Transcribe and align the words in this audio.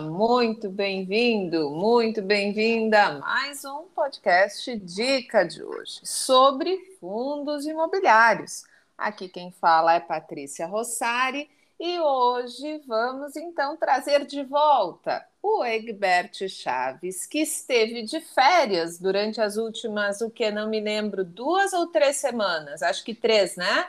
muito 0.00 0.70
bem-vindo, 0.70 1.70
muito 1.70 2.22
bem-vinda 2.22 3.02
a 3.02 3.18
mais 3.18 3.64
um 3.64 3.84
podcast 3.94 4.74
Dica 4.78 5.44
de 5.44 5.62
hoje 5.62 6.00
sobre 6.02 6.96
fundos 6.98 7.66
imobiliários. 7.66 8.64
Aqui 8.96 9.28
quem 9.28 9.52
fala 9.52 9.94
é 9.94 10.00
Patrícia 10.00 10.66
Rossari 10.66 11.50
e 11.78 11.98
hoje 11.98 12.82
vamos 12.86 13.36
então 13.36 13.76
trazer 13.76 14.24
de 14.24 14.42
volta 14.42 15.24
o 15.42 15.64
Egbert 15.64 16.48
Chaves, 16.48 17.26
que 17.26 17.40
esteve 17.40 18.02
de 18.02 18.20
férias 18.20 18.98
durante 18.98 19.40
as 19.40 19.56
últimas, 19.56 20.20
o 20.22 20.30
que 20.30 20.50
não 20.50 20.68
me 20.68 20.80
lembro, 20.80 21.24
duas 21.24 21.72
ou 21.72 21.86
três 21.86 22.16
semanas, 22.16 22.82
acho 22.82 23.04
que 23.04 23.14
três, 23.14 23.56
né? 23.56 23.86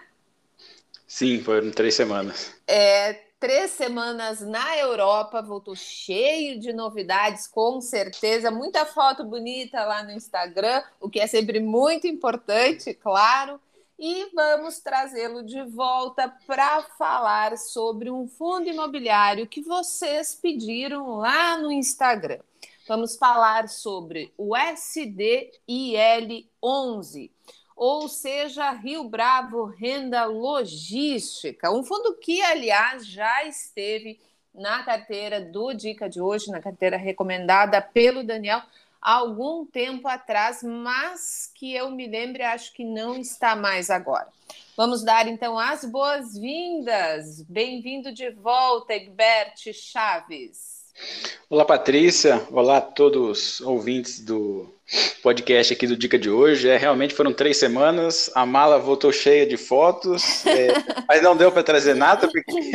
Sim, 1.08 1.42
foram 1.42 1.72
três 1.72 1.96
semanas. 1.96 2.54
É, 2.68 3.31
três 3.42 3.72
semanas 3.72 4.40
na 4.40 4.78
Europa, 4.78 5.42
voltou 5.42 5.76
cheio 5.76 6.60
de 6.60 6.72
novidades, 6.72 7.48
com 7.48 7.82
certeza. 7.82 8.52
Muita 8.52 8.86
foto 8.86 9.24
bonita 9.24 9.84
lá 9.84 10.04
no 10.04 10.12
Instagram, 10.12 10.84
o 11.00 11.10
que 11.10 11.20
é 11.20 11.26
sempre 11.26 11.60
muito 11.60 12.06
importante, 12.06 12.94
claro. 12.94 13.60
E 13.98 14.30
vamos 14.36 14.80
trazê-lo 14.80 15.44
de 15.44 15.64
volta 15.64 16.32
para 16.46 16.84
falar 17.00 17.58
sobre 17.58 18.12
um 18.12 18.28
fundo 18.28 18.70
imobiliário 18.70 19.48
que 19.48 19.62
vocês 19.62 20.36
pediram 20.36 21.18
lá 21.18 21.58
no 21.58 21.72
Instagram. 21.72 22.40
Vamos 22.88 23.18
falar 23.18 23.68
sobre 23.70 24.32
o 24.38 24.56
SDIL 24.56 25.50
11 26.62 27.32
ou 27.84 28.08
seja, 28.08 28.70
Rio 28.74 29.06
Bravo 29.06 29.66
Renda 29.66 30.26
Logística, 30.26 31.72
um 31.72 31.84
fundo 31.84 32.14
que, 32.14 32.40
aliás, 32.40 33.08
já 33.08 33.44
esteve 33.46 34.20
na 34.54 34.84
carteira 34.84 35.42
do 35.42 35.74
Dica 35.74 36.08
de 36.08 36.22
hoje, 36.22 36.52
na 36.52 36.62
carteira 36.62 36.96
recomendada 36.96 37.82
pelo 37.82 38.24
Daniel 38.24 38.62
há 39.02 39.14
algum 39.14 39.66
tempo 39.66 40.08
atrás, 40.08 40.62
mas 40.62 41.52
que 41.56 41.74
eu 41.74 41.90
me 41.90 42.06
lembre, 42.06 42.44
acho 42.44 42.72
que 42.72 42.86
não 42.86 43.16
está 43.16 43.56
mais 43.56 43.90
agora. 43.90 44.28
Vamos 44.78 45.04
dar 45.04 45.28
então 45.28 45.58
as 45.58 45.84
boas-vindas. 45.84 47.42
Bem-vindo 47.50 48.14
de 48.14 48.30
volta, 48.30 48.94
Egbert 48.94 49.74
Chaves. 49.74 50.81
Olá, 51.50 51.66
Patrícia. 51.66 52.42
Olá 52.52 52.78
a 52.78 52.82
todos 52.82 53.60
os 53.60 53.62
ouvintes 53.62 54.20
do 54.20 54.74
podcast 55.22 55.74
aqui 55.74 55.86
do 55.86 55.98
Dica 55.98 56.18
de 56.18 56.30
hoje. 56.30 56.70
É, 56.70 56.78
realmente 56.78 57.14
foram 57.14 57.34
três 57.34 57.58
semanas, 57.58 58.32
a 58.36 58.46
mala 58.46 58.80
voltou 58.80 59.12
cheia 59.12 59.46
de 59.46 59.58
fotos, 59.58 60.46
é, 60.46 60.68
mas 61.08 61.22
não 61.22 61.36
deu 61.36 61.52
para 61.52 61.64
trazer 61.64 61.94
nada, 61.94 62.28
porque 62.28 62.72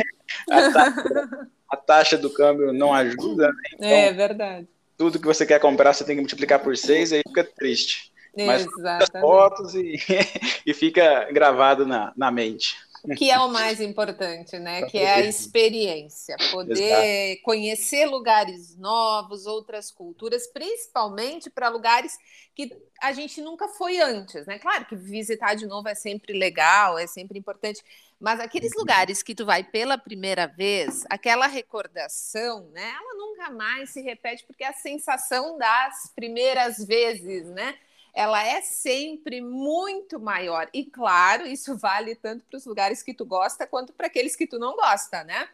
a 0.49 0.71
taxa, 0.71 1.49
a 1.69 1.77
taxa, 1.77 2.17
do 2.17 2.29
câmbio 2.31 2.71
não 2.71 2.93
ajuda. 2.93 3.47
Né? 3.47 3.53
Então, 3.73 3.89
é 3.89 4.13
verdade. 4.13 4.67
Tudo 4.97 5.19
que 5.19 5.27
você 5.27 5.45
quer 5.45 5.59
comprar, 5.59 5.93
você 5.93 6.03
tem 6.03 6.15
que 6.15 6.21
multiplicar 6.21 6.59
por 6.59 6.75
seis, 6.77 7.11
aí 7.11 7.21
fica 7.27 7.43
triste. 7.43 8.11
Mas 8.35 8.67
as 8.85 9.09
fotos 9.19 9.73
e, 9.73 9.97
e 10.65 10.73
fica 10.73 11.27
gravado 11.31 11.85
na, 11.85 12.13
na 12.15 12.29
mente 12.29 12.75
que 13.15 13.31
é 13.31 13.39
o 13.39 13.49
mais 13.49 13.79
importante, 13.79 14.57
né? 14.59 14.83
Que 14.83 14.97
é 14.97 15.15
a 15.15 15.21
experiência, 15.21 16.35
poder 16.51 17.31
Exato. 17.31 17.43
conhecer 17.43 18.05
lugares 18.05 18.75
novos, 18.77 19.45
outras 19.45 19.91
culturas, 19.91 20.47
principalmente 20.47 21.49
para 21.49 21.69
lugares 21.69 22.17
que 22.55 22.75
a 23.01 23.13
gente 23.13 23.39
nunca 23.41 23.67
foi 23.67 23.99
antes, 23.99 24.45
né? 24.47 24.57
Claro 24.57 24.85
que 24.85 24.95
visitar 24.95 25.55
de 25.55 25.67
novo 25.67 25.87
é 25.87 25.95
sempre 25.95 26.33
legal, 26.33 26.97
é 26.97 27.05
sempre 27.05 27.37
importante, 27.37 27.83
mas 28.19 28.39
aqueles 28.39 28.71
uhum. 28.73 28.79
lugares 28.79 29.21
que 29.21 29.35
tu 29.35 29.45
vai 29.45 29.63
pela 29.63 29.97
primeira 29.97 30.47
vez, 30.47 31.05
aquela 31.09 31.47
recordação, 31.47 32.69
né? 32.71 32.89
Ela 32.89 33.15
nunca 33.15 33.49
mais 33.51 33.91
se 33.91 34.01
repete 34.01 34.43
porque 34.45 34.63
é 34.63 34.69
a 34.69 34.73
sensação 34.73 35.57
das 35.57 36.11
primeiras 36.15 36.83
vezes, 36.85 37.45
né? 37.47 37.75
Ela 38.17 38.43
é 38.43 38.61
sempre 38.61 39.41
muito 39.41 40.19
maior. 40.19 40.67
E 40.73 40.83
claro, 40.83 41.45
isso 41.45 41.77
vale 41.77 42.15
tanto 42.15 42.43
para 42.49 42.57
os 42.57 42.65
lugares 42.65 43.03
que 43.03 43.13
tu 43.13 43.23
gosta 43.23 43.67
quanto 43.67 43.93
para 43.93 44.07
aqueles 44.07 44.35
que 44.35 44.47
tu 44.47 44.57
não 44.57 44.75
gosta, 44.75 45.23
né? 45.23 45.47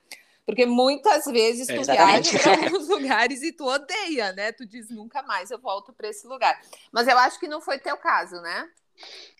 Porque 0.45 0.65
muitas 0.65 1.25
vezes 1.25 1.67
tu 1.67 1.83
viaja 1.83 2.39
para 2.39 2.63
alguns 2.63 2.87
lugares 2.87 3.43
e 3.43 3.51
tu 3.51 3.65
odeia, 3.65 4.31
né? 4.31 4.53
Tu 4.53 4.65
diz 4.65 4.89
nunca 4.89 5.21
mais 5.23 5.51
eu 5.51 5.59
volto 5.59 5.91
para 5.91 6.07
esse 6.07 6.25
lugar. 6.25 6.57
Mas 6.89 7.05
eu 7.09 7.17
acho 7.17 7.37
que 7.37 7.49
não 7.49 7.59
foi 7.59 7.79
teu 7.79 7.97
caso, 7.97 8.35
né? 8.37 8.69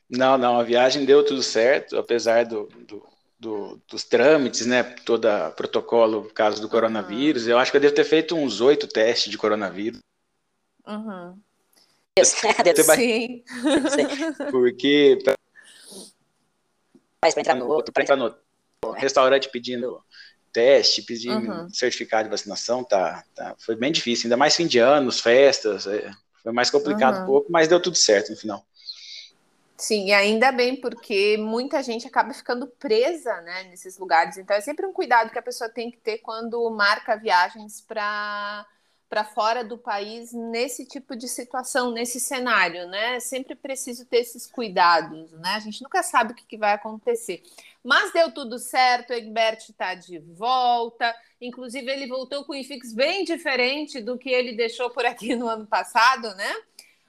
Não, 0.09 0.37
não, 0.37 0.59
a 0.59 0.63
viagem 0.63 1.05
deu 1.05 1.23
tudo 1.23 1.41
certo, 1.41 1.97
apesar 1.97 2.43
do, 2.43 2.65
do, 2.65 3.07
do 3.39 3.81
dos 3.87 4.03
trâmites, 4.03 4.65
né? 4.65 4.83
Todo 4.83 5.29
protocolo, 5.55 6.29
caso 6.33 6.61
do 6.61 6.67
coronavírus. 6.67 7.43
Uhum. 7.43 7.51
Eu 7.51 7.59
acho 7.59 7.71
que 7.71 7.77
eu 7.77 7.81
devo 7.81 7.95
ter 7.95 8.03
feito 8.03 8.35
uns 8.35 8.59
oito 8.59 8.85
testes 8.85 9.31
de 9.31 9.37
coronavírus. 9.37 9.99
Uhum. 10.85 11.39
Sim. 12.95 13.43
Porque 14.51 15.17
para 17.19 17.39
entrar 17.39 17.55
no 17.55 17.67
outro, 17.67 17.91
para 17.91 18.03
entrar 18.03 18.15
no 18.15 18.35
restaurante 18.91 19.49
pedindo 19.49 20.03
teste, 20.51 21.01
pedindo 21.01 21.51
uhum. 21.51 21.69
certificado 21.69 22.25
de 22.25 22.29
vacinação, 22.29 22.83
tá, 22.83 23.23
tá, 23.33 23.55
foi 23.57 23.75
bem 23.75 23.91
difícil, 23.91 24.27
ainda 24.27 24.37
mais 24.37 24.55
fim 24.55 24.67
de 24.67 24.77
anos, 24.77 25.19
festas, 25.19 25.87
é, 25.87 26.11
foi 26.43 26.51
mais 26.51 26.69
complicado 26.69 27.17
uhum. 27.17 27.23
um 27.23 27.25
pouco, 27.25 27.51
mas 27.51 27.67
deu 27.67 27.81
tudo 27.81 27.95
certo 27.95 28.29
no 28.29 28.37
final. 28.37 28.63
Sim, 29.75 30.05
e 30.05 30.13
ainda 30.13 30.51
bem, 30.51 30.79
porque 30.79 31.35
muita 31.37 31.81
gente 31.81 32.07
acaba 32.07 32.33
ficando 32.33 32.67
presa 32.67 33.41
né, 33.41 33.63
nesses 33.63 33.97
lugares. 33.97 34.37
Então 34.37 34.55
é 34.55 34.61
sempre 34.61 34.85
um 34.85 34.93
cuidado 34.93 35.31
que 35.31 35.39
a 35.39 35.43
pessoa 35.43 35.69
tem 35.69 35.89
que 35.89 35.97
ter 35.97 36.19
quando 36.19 36.69
marca 36.69 37.17
viagens 37.17 37.81
para 37.81 38.65
para 39.09 39.23
fora 39.23 39.63
do 39.63 39.77
país 39.77 40.33
nesse 40.33 40.85
tipo 40.85 41.15
de 41.15 41.27
situação, 41.27 41.91
nesse 41.91 42.19
cenário, 42.19 42.87
né? 42.87 43.19
Sempre 43.19 43.55
preciso 43.55 44.05
ter 44.05 44.17
esses 44.17 44.47
cuidados, 44.47 45.31
né? 45.33 45.51
A 45.55 45.59
gente 45.59 45.81
nunca 45.83 46.01
sabe 46.01 46.33
o 46.33 46.35
que, 46.35 46.45
que 46.45 46.57
vai 46.57 46.73
acontecer. 46.73 47.43
Mas 47.83 48.13
deu 48.13 48.31
tudo 48.31 48.57
certo, 48.57 49.11
o 49.11 49.13
está 49.71 49.93
de 49.93 50.17
volta. 50.19 51.13
Inclusive, 51.39 51.91
ele 51.91 52.07
voltou 52.07 52.45
com 52.45 52.53
o 52.53 52.55
IFIX 52.55 52.93
bem 52.93 53.23
diferente 53.23 54.01
do 54.01 54.17
que 54.17 54.29
ele 54.29 54.55
deixou 54.55 54.89
por 54.89 55.05
aqui 55.05 55.35
no 55.35 55.47
ano 55.47 55.67
passado, 55.67 56.33
né? 56.35 56.55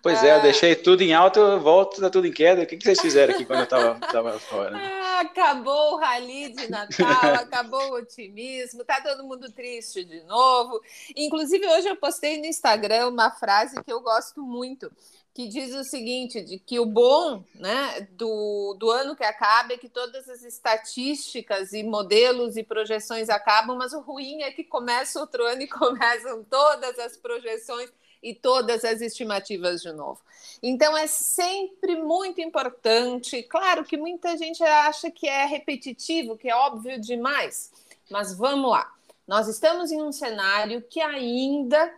Pois 0.05 0.23
é, 0.23 0.33
eu 0.33 0.37
ah. 0.37 0.41
deixei 0.41 0.77
tudo 0.77 1.01
em 1.01 1.15
alta, 1.15 1.41
eu 1.41 1.59
volto, 1.59 1.99
tá 1.99 2.11
tudo 2.11 2.27
em 2.27 2.31
queda. 2.31 2.63
O 2.63 2.67
que, 2.67 2.77
que 2.77 2.85
vocês 2.85 3.01
fizeram 3.01 3.33
aqui 3.33 3.47
quando 3.47 3.61
eu 3.61 3.67
tava, 3.67 3.99
tava 4.13 4.39
fora? 4.39 4.77
Ah, 4.77 5.21
acabou 5.21 5.95
o 5.95 5.97
rally 5.97 6.51
de 6.51 6.71
Natal, 6.71 7.07
acabou 7.41 7.81
o 7.89 7.95
otimismo, 7.95 8.85
tá 8.85 9.01
todo 9.01 9.25
mundo 9.25 9.51
triste 9.51 10.05
de 10.05 10.23
novo. 10.25 10.79
Inclusive, 11.17 11.67
hoje 11.67 11.89
eu 11.89 11.97
postei 11.97 12.39
no 12.39 12.45
Instagram 12.45 13.09
uma 13.09 13.31
frase 13.31 13.83
que 13.83 13.91
eu 13.91 14.03
gosto 14.03 14.43
muito, 14.43 14.93
que 15.33 15.49
diz 15.49 15.75
o 15.75 15.83
seguinte: 15.83 16.43
de 16.43 16.59
que 16.59 16.79
o 16.79 16.85
bom 16.85 17.43
né, 17.55 18.07
do, 18.11 18.77
do 18.79 18.91
ano 18.91 19.17
que 19.17 19.25
acaba 19.25 19.73
é 19.73 19.79
que 19.79 19.89
todas 19.89 20.29
as 20.29 20.43
estatísticas 20.43 21.73
e 21.73 21.83
modelos 21.83 22.59
e 22.59 22.63
projeções 22.63 23.31
acabam, 23.31 23.79
mas 23.79 23.95
o 23.95 24.01
ruim 24.01 24.43
é 24.43 24.51
que 24.51 24.65
começa 24.65 25.19
outro 25.19 25.47
ano 25.47 25.63
e 25.63 25.67
começam 25.73 26.45
todas 26.45 26.99
as 26.99 27.17
projeções 27.17 27.91
e 28.25 28.35
todas 28.35 28.85
as 28.85 29.03
estimativas 29.03 29.83
de 29.83 29.93
novo. 29.93 30.21
Então 30.63 30.97
é 30.97 31.07
sempre 31.07 31.95
muito 31.97 32.41
importante. 32.41 33.43
Claro 33.43 33.85
que 33.85 33.99
muita 33.99 34.35
gente 34.37 34.63
acha 34.65 35.11
que 35.11 35.29
é 35.29 35.45
repetitivo, 35.45 36.39
que 36.39 36.49
é 36.49 36.57
óbvio 36.57 36.99
demais, 36.99 37.71
mas 38.11 38.35
vamos 38.35 38.71
lá. 38.71 38.91
Nós 39.29 39.47
estamos 39.47 39.93
em 39.93 40.03
um 40.03 40.11
cenário 40.11 40.83
que 40.83 41.01
ainda 41.01 41.93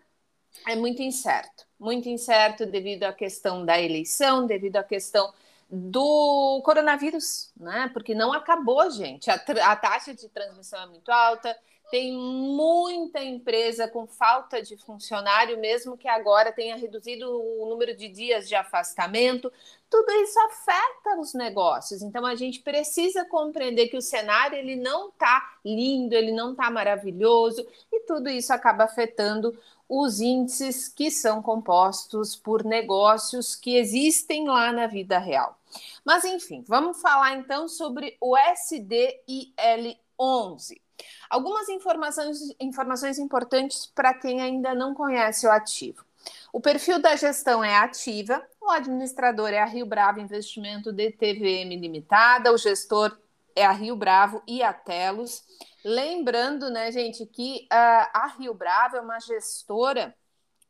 é 0.66 0.74
muito 0.74 1.00
incerto, 1.00 1.64
muito 1.78 2.08
incerto 2.08 2.66
devido 2.66 3.04
à 3.04 3.12
questão 3.12 3.64
da 3.64 3.80
eleição, 3.80 4.46
devido 4.46 4.76
à 4.76 4.82
questão 4.82 5.32
do 5.70 6.60
coronavírus, 6.64 7.52
né? 7.56 7.90
Porque 7.92 8.14
não 8.14 8.32
acabou, 8.32 8.88
gente. 8.90 9.30
A, 9.30 9.34
a 9.34 9.76
taxa 9.76 10.14
de 10.14 10.28
transmissão 10.28 10.82
é 10.82 10.86
muito 10.86 11.10
alta, 11.10 11.56
tem 11.90 12.12
muita 12.12 13.22
empresa 13.22 13.86
com 13.86 14.06
falta 14.06 14.60
de 14.60 14.76
funcionário, 14.76 15.58
mesmo 15.58 15.96
que 15.96 16.08
agora 16.08 16.50
tenha 16.50 16.76
reduzido 16.76 17.30
o 17.30 17.68
número 17.68 17.96
de 17.96 18.08
dias 18.08 18.48
de 18.48 18.56
afastamento. 18.56 19.52
Tudo 19.88 20.10
isso 20.12 20.38
afeta 20.40 21.20
os 21.20 21.32
negócios. 21.32 22.02
Então 22.02 22.26
a 22.26 22.34
gente 22.34 22.60
precisa 22.60 23.24
compreender 23.24 23.86
que 23.88 23.96
o 23.96 24.02
cenário 24.02 24.58
ele 24.58 24.74
não 24.74 25.10
está 25.10 25.58
lindo, 25.64 26.14
ele 26.14 26.32
não 26.32 26.50
está 26.52 26.68
maravilhoso 26.70 27.64
e 27.92 28.00
tudo 28.00 28.28
isso 28.28 28.52
acaba 28.52 28.84
afetando 28.84 29.56
os 29.88 30.20
índices 30.20 30.88
que 30.88 31.08
são 31.10 31.40
compostos 31.40 32.34
por 32.34 32.64
negócios 32.64 33.54
que 33.54 33.76
existem 33.76 34.48
lá 34.48 34.72
na 34.72 34.88
vida 34.88 35.18
real. 35.18 35.56
Mas 36.04 36.24
enfim, 36.24 36.64
vamos 36.66 37.00
falar 37.00 37.36
então 37.36 37.68
sobre 37.68 38.16
o 38.20 38.36
SDIL11. 38.36 40.85
Algumas 41.28 41.68
informações, 41.68 42.38
informações 42.60 43.18
importantes 43.18 43.86
para 43.86 44.14
quem 44.14 44.40
ainda 44.40 44.74
não 44.74 44.94
conhece 44.94 45.46
o 45.46 45.50
ativo. 45.50 46.04
O 46.52 46.60
perfil 46.60 47.00
da 47.00 47.14
gestão 47.16 47.62
é 47.62 47.76
ativa, 47.76 48.42
o 48.60 48.70
administrador 48.70 49.50
é 49.50 49.60
a 49.60 49.66
Rio 49.66 49.86
Bravo 49.86 50.20
Investimento 50.20 50.92
DTVM 50.92 51.76
Limitada, 51.76 52.52
o 52.52 52.58
gestor 52.58 53.16
é 53.54 53.64
a 53.64 53.72
Rio 53.72 53.96
Bravo 53.96 54.42
e 54.46 54.62
a 54.62 54.72
Telos. 54.72 55.44
Lembrando, 55.84 56.68
né, 56.70 56.90
gente, 56.90 57.24
que 57.26 57.66
uh, 57.72 58.10
a 58.12 58.34
Rio 58.38 58.52
Bravo 58.52 58.96
é 58.96 59.00
uma 59.00 59.20
gestora 59.20 60.14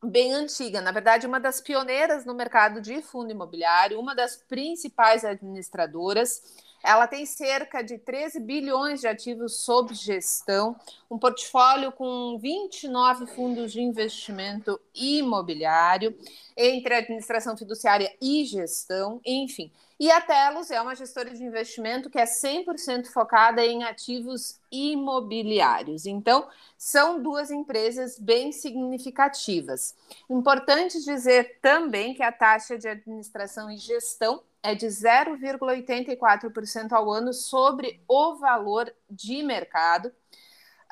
bem 0.02 0.32
antiga, 0.32 0.80
na 0.80 0.92
verdade, 0.92 1.26
uma 1.26 1.40
das 1.40 1.60
pioneiras 1.60 2.24
no 2.24 2.34
mercado 2.34 2.80
de 2.80 3.02
fundo 3.02 3.30
imobiliário, 3.30 3.98
uma 3.98 4.14
das 4.14 4.36
principais 4.36 5.24
administradoras. 5.24 6.42
Ela 6.86 7.08
tem 7.08 7.26
cerca 7.26 7.82
de 7.82 7.98
13 7.98 8.38
bilhões 8.38 9.00
de 9.00 9.08
ativos 9.08 9.56
sob 9.64 9.92
gestão, 9.92 10.76
um 11.10 11.18
portfólio 11.18 11.90
com 11.90 12.38
29 12.38 13.26
fundos 13.26 13.72
de 13.72 13.80
investimento 13.80 14.80
imobiliário, 14.94 16.16
entre 16.56 16.94
administração 16.94 17.56
fiduciária 17.56 18.14
e 18.22 18.44
gestão, 18.44 19.20
enfim. 19.26 19.72
E 19.98 20.10
a 20.10 20.20
Telos 20.20 20.70
é 20.70 20.78
uma 20.78 20.94
gestora 20.94 21.30
de 21.30 21.42
investimento 21.42 22.10
que 22.10 22.18
é 22.18 22.24
100% 22.24 23.06
focada 23.06 23.64
em 23.64 23.82
ativos 23.82 24.60
imobiliários. 24.70 26.04
Então, 26.04 26.46
são 26.76 27.22
duas 27.22 27.50
empresas 27.50 28.18
bem 28.18 28.52
significativas. 28.52 29.96
Importante 30.28 31.02
dizer 31.02 31.60
também 31.62 32.12
que 32.12 32.22
a 32.22 32.30
taxa 32.30 32.76
de 32.76 32.86
administração 32.86 33.70
e 33.70 33.78
gestão 33.78 34.42
é 34.62 34.74
de 34.74 34.86
0,84% 34.86 36.92
ao 36.92 37.10
ano 37.10 37.32
sobre 37.32 37.98
o 38.06 38.34
valor 38.34 38.94
de 39.08 39.42
mercado. 39.42 40.12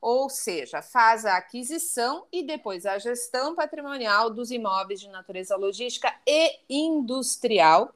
ou 0.00 0.30
seja, 0.30 0.80
faz 0.80 1.26
a 1.26 1.36
aquisição 1.36 2.24
e 2.32 2.44
depois 2.44 2.86
a 2.86 2.96
gestão 2.98 3.56
patrimonial 3.56 4.30
dos 4.30 4.52
imóveis 4.52 5.00
de 5.00 5.08
natureza 5.08 5.56
logística 5.56 6.14
e 6.24 6.60
industrial 6.68 7.92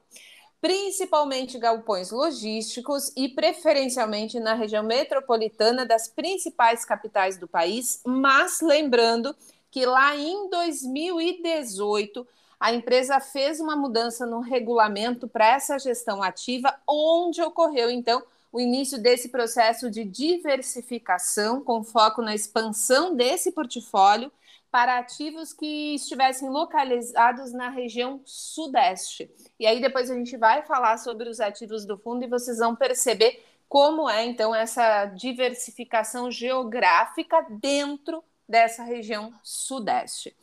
principalmente 0.65 1.59
galpões 1.59 2.09
logísticos 2.09 3.11
e 3.15 3.29
preferencialmente 3.29 4.39
na 4.39 4.55
região 4.55 4.81
metropolitana 4.81 5.85
das 5.85 6.07
principais 6.07 6.83
capitais 6.83 7.37
do 7.37 7.47
país, 7.47 8.01
mas 8.03 8.61
lembrando 8.61 9.35
que 9.69 9.85
lá 9.85 10.15
em 10.15 10.49
2018 10.49 12.27
a 12.59 12.73
empresa 12.73 13.19
fez 13.19 13.59
uma 13.59 13.75
mudança 13.75 14.25
no 14.25 14.39
regulamento 14.39 15.27
para 15.27 15.49
essa 15.49 15.77
gestão 15.77 16.23
ativa, 16.23 16.75
onde 16.87 17.43
ocorreu 17.43 17.91
então 17.91 18.23
o 18.51 18.59
início 18.59 18.99
desse 18.99 19.29
processo 19.29 19.91
de 19.91 20.03
diversificação 20.03 21.61
com 21.61 21.83
foco 21.83 22.23
na 22.23 22.33
expansão 22.33 23.15
desse 23.15 23.51
portfólio 23.51 24.31
para 24.75 24.97
ativos 24.97 25.53
que 25.53 25.95
estivessem 25.95 26.49
localizados 26.49 27.53
na 27.53 27.69
região 27.69 28.19
sudeste. 28.25 29.31
E 29.57 29.65
aí 29.65 29.79
depois 29.79 30.11
a 30.11 30.15
gente 30.15 30.35
vai 30.35 30.63
falar 30.63 30.97
sobre 30.97 31.29
os 31.29 31.39
ativos 31.39 31.85
do 31.85 31.97
fundo 31.97 32.25
e 32.25 32.27
vocês 32.27 32.57
vão 32.57 32.75
perceber 32.75 33.41
como 33.69 34.09
é 34.09 34.25
então 34.25 34.53
essa 34.53 35.05
diversificação 35.05 36.29
geográfica 36.29 37.47
dentro 37.49 38.21
dessa 38.49 38.83
região 38.83 39.33
sudeste. 39.41 40.35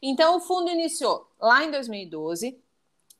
Então 0.00 0.36
o 0.36 0.40
fundo 0.40 0.70
iniciou 0.70 1.28
lá 1.40 1.64
em 1.64 1.72
2012, 1.72 2.56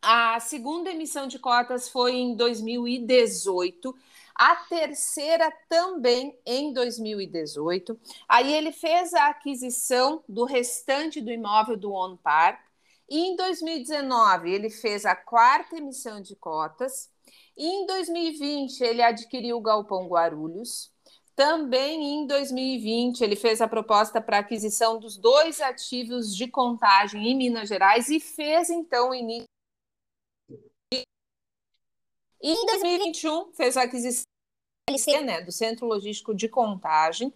a 0.00 0.38
segunda 0.38 0.88
emissão 0.90 1.26
de 1.26 1.40
cotas 1.40 1.88
foi 1.88 2.12
em 2.12 2.36
2018 2.36 3.92
a 4.34 4.56
terceira 4.56 5.52
também 5.68 6.38
em 6.46 6.72
2018. 6.72 7.98
Aí 8.28 8.52
ele 8.52 8.72
fez 8.72 9.12
a 9.14 9.28
aquisição 9.28 10.22
do 10.28 10.44
restante 10.44 11.20
do 11.20 11.30
imóvel 11.30 11.76
do 11.76 11.92
On 11.92 12.16
Park. 12.16 12.60
E 13.08 13.18
em 13.18 13.36
2019 13.36 14.50
ele 14.50 14.70
fez 14.70 15.04
a 15.04 15.16
quarta 15.16 15.76
emissão 15.76 16.20
de 16.20 16.36
cotas. 16.36 17.10
E 17.56 17.66
em 17.66 17.86
2020 17.86 18.80
ele 18.80 19.02
adquiriu 19.02 19.56
o 19.56 19.62
Galpão 19.62 20.06
Guarulhos. 20.06 20.90
Também 21.34 22.20
em 22.20 22.26
2020 22.26 23.22
ele 23.22 23.36
fez 23.36 23.60
a 23.60 23.68
proposta 23.68 24.20
para 24.20 24.38
aquisição 24.38 24.98
dos 24.98 25.16
dois 25.16 25.60
ativos 25.60 26.34
de 26.36 26.46
contagem 26.46 27.28
em 27.28 27.36
Minas 27.36 27.68
Gerais 27.68 28.08
e 28.10 28.20
fez 28.20 28.68
então 28.68 29.10
o 29.10 29.14
início 29.14 29.48
e 32.42 32.52
em 32.52 32.66
2021 32.66 33.52
fez 33.52 33.76
a 33.76 33.82
aquisição 33.82 34.24
né, 35.22 35.40
do 35.40 35.52
Centro 35.52 35.86
Logístico 35.86 36.34
de 36.34 36.48
Contagem. 36.48 37.32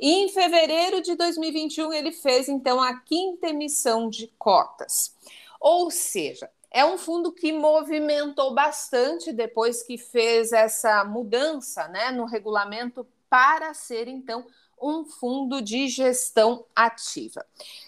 E 0.00 0.10
em 0.10 0.28
fevereiro 0.28 1.02
de 1.02 1.14
2021 1.14 1.92
ele 1.92 2.12
fez 2.12 2.48
então 2.48 2.80
a 2.80 2.98
quinta 3.00 3.48
emissão 3.48 4.08
de 4.08 4.28
cotas. 4.38 5.14
Ou 5.60 5.90
seja, 5.90 6.50
é 6.70 6.84
um 6.84 6.98
fundo 6.98 7.32
que 7.32 7.52
movimentou 7.52 8.54
bastante 8.54 9.32
depois 9.32 9.82
que 9.82 9.96
fez 9.98 10.52
essa 10.52 11.04
mudança 11.04 11.86
né, 11.88 12.10
no 12.10 12.24
regulamento 12.24 13.06
para 13.28 13.74
ser 13.74 14.08
então 14.08 14.46
um 14.80 15.04
fundo 15.04 15.60
de 15.62 15.88
gestão 15.88 16.64
ativa. 16.74 17.44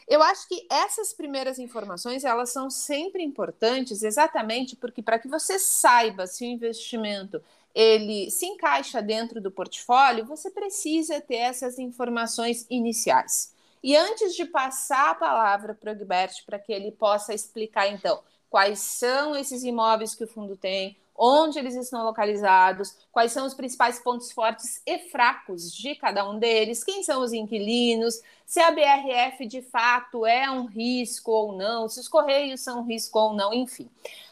Eu 0.09 0.23
acho 0.23 0.49
que 0.49 0.67
essas 0.71 1.13
primeiras 1.13 1.59
informações 1.59 2.25
elas 2.25 2.51
são 2.51 2.71
sempre 2.71 3.23
importantes, 3.23 4.03
exatamente 4.03 4.77
porque 4.77 5.03
para 5.03 5.19
que 5.19 5.29
você 5.29 5.59
saiba 5.59 6.27
se 6.27 6.45
o 6.45 6.49
investimento 6.49 7.43
ele 7.75 8.31
se 8.31 8.47
encaixa 8.47 9.03
dentro 9.03 9.39
do 9.39 9.51
portfólio, 9.51 10.25
você 10.25 10.51
precisa 10.51 11.21
ter 11.21 11.37
essas 11.37 11.79
informações 11.79 12.67
iniciais. 12.71 13.55
E 13.83 13.95
antes 13.95 14.35
de 14.35 14.47
passar 14.47 15.11
a 15.11 15.15
palavra 15.15 15.75
para 15.75 15.93
o 15.93 15.95
Gilbert 15.95 16.33
para 16.47 16.59
que 16.59 16.73
ele 16.73 16.91
possa 16.91 17.35
explicar 17.35 17.87
então 17.89 18.23
quais 18.49 18.79
são 18.79 19.37
esses 19.37 19.63
imóveis 19.63 20.15
que 20.15 20.25
o 20.25 20.27
fundo 20.27 20.57
tem, 20.57 20.97
onde 21.19 21.59
eles 21.59 21.75
estão 21.75 22.05
localizados, 22.05 22.97
quais 23.11 23.33
são 23.33 23.47
os 23.47 23.55
principais 23.55 23.99
pontos 23.99 24.33
fortes 24.33 24.83
e 24.87 24.99
fracos 25.11 25.73
de 25.73 25.95
cada 25.95 26.29
um 26.29 26.39
deles, 26.39 26.85
quem 26.85 27.03
são 27.03 27.23
os 27.23 27.33
inquilinos, 27.33 28.21
se 28.45 28.61
a 28.61 28.71
BRF 28.71 29.47
de 29.47 29.63
fato 29.63 30.25
é 30.27 30.51
um 30.51 30.67
risco 30.67 31.31
ou 31.31 31.53
não, 31.53 31.89
se 31.89 32.01
os 32.01 32.09
correios 32.09 32.61
são 32.61 32.81
um 32.81 32.85
risco 32.87 33.19
ou 33.19 33.33
não, 33.35 33.53
enfim. 33.53 33.91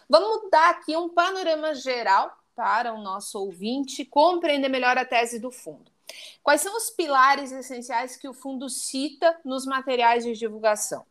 Vamos 0.08 0.50
dar 0.50 0.70
aqui 0.70 0.96
um 0.96 1.08
panorama 1.08 1.74
geral 1.74 2.36
para 2.54 2.92
o 2.92 3.02
nosso 3.02 3.38
ouvinte 3.38 4.04
compreender 4.04 4.68
melhor 4.68 4.96
a 4.96 5.04
tese 5.04 5.38
do 5.38 5.50
fundo. 5.50 5.90
Quais 6.42 6.60
são 6.60 6.76
os 6.76 6.90
pilares 6.90 7.50
essenciais 7.50 8.16
que 8.16 8.28
o 8.28 8.34
fundo 8.34 8.68
cita 8.68 9.38
nos 9.44 9.66
materiais 9.66 10.24
de 10.24 10.34
divulgação? 10.34 11.04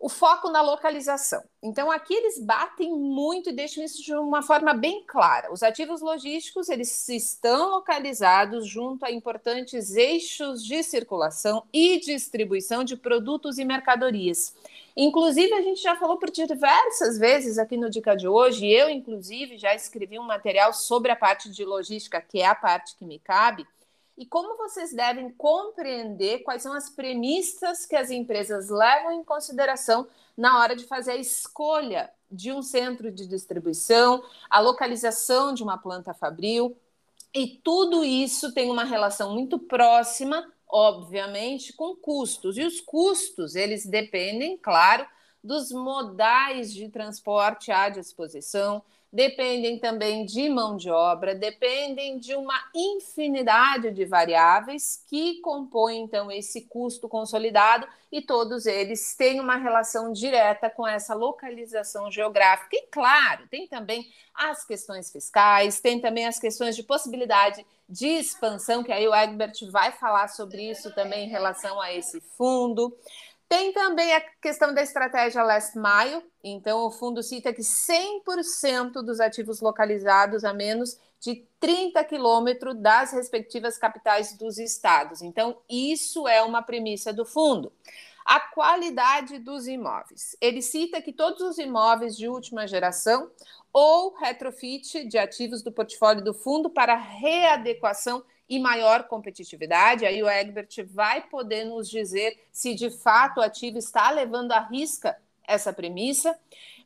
O 0.00 0.08
foco 0.08 0.48
na 0.48 0.62
localização. 0.62 1.44
Então, 1.62 1.90
aqui 1.90 2.14
eles 2.14 2.42
batem 2.42 2.90
muito 2.90 3.50
e 3.50 3.52
deixam 3.52 3.84
isso 3.84 4.02
de 4.02 4.14
uma 4.14 4.40
forma 4.40 4.72
bem 4.72 5.04
clara. 5.06 5.52
Os 5.52 5.62
ativos 5.62 6.00
logísticos 6.00 6.70
eles 6.70 7.06
estão 7.10 7.72
localizados 7.72 8.66
junto 8.66 9.04
a 9.04 9.12
importantes 9.12 9.94
eixos 9.94 10.64
de 10.64 10.82
circulação 10.82 11.64
e 11.70 12.00
distribuição 12.00 12.82
de 12.82 12.96
produtos 12.96 13.58
e 13.58 13.64
mercadorias. 13.64 14.54
Inclusive, 14.96 15.52
a 15.52 15.60
gente 15.60 15.82
já 15.82 15.94
falou 15.94 16.16
por 16.16 16.30
diversas 16.30 17.18
vezes 17.18 17.58
aqui 17.58 17.76
no 17.76 17.90
Dica 17.90 18.16
de 18.16 18.26
hoje, 18.26 18.66
eu, 18.66 18.88
inclusive, 18.88 19.58
já 19.58 19.74
escrevi 19.74 20.18
um 20.18 20.24
material 20.24 20.72
sobre 20.72 21.12
a 21.12 21.16
parte 21.16 21.50
de 21.50 21.62
logística, 21.62 22.22
que 22.22 22.40
é 22.40 22.46
a 22.46 22.54
parte 22.54 22.96
que 22.96 23.04
me 23.04 23.18
cabe 23.18 23.66
e 24.20 24.26
como 24.26 24.54
vocês 24.54 24.92
devem 24.92 25.30
compreender 25.30 26.40
quais 26.40 26.62
são 26.62 26.74
as 26.74 26.90
premissas 26.90 27.86
que 27.86 27.96
as 27.96 28.10
empresas 28.10 28.68
levam 28.68 29.12
em 29.12 29.24
consideração 29.24 30.06
na 30.36 30.60
hora 30.60 30.76
de 30.76 30.84
fazer 30.84 31.12
a 31.12 31.16
escolha 31.16 32.12
de 32.30 32.52
um 32.52 32.60
centro 32.60 33.10
de 33.10 33.26
distribuição, 33.26 34.22
a 34.50 34.60
localização 34.60 35.54
de 35.54 35.62
uma 35.62 35.78
planta 35.78 36.12
fabril. 36.12 36.76
E 37.32 37.46
tudo 37.64 38.04
isso 38.04 38.52
tem 38.52 38.70
uma 38.70 38.84
relação 38.84 39.32
muito 39.32 39.58
próxima, 39.58 40.52
obviamente, 40.68 41.72
com 41.72 41.96
custos. 41.96 42.58
E 42.58 42.62
os 42.62 42.78
custos, 42.78 43.54
eles 43.54 43.86
dependem, 43.86 44.58
claro, 44.58 45.06
dos 45.42 45.72
modais 45.72 46.74
de 46.74 46.90
transporte 46.90 47.72
à 47.72 47.88
disposição, 47.88 48.82
dependem 49.12 49.78
também 49.78 50.24
de 50.24 50.48
mão 50.48 50.76
de 50.76 50.90
obra, 50.90 51.34
dependem 51.34 52.18
de 52.18 52.34
uma 52.34 52.54
infinidade 52.74 53.90
de 53.90 54.04
variáveis 54.04 55.04
que 55.08 55.40
compõem 55.40 56.02
então 56.02 56.30
esse 56.30 56.62
custo 56.62 57.08
consolidado 57.08 57.86
e 58.12 58.22
todos 58.22 58.66
eles 58.66 59.14
têm 59.16 59.40
uma 59.40 59.56
relação 59.56 60.12
direta 60.12 60.70
com 60.70 60.86
essa 60.86 61.14
localização 61.14 62.10
geográfica. 62.10 62.76
E 62.76 62.86
claro, 62.90 63.46
tem 63.48 63.66
também 63.66 64.06
as 64.34 64.64
questões 64.64 65.10
fiscais, 65.10 65.80
tem 65.80 66.00
também 66.00 66.26
as 66.26 66.38
questões 66.38 66.76
de 66.76 66.82
possibilidade 66.82 67.64
de 67.88 68.06
expansão, 68.06 68.84
que 68.84 68.92
aí 68.92 69.06
o 69.08 69.14
Egbert 69.14 69.68
vai 69.70 69.90
falar 69.90 70.28
sobre 70.28 70.70
isso 70.70 70.94
também 70.94 71.26
em 71.26 71.30
relação 71.30 71.80
a 71.80 71.92
esse 71.92 72.20
fundo. 72.20 72.96
Tem 73.50 73.72
também 73.72 74.14
a 74.14 74.20
questão 74.40 74.72
da 74.72 74.80
estratégia 74.80 75.42
last 75.42 75.76
mile. 75.76 76.24
Então, 76.42 76.86
o 76.86 76.90
fundo 76.92 77.20
cita 77.20 77.52
que 77.52 77.62
100% 77.62 79.02
dos 79.02 79.18
ativos 79.18 79.60
localizados 79.60 80.44
a 80.44 80.54
menos 80.54 80.96
de 81.18 81.44
30 81.58 82.04
quilômetros 82.04 82.76
das 82.76 83.12
respectivas 83.12 83.76
capitais 83.76 84.38
dos 84.38 84.56
estados. 84.56 85.20
Então, 85.20 85.58
isso 85.68 86.28
é 86.28 86.40
uma 86.44 86.62
premissa 86.62 87.12
do 87.12 87.24
fundo. 87.24 87.72
A 88.24 88.38
qualidade 88.38 89.40
dos 89.40 89.66
imóveis. 89.66 90.36
Ele 90.40 90.62
cita 90.62 91.02
que 91.02 91.12
todos 91.12 91.40
os 91.40 91.58
imóveis 91.58 92.16
de 92.16 92.28
última 92.28 92.68
geração 92.68 93.32
ou 93.72 94.14
retrofit 94.14 95.04
de 95.08 95.18
ativos 95.18 95.60
do 95.60 95.72
portfólio 95.72 96.22
do 96.22 96.32
fundo 96.32 96.70
para 96.70 96.94
readequação 96.94 98.22
e 98.50 98.58
maior 98.58 99.04
competitividade. 99.04 100.04
Aí 100.04 100.20
o 100.20 100.28
Egbert 100.28 100.84
vai 100.92 101.22
poder 101.28 101.64
nos 101.64 101.88
dizer 101.88 102.36
se 102.50 102.74
de 102.74 102.90
fato 102.90 103.38
o 103.38 103.42
ativo 103.42 103.78
está 103.78 104.10
levando 104.10 104.50
à 104.50 104.58
risca 104.58 105.16
essa 105.46 105.72
premissa 105.72 106.36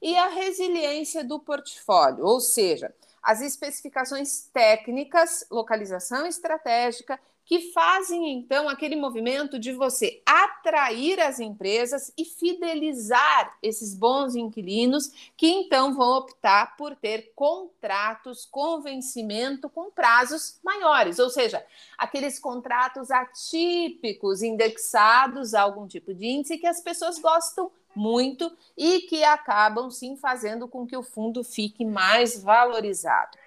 e 0.00 0.14
a 0.16 0.28
resiliência 0.28 1.25
do 1.25 1.40
portfólio, 1.40 2.25
ou 2.25 2.38
seja, 2.38 2.94
as 3.23 3.40
especificações 3.40 4.50
técnicas, 4.52 5.47
localização 5.50 6.26
estratégica 6.26 7.18
que 7.44 7.72
fazem 7.72 8.32
então 8.32 8.68
aquele 8.68 8.96
movimento 8.96 9.58
de 9.58 9.72
você 9.72 10.22
atrair 10.24 11.20
as 11.20 11.38
empresas 11.40 12.12
e 12.16 12.24
fidelizar 12.24 13.56
esses 13.62 13.94
bons 13.94 14.34
inquilinos 14.34 15.10
que 15.36 15.46
então 15.46 15.94
vão 15.94 16.18
optar 16.18 16.76
por 16.76 16.96
ter 16.96 17.32
contratos 17.34 18.46
com 18.46 18.80
vencimento 18.80 19.68
com 19.68 19.90
prazos 19.90 20.58
maiores, 20.64 21.18
ou 21.18 21.28
seja, 21.28 21.64
aqueles 21.98 22.38
contratos 22.38 23.10
atípicos 23.10 24.42
indexados 24.42 25.54
a 25.54 25.62
algum 25.62 25.86
tipo 25.86 26.14
de 26.14 26.26
índice 26.26 26.58
que 26.58 26.66
as 26.66 26.80
pessoas 26.80 27.18
gostam 27.18 27.70
muito 27.94 28.50
e 28.76 29.02
que 29.02 29.22
acabam 29.22 29.90
sim 29.90 30.16
fazendo 30.16 30.66
com 30.66 30.86
que 30.86 30.96
o 30.96 31.02
fundo 31.02 31.44
fique 31.44 31.84
mais 31.84 32.42
valorizado. 32.42 33.38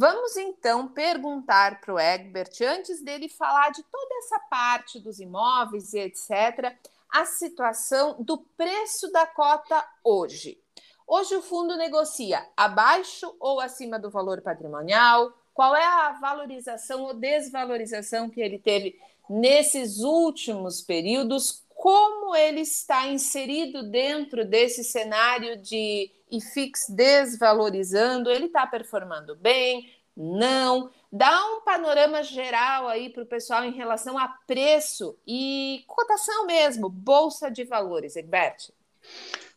Vamos 0.00 0.36
então 0.36 0.86
perguntar 0.86 1.80
para 1.80 1.92
o 1.92 1.98
Egbert, 1.98 2.56
antes 2.62 3.02
dele 3.02 3.28
falar 3.28 3.70
de 3.72 3.82
toda 3.82 4.14
essa 4.18 4.38
parte 4.48 5.00
dos 5.00 5.18
imóveis 5.18 5.92
e 5.92 5.98
etc., 5.98 6.72
a 7.10 7.24
situação 7.24 8.14
do 8.20 8.38
preço 8.56 9.10
da 9.10 9.26
cota 9.26 9.84
hoje. 10.04 10.56
Hoje 11.04 11.34
o 11.34 11.42
fundo 11.42 11.76
negocia 11.76 12.46
abaixo 12.56 13.34
ou 13.40 13.58
acima 13.58 13.98
do 13.98 14.08
valor 14.08 14.40
patrimonial? 14.40 15.32
Qual 15.52 15.74
é 15.74 15.84
a 15.84 16.12
valorização 16.12 17.02
ou 17.02 17.12
desvalorização 17.12 18.30
que 18.30 18.40
ele 18.40 18.60
teve 18.60 18.96
nesses 19.28 19.98
últimos 19.98 20.80
períodos? 20.80 21.64
Como 21.78 22.34
ele 22.34 22.62
está 22.62 23.06
inserido 23.06 23.88
dentro 23.88 24.44
desse 24.44 24.82
cenário 24.82 25.56
de 25.62 26.10
IFIX 26.28 26.88
desvalorizando, 26.88 28.32
ele 28.32 28.46
está 28.46 28.66
performando 28.66 29.36
bem? 29.36 29.88
Não. 30.16 30.90
Dá 31.10 31.40
um 31.52 31.60
panorama 31.60 32.20
geral 32.24 32.88
aí 32.88 33.10
para 33.10 33.22
o 33.22 33.26
pessoal 33.26 33.64
em 33.64 33.70
relação 33.70 34.18
a 34.18 34.26
preço 34.44 35.16
e 35.24 35.84
cotação 35.86 36.46
mesmo, 36.46 36.88
Bolsa 36.88 37.48
de 37.48 37.62
Valores, 37.62 38.16
Egbert. 38.16 38.70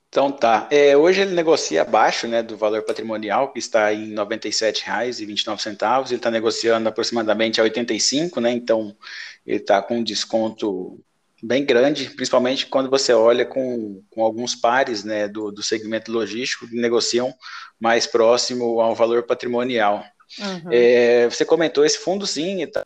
Então 0.08 0.32
tá. 0.32 0.68
É, 0.70 0.96
hoje 0.96 1.22
ele 1.22 1.34
negocia 1.34 1.82
abaixo 1.82 2.28
né, 2.28 2.44
do 2.44 2.56
valor 2.56 2.84
patrimonial, 2.84 3.52
que 3.52 3.58
está 3.58 3.92
em 3.92 4.10
R$ 4.10 4.16
97,29. 4.18 6.06
Ele 6.06 6.16
está 6.18 6.30
negociando 6.30 6.88
aproximadamente 6.88 7.60
a 7.60 7.64
85, 7.64 8.40
né? 8.40 8.52
Então 8.52 8.96
ele 9.44 9.58
está 9.58 9.82
com 9.82 9.98
um 9.98 10.04
desconto 10.04 11.04
bem 11.42 11.66
grande, 11.66 12.10
principalmente 12.12 12.68
quando 12.68 12.90
você 12.90 13.14
olha 13.14 13.46
com, 13.46 14.04
com 14.10 14.24
alguns 14.24 14.56
pares 14.56 15.04
né, 15.04 15.28
do, 15.28 15.52
do 15.52 15.64
segmento 15.64 16.12
logístico 16.12 16.68
que 16.68 16.76
negociam 16.76 17.34
mais 17.80 18.06
próximo 18.06 18.80
ao 18.80 18.94
valor 18.94 19.24
patrimonial. 19.24 20.04
Uhum. 20.40 20.70
É, 20.72 21.26
você 21.30 21.44
comentou 21.44 21.84
esse 21.84 21.98
fundo, 21.98 22.28
sim, 22.28 22.66
tá, 22.68 22.86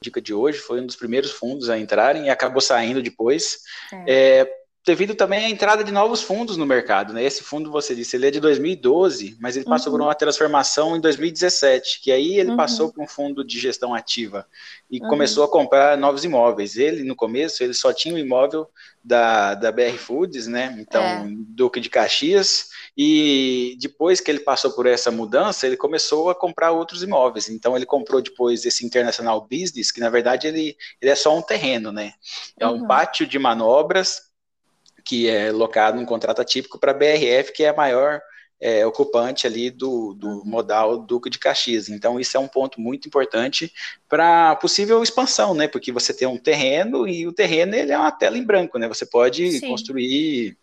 dica 0.00 0.20
de 0.20 0.32
hoje, 0.32 0.58
foi 0.58 0.80
um 0.80 0.86
dos 0.86 0.96
primeiros 0.96 1.30
fundos 1.30 1.68
a 1.68 1.78
entrarem 1.78 2.26
e 2.26 2.30
acabou 2.30 2.60
saindo 2.60 3.02
depois. 3.02 3.58
É. 4.06 4.40
É, 4.40 4.61
devido 4.84 5.14
também 5.14 5.44
à 5.44 5.48
entrada 5.48 5.84
de 5.84 5.92
novos 5.92 6.22
fundos 6.22 6.56
no 6.56 6.66
mercado, 6.66 7.12
né? 7.12 7.22
Esse 7.22 7.44
fundo, 7.44 7.70
você 7.70 7.94
disse, 7.94 8.16
ele 8.16 8.26
é 8.26 8.30
de 8.32 8.40
2012, 8.40 9.36
mas 9.40 9.56
ele 9.56 9.64
passou 9.64 9.92
uhum. 9.92 9.98
por 9.98 10.04
uma 10.04 10.14
transformação 10.14 10.96
em 10.96 11.00
2017, 11.00 12.00
que 12.00 12.10
aí 12.10 12.40
ele 12.40 12.50
uhum. 12.50 12.56
passou 12.56 12.92
para 12.92 13.02
um 13.02 13.06
fundo 13.06 13.44
de 13.44 13.60
gestão 13.60 13.94
ativa 13.94 14.44
e 14.90 15.00
uhum. 15.00 15.08
começou 15.08 15.44
a 15.44 15.48
comprar 15.48 15.96
novos 15.96 16.24
imóveis. 16.24 16.76
Ele, 16.76 17.04
no 17.04 17.14
começo, 17.14 17.62
ele 17.62 17.74
só 17.74 17.92
tinha 17.92 18.12
o 18.12 18.18
imóvel 18.18 18.68
da, 19.04 19.54
da 19.54 19.70
BR 19.70 19.96
Foods, 19.96 20.48
né? 20.48 20.76
Então, 20.80 21.00
é. 21.00 21.28
Duque 21.30 21.78
de 21.78 21.88
Caxias, 21.88 22.70
e 22.96 23.76
depois 23.80 24.20
que 24.20 24.32
ele 24.32 24.40
passou 24.40 24.72
por 24.72 24.86
essa 24.86 25.12
mudança, 25.12 25.64
ele 25.64 25.76
começou 25.76 26.28
a 26.28 26.34
comprar 26.34 26.72
outros 26.72 27.04
imóveis. 27.04 27.48
Então, 27.48 27.76
ele 27.76 27.86
comprou 27.86 28.20
depois 28.20 28.66
esse 28.66 28.84
International 28.84 29.40
Business, 29.48 29.92
que 29.92 30.00
na 30.00 30.10
verdade 30.10 30.48
ele, 30.48 30.76
ele 31.00 31.10
é 31.10 31.14
só 31.14 31.36
um 31.36 31.42
terreno, 31.42 31.92
né? 31.92 32.14
É 32.58 32.66
um 32.66 32.80
uhum. 32.80 32.86
pátio 32.88 33.24
de 33.24 33.38
manobras 33.38 34.31
que 35.04 35.28
é 35.28 35.50
locado 35.50 35.98
um 35.98 36.06
contrato 36.06 36.40
atípico 36.40 36.78
para 36.78 36.92
a 36.92 36.94
BRF, 36.94 37.52
que 37.52 37.64
é 37.64 37.68
a 37.68 37.76
maior 37.76 38.20
é, 38.62 38.86
ocupante 38.86 39.44
ali 39.44 39.70
do, 39.70 40.14
do 40.14 40.28
uhum. 40.28 40.42
modal 40.44 40.96
Duque 40.96 41.28
de 41.28 41.38
Caxias. 41.38 41.88
Então, 41.88 42.20
isso 42.20 42.36
é 42.36 42.40
um 42.40 42.46
ponto 42.46 42.80
muito 42.80 43.08
importante 43.08 43.72
para 44.08 44.54
possível 44.56 45.02
expansão, 45.02 45.52
né? 45.52 45.66
Porque 45.66 45.90
você 45.90 46.14
tem 46.14 46.28
um 46.28 46.38
terreno 46.38 47.08
e 47.08 47.26
o 47.26 47.32
terreno 47.32 47.74
ele 47.74 47.90
é 47.90 47.98
uma 47.98 48.12
tela 48.12 48.38
em 48.38 48.44
branco, 48.44 48.78
né? 48.78 48.86
Você 48.86 49.04
pode 49.04 49.58
Sim. 49.58 49.68
construir 49.68 50.56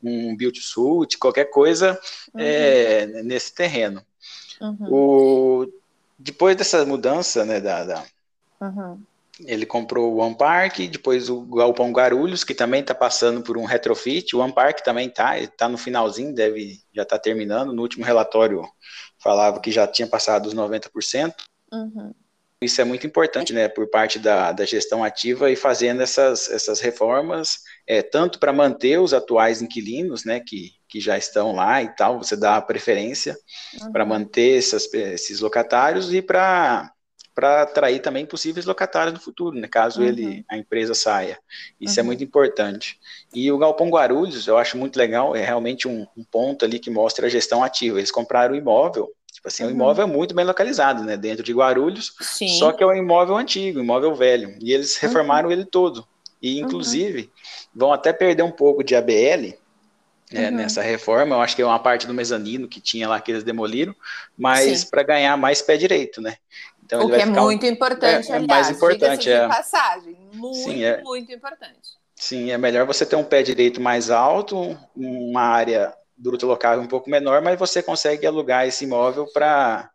um 0.00 0.36
build 0.36 0.60
suit, 0.60 1.18
qualquer 1.18 1.46
coisa 1.46 1.98
uhum. 2.32 2.40
é, 2.40 3.06
nesse 3.24 3.52
terreno. 3.52 4.00
Uhum. 4.60 4.88
O, 4.88 5.72
depois 6.16 6.54
dessa 6.54 6.84
mudança, 6.84 7.44
né, 7.44 7.60
da, 7.60 7.84
da 7.84 8.04
uhum. 8.60 9.02
Ele 9.46 9.66
comprou 9.66 10.12
o 10.12 10.18
One 10.18 10.36
Park, 10.36 10.78
depois 10.90 11.28
o 11.28 11.42
Galpão 11.42 11.92
Guarulhos, 11.92 12.44
que 12.44 12.54
também 12.54 12.80
está 12.80 12.94
passando 12.94 13.42
por 13.42 13.56
um 13.56 13.64
retrofit. 13.64 14.34
O 14.34 14.40
One 14.40 14.52
Park 14.52 14.80
também 14.80 15.08
está, 15.08 15.38
está 15.38 15.68
no 15.68 15.78
finalzinho, 15.78 16.34
deve 16.34 16.78
já 16.92 17.02
estar 17.02 17.16
tá 17.16 17.22
terminando. 17.22 17.72
No 17.72 17.82
último 17.82 18.04
relatório 18.04 18.62
falava 19.18 19.60
que 19.60 19.70
já 19.70 19.86
tinha 19.86 20.08
passado 20.08 20.46
os 20.46 20.54
90%. 20.54 21.34
Uhum. 21.72 22.12
Isso 22.62 22.78
é 22.78 22.84
muito 22.84 23.06
importante, 23.06 23.54
né, 23.54 23.68
por 23.68 23.88
parte 23.88 24.18
da, 24.18 24.52
da 24.52 24.66
gestão 24.66 25.02
ativa 25.02 25.50
e 25.50 25.56
fazendo 25.56 26.02
essas, 26.02 26.50
essas 26.50 26.78
reformas, 26.78 27.60
é, 27.86 28.02
tanto 28.02 28.38
para 28.38 28.52
manter 28.52 29.00
os 29.00 29.14
atuais 29.14 29.62
inquilinos, 29.62 30.26
né, 30.26 30.40
que, 30.40 30.72
que 30.86 31.00
já 31.00 31.16
estão 31.16 31.52
lá 31.52 31.82
e 31.82 31.88
tal, 31.96 32.18
você 32.18 32.36
dá 32.36 32.56
a 32.56 32.62
preferência 32.62 33.34
uhum. 33.80 33.92
para 33.92 34.04
manter 34.04 34.58
essas, 34.58 34.92
esses 34.92 35.40
locatários 35.40 36.12
e 36.12 36.20
para 36.20 36.92
para 37.34 37.62
atrair 37.62 38.00
também 38.00 38.26
possíveis 38.26 38.66
locatários 38.66 39.14
no 39.14 39.20
futuro, 39.20 39.56
né, 39.56 39.68
caso 39.68 40.00
uhum. 40.00 40.06
ele 40.06 40.44
a 40.48 40.56
empresa 40.56 40.94
saia. 40.94 41.38
Isso 41.80 41.98
é 41.98 42.02
uhum. 42.02 42.06
é 42.06 42.08
muito 42.08 42.24
importante. 42.24 42.98
E 43.34 43.50
o 43.50 43.58
Galpão 43.58 43.88
Guarulhos, 43.88 44.46
eu 44.46 44.58
acho 44.58 44.76
muito 44.76 44.96
legal, 44.96 45.34
é 45.34 45.44
realmente 45.44 45.88
um, 45.88 46.06
um 46.16 46.24
ponto 46.24 46.64
ali 46.64 46.78
que 46.78 46.90
mostra 46.90 47.26
a 47.26 47.30
gestão 47.30 47.62
ativa. 47.62 47.98
Eles 47.98 48.10
compraram 48.10 48.54
o 48.54 48.56
imóvel, 48.56 49.10
tipo 49.32 49.48
assim, 49.48 49.62
uhum. 49.62 49.70
o 49.70 49.72
imóvel 49.72 50.04
é 50.04 50.06
muito 50.06 50.34
bem 50.34 50.44
localizado, 50.44 51.02
né, 51.04 51.16
dentro 51.16 51.42
de 51.42 51.52
Guarulhos, 51.52 52.14
Sim. 52.20 52.48
só 52.58 52.72
que 52.72 52.82
é 52.82 52.86
um 52.86 52.94
imóvel 52.94 53.36
antigo, 53.36 53.78
um 53.78 53.82
imóvel 53.82 54.14
velho, 54.14 54.56
e 54.60 54.72
eles 54.72 54.94
uhum. 54.94 55.08
reformaram 55.08 55.50
ele 55.50 55.64
todo. 55.64 56.06
E, 56.42 56.60
uhum. 56.60 56.66
inclusive, 56.66 57.30
vão 57.74 57.92
até 57.92 58.12
perder 58.12 58.42
um 58.42 58.50
pouco 58.50 58.82
de 58.82 58.94
ABL, 58.94 59.54
é, 60.32 60.48
uhum. 60.48 60.56
nessa 60.56 60.82
reforma. 60.82 61.36
Eu 61.36 61.40
acho 61.40 61.56
que 61.56 61.62
é 61.62 61.66
uma 61.66 61.78
parte 61.78 62.06
do 62.06 62.14
mezanino 62.14 62.68
que 62.68 62.80
tinha 62.80 63.08
lá 63.08 63.20
que 63.20 63.32
eles 63.32 63.44
demoliram, 63.44 63.94
mas 64.36 64.84
para 64.84 65.02
ganhar 65.02 65.36
mais 65.36 65.60
pé 65.60 65.76
direito, 65.76 66.20
né? 66.20 66.36
Então, 66.96 67.06
o 67.06 67.10
que 67.10 67.22
é 67.22 67.26
muito 67.26 67.64
um... 67.64 67.68
importante, 67.68 68.32
é, 68.32 68.34
aliás, 68.34 68.42
é 68.42 68.46
mais 68.46 68.70
importante, 68.70 69.30
é. 69.30 69.46
passagem, 69.46 70.16
muito, 70.32 70.56
Sim, 70.56 70.82
é... 70.82 71.00
muito 71.02 71.32
importante. 71.32 72.00
Sim, 72.16 72.50
é 72.50 72.58
melhor 72.58 72.84
você 72.84 73.06
ter 73.06 73.16
um 73.16 73.24
pé 73.24 73.42
direito 73.42 73.80
mais 73.80 74.10
alto, 74.10 74.76
uma 74.94 75.42
área 75.42 75.94
bruta 76.16 76.44
locável 76.44 76.82
um 76.82 76.88
pouco 76.88 77.08
menor, 77.08 77.40
mas 77.40 77.58
você 77.58 77.82
consegue 77.82 78.26
alugar 78.26 78.66
esse 78.66 78.84
imóvel 78.84 79.26
para 79.32 79.90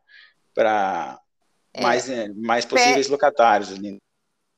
é. 1.74 1.82
mais, 1.82 2.10
é, 2.10 2.30
mais 2.30 2.66
possíveis 2.66 3.08
pé, 3.08 3.12
locatários. 3.12 3.70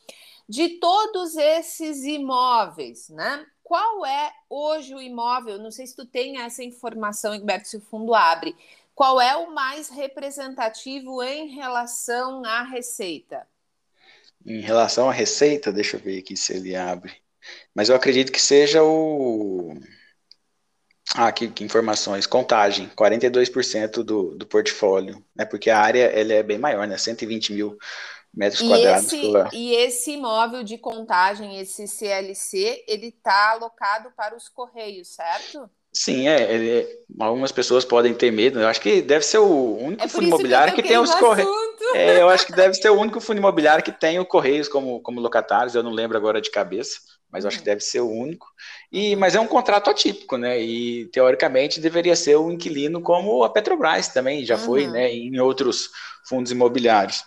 De 0.48 0.78
todos 0.78 1.36
esses 1.36 2.04
imóveis, 2.04 3.10
né? 3.10 3.44
Qual 3.62 4.06
é 4.06 4.32
hoje 4.48 4.94
o 4.94 5.02
imóvel? 5.02 5.58
Não 5.58 5.72
sei 5.72 5.86
se 5.86 5.96
tu 5.96 6.06
tem 6.06 6.40
essa 6.40 6.62
informação, 6.62 7.34
Egberto, 7.34 7.68
se 7.68 7.76
o 7.76 7.80
fundo 7.80 8.14
abre 8.14 8.56
qual 8.96 9.20
é 9.20 9.36
o 9.36 9.54
mais 9.54 9.90
representativo 9.90 11.22
em 11.22 11.48
relação 11.48 12.42
à 12.46 12.62
receita? 12.62 13.46
Em 14.44 14.60
relação 14.62 15.10
à 15.10 15.12
receita, 15.12 15.70
deixa 15.70 15.98
eu 15.98 16.00
ver 16.00 16.20
aqui 16.20 16.34
se 16.34 16.54
ele 16.54 16.74
abre. 16.74 17.12
Mas 17.74 17.90
eu 17.90 17.94
acredito 17.94 18.32
que 18.32 18.40
seja 18.40 18.82
o. 18.82 19.74
Ah, 21.14 21.28
aqui, 21.28 21.48
que 21.48 21.62
informações. 21.62 22.26
Contagem, 22.26 22.88
42% 22.96 24.02
do, 24.02 24.34
do 24.34 24.46
portfólio, 24.46 25.22
né? 25.34 25.44
Porque 25.44 25.68
a 25.68 25.78
área 25.78 26.10
ele 26.18 26.32
é 26.32 26.42
bem 26.42 26.58
maior, 26.58 26.88
né? 26.88 26.96
120 26.96 27.52
mil 27.52 27.76
metros 28.32 28.62
e 28.62 28.66
quadrados. 28.66 29.12
Esse, 29.12 29.56
e 29.56 29.74
esse 29.74 30.12
imóvel 30.12 30.64
de 30.64 30.78
contagem, 30.78 31.60
esse 31.60 31.86
CLC, 31.86 32.82
ele 32.88 33.08
está 33.08 33.50
alocado 33.50 34.10
para 34.16 34.34
os 34.34 34.48
Correios, 34.48 35.08
certo? 35.08 35.70
Sim, 35.98 36.28
é, 36.28 36.52
ele, 36.52 36.86
algumas 37.18 37.50
pessoas 37.50 37.82
podem 37.82 38.12
ter 38.12 38.30
medo. 38.30 38.60
Eu 38.60 38.68
acho 38.68 38.82
que 38.82 39.00
deve 39.00 39.24
ser 39.24 39.38
o 39.38 39.78
único 39.78 40.04
é 40.04 40.08
fundo 40.08 40.26
imobiliário 40.26 40.74
que, 40.74 40.82
que 40.82 40.88
tem 40.88 40.98
os 40.98 41.14
correios. 41.14 41.50
É, 41.94 42.20
eu 42.20 42.28
acho 42.28 42.44
que 42.44 42.52
deve 42.52 42.74
ser 42.74 42.90
o 42.90 43.00
único 43.00 43.18
fundo 43.18 43.38
imobiliário 43.38 43.82
que 43.82 43.90
tem 43.90 44.18
o 44.18 44.26
Correios 44.26 44.68
como, 44.68 45.00
como 45.00 45.22
locatários. 45.22 45.74
Eu 45.74 45.82
não 45.82 45.90
lembro 45.90 46.18
agora 46.18 46.38
de 46.38 46.50
cabeça, 46.50 46.98
mas 47.32 47.44
eu 47.44 47.48
acho 47.48 47.56
que 47.56 47.62
uhum. 47.62 47.72
deve 47.72 47.80
ser 47.80 48.00
o 48.00 48.10
único. 48.10 48.46
E, 48.92 49.16
mas 49.16 49.34
é 49.34 49.40
um 49.40 49.46
contrato 49.46 49.88
atípico, 49.88 50.36
né? 50.36 50.60
E 50.60 51.06
teoricamente 51.06 51.80
deveria 51.80 52.14
ser 52.14 52.36
o 52.36 52.52
inquilino 52.52 53.00
como 53.00 53.42
a 53.42 53.48
Petrobras 53.48 54.08
também 54.08 54.44
já 54.44 54.56
uhum. 54.56 54.64
foi, 54.66 54.86
né? 54.88 55.10
Em 55.10 55.40
outros 55.40 55.88
fundos 56.28 56.52
imobiliários. 56.52 57.24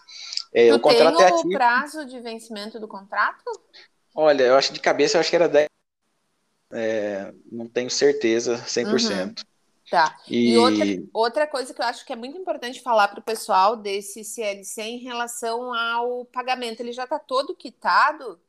É, 0.54 0.72
o 0.72 0.80
contrato 0.80 1.18
tem 1.18 1.26
é 1.26 1.34
o 1.34 1.50
prazo 1.50 2.06
de 2.06 2.20
vencimento 2.20 2.80
do 2.80 2.88
contrato? 2.88 3.44
Olha, 4.14 4.44
eu 4.44 4.56
acho 4.56 4.72
de 4.72 4.80
cabeça, 4.80 5.18
eu 5.18 5.22
acho 5.22 5.30
que 5.32 5.36
era 5.36 5.50
10 5.50 5.70
é, 6.72 7.34
não 7.52 7.68
tenho 7.68 7.90
certeza 7.90 8.58
100%. 8.66 9.28
Uhum. 9.28 9.34
Tá. 9.90 10.16
E, 10.28 10.52
e 10.52 10.58
outra, 10.58 10.86
outra 11.12 11.48
coisa 11.48 11.74
que 11.74 11.82
eu 11.82 11.86
acho 11.86 12.06
que 12.06 12.14
é 12.14 12.16
muito 12.16 12.38
importante 12.38 12.80
falar 12.82 13.08
para 13.08 13.20
o 13.20 13.24
pessoal 13.24 13.76
desse 13.76 14.24
CLC 14.24 14.82
em 14.84 14.98
relação 15.00 15.74
ao 15.74 16.26
pagamento, 16.26 16.82
ele 16.82 16.92
já 16.92 17.06
está 17.06 17.18
todo 17.18 17.56
quitado? 17.56 18.40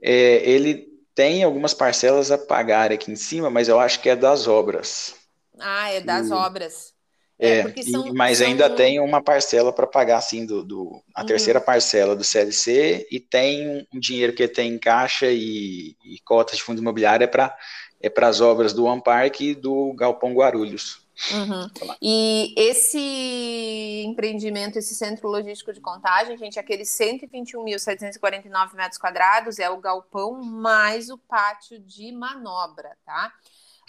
É, 0.00 0.48
ele 0.48 0.88
tem 1.14 1.42
algumas 1.42 1.74
parcelas 1.74 2.30
a 2.30 2.38
pagar 2.38 2.90
aqui 2.90 3.10
em 3.10 3.16
cima, 3.16 3.50
mas 3.50 3.68
eu 3.68 3.78
acho 3.78 4.00
que 4.00 4.08
é 4.08 4.16
das 4.16 4.46
obras. 4.46 5.14
Ah, 5.58 5.90
é 5.90 6.00
das 6.00 6.28
e... 6.28 6.32
obras. 6.32 6.94
É, 7.38 7.60
é 7.60 7.82
são, 7.82 8.12
mas 8.12 8.38
são... 8.38 8.48
ainda 8.48 8.68
tem 8.68 8.98
uma 8.98 9.22
parcela 9.22 9.72
para 9.72 9.86
pagar, 9.86 10.18
assim, 10.18 10.44
do, 10.44 10.64
do 10.64 11.02
a 11.14 11.20
uhum. 11.20 11.26
terceira 11.26 11.60
parcela 11.60 12.16
do 12.16 12.24
CLC 12.24 13.06
e 13.10 13.20
tem 13.20 13.86
um 13.92 14.00
dinheiro 14.00 14.32
que 14.32 14.48
tem 14.48 14.72
em 14.72 14.78
caixa 14.78 15.26
e, 15.30 15.96
e 16.04 16.18
cotas 16.24 16.56
de 16.56 16.62
fundo 16.62 16.80
imobiliário 16.80 17.24
é 17.24 17.28
para 17.28 17.56
é 18.00 18.12
as 18.24 18.40
obras 18.40 18.72
do 18.72 18.84
One 18.84 19.02
Park 19.02 19.40
e 19.40 19.54
do 19.54 19.92
Galpão 19.94 20.32
Guarulhos. 20.32 21.06
Uhum. 21.32 21.68
E 22.00 22.54
esse 22.56 24.04
empreendimento, 24.06 24.78
esse 24.78 24.94
centro 24.94 25.28
logístico 25.28 25.72
de 25.72 25.80
contagem, 25.80 26.38
gente, 26.38 26.60
aqueles 26.60 26.88
121.749 26.96 28.74
metros 28.74 28.98
quadrados 28.98 29.58
é 29.58 29.68
o 29.68 29.78
galpão 29.78 30.40
mais 30.40 31.10
o 31.10 31.18
pátio 31.18 31.80
de 31.80 32.12
manobra, 32.12 32.96
tá? 33.04 33.32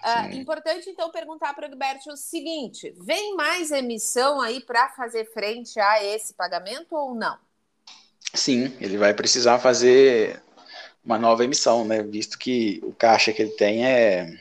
Uh, 0.04 0.36
importante, 0.36 0.90
então, 0.90 1.12
perguntar 1.12 1.54
para 1.54 1.68
o 1.68 1.72
Egberto 1.72 2.10
o 2.12 2.18
seguinte: 2.18 2.94
vem 3.02 3.36
mais 3.36 3.72
emissão 3.72 4.40
aí 4.40 4.62
para 4.62 4.90
fazer 4.90 5.32
frente 5.34 5.80
a 5.80 6.04
esse 6.04 6.34
pagamento 6.34 6.96
ou 6.96 7.14
não? 7.14 7.38
Sim, 8.34 8.76
ele 8.80 8.98
vai 8.98 9.14
precisar 9.14 9.60
fazer 9.60 10.42
uma 11.04 11.18
nova 11.18 11.44
emissão, 11.44 11.84
né? 11.84 12.04
Visto 12.04 12.38
que 12.38 12.80
o 12.84 12.94
caixa 12.94 13.34
que 13.34 13.42
ele 13.42 13.52
tem 13.52 13.86
é, 13.86 14.40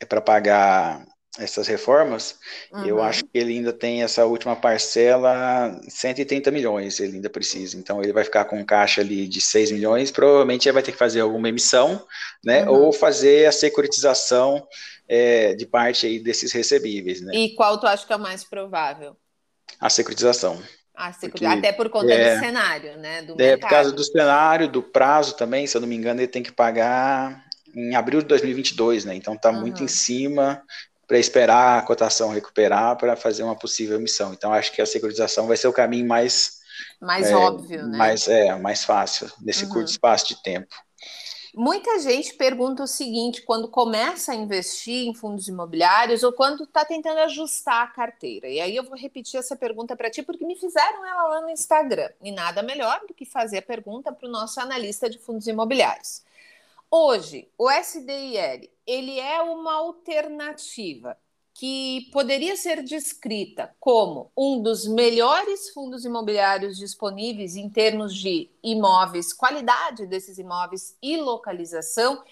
é 0.00 0.04
para 0.04 0.20
pagar 0.20 1.06
essas 1.38 1.66
reformas, 1.66 2.38
uhum. 2.72 2.84
eu 2.84 3.02
acho 3.02 3.24
que 3.24 3.30
ele 3.34 3.52
ainda 3.52 3.72
tem 3.72 4.02
essa 4.02 4.24
última 4.24 4.56
parcela, 4.56 5.78
130 5.88 6.50
milhões 6.50 6.98
ele 6.98 7.16
ainda 7.16 7.28
precisa, 7.28 7.76
então 7.76 8.02
ele 8.02 8.12
vai 8.12 8.24
ficar 8.24 8.44
com 8.46 8.58
um 8.58 8.64
caixa 8.64 9.00
ali 9.00 9.26
de 9.28 9.40
6 9.40 9.72
milhões, 9.72 10.10
provavelmente 10.10 10.66
ele 10.66 10.74
vai 10.74 10.82
ter 10.82 10.92
que 10.92 10.98
fazer 10.98 11.20
alguma 11.20 11.48
emissão, 11.48 12.02
né, 12.44 12.68
uhum. 12.68 12.86
ou 12.86 12.92
fazer 12.92 13.46
a 13.46 13.52
securitização 13.52 14.66
é, 15.08 15.54
de 15.54 15.66
parte 15.66 16.06
aí 16.06 16.18
desses 16.18 16.52
recebíveis, 16.52 17.20
né. 17.20 17.34
E 17.34 17.54
qual 17.54 17.78
tu 17.78 17.86
acha 17.86 18.06
que 18.06 18.12
é 18.12 18.16
o 18.16 18.20
mais 18.20 18.42
provável? 18.42 19.16
A 19.78 19.90
securitização. 19.90 20.62
A 20.94 21.12
securitização. 21.12 21.30
Porque, 21.30 21.44
Até 21.46 21.72
por 21.72 21.90
conta 21.90 22.12
é, 22.12 22.34
do 22.34 22.40
cenário, 22.40 22.96
né, 22.96 23.22
do 23.22 23.34
É, 23.34 23.36
mercado. 23.36 23.60
por 23.60 23.68
causa 23.68 23.92
do 23.92 24.04
cenário, 24.04 24.68
do 24.68 24.82
prazo 24.82 25.36
também, 25.36 25.66
se 25.66 25.76
eu 25.76 25.80
não 25.80 25.88
me 25.88 25.96
engano, 25.96 26.20
ele 26.20 26.28
tem 26.28 26.42
que 26.42 26.52
pagar 26.52 27.44
em 27.76 27.94
abril 27.94 28.22
de 28.22 28.26
2022, 28.26 29.04
né? 29.04 29.14
Então 29.14 29.34
está 29.34 29.50
uhum. 29.50 29.60
muito 29.60 29.84
em 29.84 29.88
cima 29.88 30.62
para 31.06 31.18
esperar 31.18 31.78
a 31.78 31.82
cotação 31.82 32.32
recuperar 32.32 32.96
para 32.96 33.16
fazer 33.16 33.42
uma 33.42 33.56
possível 33.56 33.96
emissão. 33.96 34.32
Então, 34.32 34.52
acho 34.52 34.72
que 34.72 34.82
a 34.82 34.86
securitização 34.86 35.46
vai 35.46 35.56
ser 35.56 35.68
o 35.68 35.72
caminho 35.72 36.06
mais 36.06 36.56
mais 37.00 37.26
é, 37.30 37.36
óbvio, 37.36 37.86
né? 37.86 37.98
Mais, 37.98 38.28
é, 38.28 38.54
mais 38.56 38.84
fácil, 38.84 39.30
nesse 39.40 39.64
uhum. 39.64 39.70
curto 39.70 39.90
espaço 39.90 40.28
de 40.28 40.42
tempo. 40.42 40.74
Muita 41.54 41.98
gente 42.00 42.34
pergunta 42.34 42.82
o 42.82 42.86
seguinte: 42.86 43.42
quando 43.42 43.68
começa 43.68 44.32
a 44.32 44.34
investir 44.34 45.08
em 45.08 45.14
fundos 45.14 45.48
imobiliários 45.48 46.22
ou 46.22 46.32
quando 46.32 46.64
está 46.64 46.84
tentando 46.84 47.20
ajustar 47.20 47.82
a 47.82 47.86
carteira. 47.86 48.46
E 48.46 48.60
aí 48.60 48.76
eu 48.76 48.84
vou 48.84 48.94
repetir 48.94 49.40
essa 49.40 49.56
pergunta 49.56 49.96
para 49.96 50.10
ti, 50.10 50.22
porque 50.22 50.44
me 50.44 50.54
fizeram 50.54 51.06
ela 51.06 51.28
lá 51.28 51.40
no 51.40 51.48
Instagram. 51.48 52.10
E 52.22 52.30
nada 52.30 52.62
melhor 52.62 53.00
do 53.08 53.14
que 53.14 53.24
fazer 53.24 53.58
a 53.58 53.62
pergunta 53.62 54.12
para 54.12 54.28
o 54.28 54.30
nosso 54.30 54.60
analista 54.60 55.08
de 55.08 55.18
fundos 55.18 55.46
imobiliários. 55.46 56.22
Hoje, 56.90 57.50
o 57.58 57.70
SDIL, 57.70 58.70
ele 58.86 59.18
é 59.18 59.42
uma 59.42 59.74
alternativa 59.74 61.18
que 61.52 62.08
poderia 62.12 62.54
ser 62.54 62.82
descrita 62.82 63.74
como 63.80 64.30
um 64.36 64.62
dos 64.62 64.86
melhores 64.86 65.70
fundos 65.70 66.04
imobiliários 66.04 66.76
disponíveis 66.76 67.56
em 67.56 67.68
termos 67.70 68.14
de 68.14 68.50
imóveis, 68.62 69.32
qualidade 69.32 70.06
desses 70.06 70.38
imóveis 70.38 70.96
e 71.02 71.16
localização, 71.16 72.22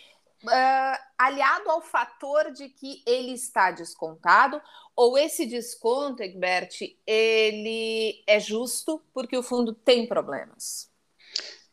uh, 0.44 0.98
aliado 1.16 1.70
ao 1.70 1.80
fator 1.80 2.52
de 2.52 2.68
que 2.68 3.02
ele 3.06 3.32
está 3.32 3.70
descontado, 3.70 4.60
ou 4.94 5.16
esse 5.16 5.46
desconto, 5.46 6.22
Egbert, 6.22 6.96
ele 7.06 8.22
é 8.26 8.38
justo 8.38 9.02
porque 9.12 9.36
o 9.36 9.42
fundo 9.42 9.72
tem 9.72 10.06
problemas? 10.06 10.93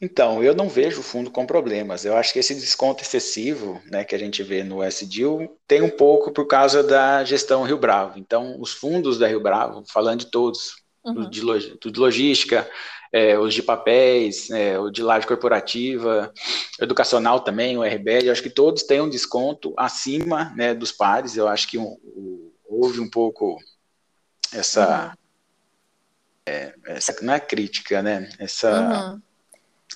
Então, 0.01 0.43
eu 0.43 0.55
não 0.55 0.67
vejo 0.67 1.01
o 1.01 1.03
fundo 1.03 1.29
com 1.29 1.45
problemas. 1.45 2.03
Eu 2.03 2.17
acho 2.17 2.33
que 2.33 2.39
esse 2.39 2.55
desconto 2.55 3.03
excessivo 3.03 3.79
né, 3.85 4.03
que 4.03 4.15
a 4.15 4.17
gente 4.17 4.41
vê 4.41 4.63
no 4.63 4.83
SDIL 4.83 5.55
tem 5.67 5.83
um 5.83 5.91
pouco 5.91 6.31
por 6.31 6.47
causa 6.47 6.81
da 6.81 7.23
gestão 7.23 7.61
Rio 7.61 7.77
Bravo. 7.77 8.17
Então, 8.17 8.59
os 8.59 8.73
fundos 8.73 9.19
da 9.19 9.27
Rio 9.27 9.39
Bravo, 9.39 9.83
falando 9.87 10.21
de 10.21 10.31
todos, 10.31 10.77
uhum. 11.05 11.29
de, 11.29 11.41
log, 11.41 11.77
de 11.79 11.99
logística, 11.99 12.67
é, 13.13 13.37
os 13.37 13.53
de 13.53 13.61
papéis, 13.61 14.49
é, 14.49 14.79
o 14.79 14.89
de 14.89 15.03
laje 15.03 15.27
corporativa, 15.27 16.33
educacional 16.79 17.41
também, 17.41 17.77
o 17.77 17.83
RBL, 17.83 18.25
eu 18.25 18.31
acho 18.31 18.41
que 18.41 18.49
todos 18.49 18.81
têm 18.81 19.01
um 19.01 19.09
desconto 19.09 19.71
acima 19.77 20.51
né, 20.55 20.73
dos 20.73 20.91
pares. 20.91 21.37
Eu 21.37 21.47
acho 21.47 21.67
que 21.67 21.77
um, 21.77 21.95
um, 22.03 22.51
houve 22.67 22.99
um 22.99 23.09
pouco 23.09 23.59
essa, 24.51 25.09
uhum. 25.09 25.11
é, 26.47 26.73
essa. 26.87 27.15
Não 27.21 27.35
é 27.35 27.39
crítica, 27.39 28.01
né? 28.01 28.27
Essa. 28.39 29.11
Uhum 29.11 29.30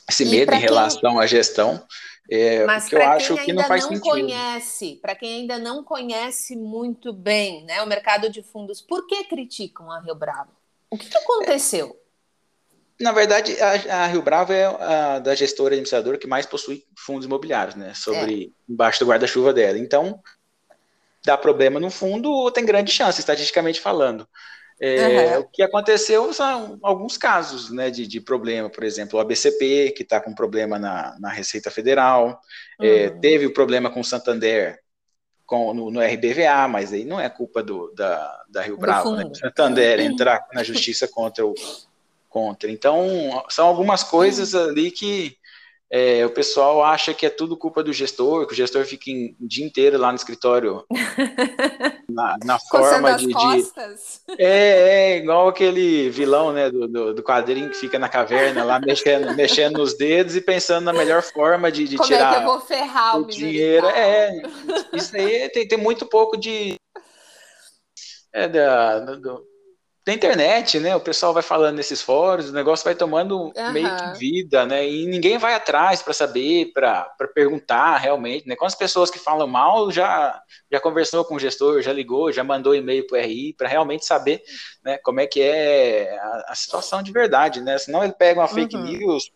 esse 0.09 0.25
medo 0.25 0.53
em 0.53 0.59
relação 0.59 1.13
quem... 1.13 1.21
à 1.21 1.25
gestão, 1.25 1.85
é, 2.29 2.65
Mas 2.65 2.89
que 2.89 2.95
eu 2.95 3.03
acho 3.03 3.35
que 3.37 3.53
não 3.53 3.63
faz 3.63 3.83
não 3.83 3.89
sentido. 3.89 4.09
Conhece, 4.09 4.99
para 5.01 5.15
quem 5.15 5.41
ainda 5.41 5.59
não 5.59 5.83
conhece 5.83 6.55
muito 6.55 7.13
bem 7.13 7.63
né, 7.65 7.81
o 7.81 7.87
mercado 7.87 8.29
de 8.29 8.41
fundos, 8.41 8.81
por 8.81 9.05
que 9.05 9.23
criticam 9.25 9.91
a 9.91 9.99
Rio 9.99 10.15
Bravo? 10.15 10.51
O 10.89 10.97
que, 10.97 11.07
que 11.07 11.17
aconteceu? 11.17 11.99
Na 12.99 13.11
verdade, 13.11 13.55
a, 13.61 14.03
a, 14.03 14.07
Rio 14.07 14.21
Bravo 14.21 14.53
é 14.53 14.65
a 14.65 15.19
da 15.19 15.35
gestora 15.35 15.73
administradora 15.73 16.17
que 16.17 16.27
mais 16.27 16.45
possui 16.45 16.85
fundos 16.97 17.25
imobiliários, 17.25 17.75
né? 17.75 17.93
Sobre 17.93 18.45
é. 18.45 18.71
embaixo 18.71 18.99
do 18.99 19.09
guarda-chuva 19.09 19.53
dela. 19.53 19.77
Então, 19.77 20.19
dá 21.25 21.37
problema 21.37 21.79
no 21.79 21.91
fundo, 21.91 22.49
tem 22.51 22.65
grande 22.65 22.91
chance, 22.91 23.19
estatisticamente 23.19 23.81
falando. 23.81 24.27
É, 24.79 25.37
uhum. 25.37 25.41
O 25.41 25.47
que 25.47 25.63
aconteceu 25.63 26.33
são 26.33 26.77
alguns 26.83 27.17
casos 27.17 27.71
né, 27.71 27.89
de, 27.89 28.05
de 28.05 28.19
problema, 28.19 28.69
por 28.69 28.83
exemplo, 28.83 29.17
o 29.17 29.21
ABCP, 29.21 29.93
que 29.95 30.03
está 30.03 30.19
com 30.19 30.35
problema 30.35 30.77
na, 30.77 31.15
na 31.19 31.29
Receita 31.29 31.71
Federal, 31.71 32.41
é, 32.81 32.85
uhum. 32.85 32.93
é, 32.93 33.09
teve 33.09 33.45
o 33.45 33.53
problema 33.53 33.89
com 33.89 34.01
o 34.01 34.03
Santander 34.03 34.79
com, 35.45 35.73
no, 35.73 35.91
no, 35.91 36.01
RBVA, 36.01 36.67
mas 36.67 36.91
aí 36.91 37.05
não 37.05 37.19
é 37.19 37.29
culpa 37.29 37.63
do, 37.63 37.93
da, 37.95 38.43
da 38.49 38.61
Rio 38.63 38.77
Bravo, 38.77 39.15
né? 39.15 39.29
Santander 39.33 39.99
entrar 39.99 40.45
na 40.53 40.63
justiça 40.63 41.07
contra 41.07 41.45
o 41.45 41.53
contra. 42.27 42.69
Então, 42.69 43.07
são 43.47 43.65
algumas 43.65 44.03
coisas 44.03 44.53
ali 44.53 44.91
que 44.91 45.37
é, 45.91 46.25
o 46.25 46.29
pessoal 46.31 46.83
acha 46.83 47.13
que 47.13 47.25
é 47.25 47.29
tudo 47.29 47.55
culpa 47.55 47.83
do 47.83 47.93
gestor, 47.93 48.47
que 48.47 48.53
o 48.53 48.55
gestor 48.55 48.83
fica 48.85 49.11
o 49.39 49.47
dia 49.47 49.65
inteiro 49.65 49.97
lá 49.97 50.11
no 50.11 50.15
escritório 50.15 50.83
na, 52.09 52.37
na 52.43 52.59
forma 52.59 53.15
de, 53.15 53.27
de, 53.27 53.71
É, 54.37 55.13
é 55.13 55.17
igual 55.17 55.47
aquele 55.47 56.09
vilão 56.09 56.51
né, 56.51 56.71
do, 56.71 56.87
do, 56.87 57.13
do, 57.13 57.23
quadrinho 57.23 57.69
que 57.69 57.77
fica 57.77 57.99
na 57.99 58.09
caverna 58.09 58.63
lá 58.63 58.79
mexendo, 58.79 59.33
mexendo 59.37 59.77
nos 59.77 59.95
dedos 59.95 60.35
e 60.35 60.41
pensando 60.41 60.85
na 60.85 60.93
melhor 60.93 61.21
forma 61.21 61.71
de, 61.71 61.87
de 61.87 61.97
tirar 61.97 62.33
é 62.33 62.37
que 62.37 62.43
eu 62.43 62.47
vou 62.47 62.61
ferrar 62.61 63.17
o, 63.17 63.21
o 63.21 63.27
dinheiro. 63.27 63.85
É, 63.87 64.41
isso 64.91 65.15
aí 65.15 65.49
tem, 65.49 65.67
tem 65.67 65.77
muito 65.77 66.05
pouco 66.07 66.35
de. 66.35 66.75
É, 68.33 68.49
da, 68.49 68.99
do, 68.99 69.54
da 70.05 70.13
internet, 70.13 70.79
né? 70.79 70.95
O 70.95 70.99
pessoal 70.99 71.33
vai 71.33 71.41
falando 71.41 71.77
nesses 71.77 71.99
fóruns, 71.99 72.49
o 72.49 72.53
negócio 72.53 72.85
vai 72.85 72.93
tomando 72.93 73.51
uhum. 73.57 73.71
meio 73.71 73.89
que 73.97 74.19
vida, 74.19 74.63
né? 74.63 74.87
E 74.87 75.07
ninguém 75.07 75.39
vai 75.39 75.55
atrás 75.55 76.03
para 76.03 76.13
saber, 76.13 76.71
para 76.73 77.09
perguntar 77.33 77.97
realmente, 77.97 78.47
né? 78.47 78.55
Quantas 78.55 78.75
pessoas 78.75 79.09
que 79.09 79.17
falam 79.17 79.47
mal 79.47 79.91
já 79.91 80.39
já 80.71 80.79
conversou 80.79 81.25
com 81.25 81.35
o 81.35 81.39
gestor, 81.39 81.81
já 81.81 81.91
ligou, 81.91 82.31
já 82.31 82.43
mandou 82.43 82.75
e-mail 82.75 83.07
para 83.07 83.17
o 83.17 83.21
RI 83.21 83.53
para 83.53 83.67
realmente 83.67 84.05
saber, 84.05 84.43
né? 84.83 84.99
Como 84.99 85.19
é 85.19 85.25
que 85.25 85.41
é 85.41 86.15
a, 86.19 86.45
a, 86.49 86.55
situação 86.55 87.01
de 87.01 87.11
verdade, 87.11 87.59
né? 87.61 87.75
Senão 87.79 88.03
ele 88.03 88.13
pega 88.13 88.41
uma 88.41 88.47
fake 88.47 88.75
uhum. 88.75 88.83
news 88.83 89.31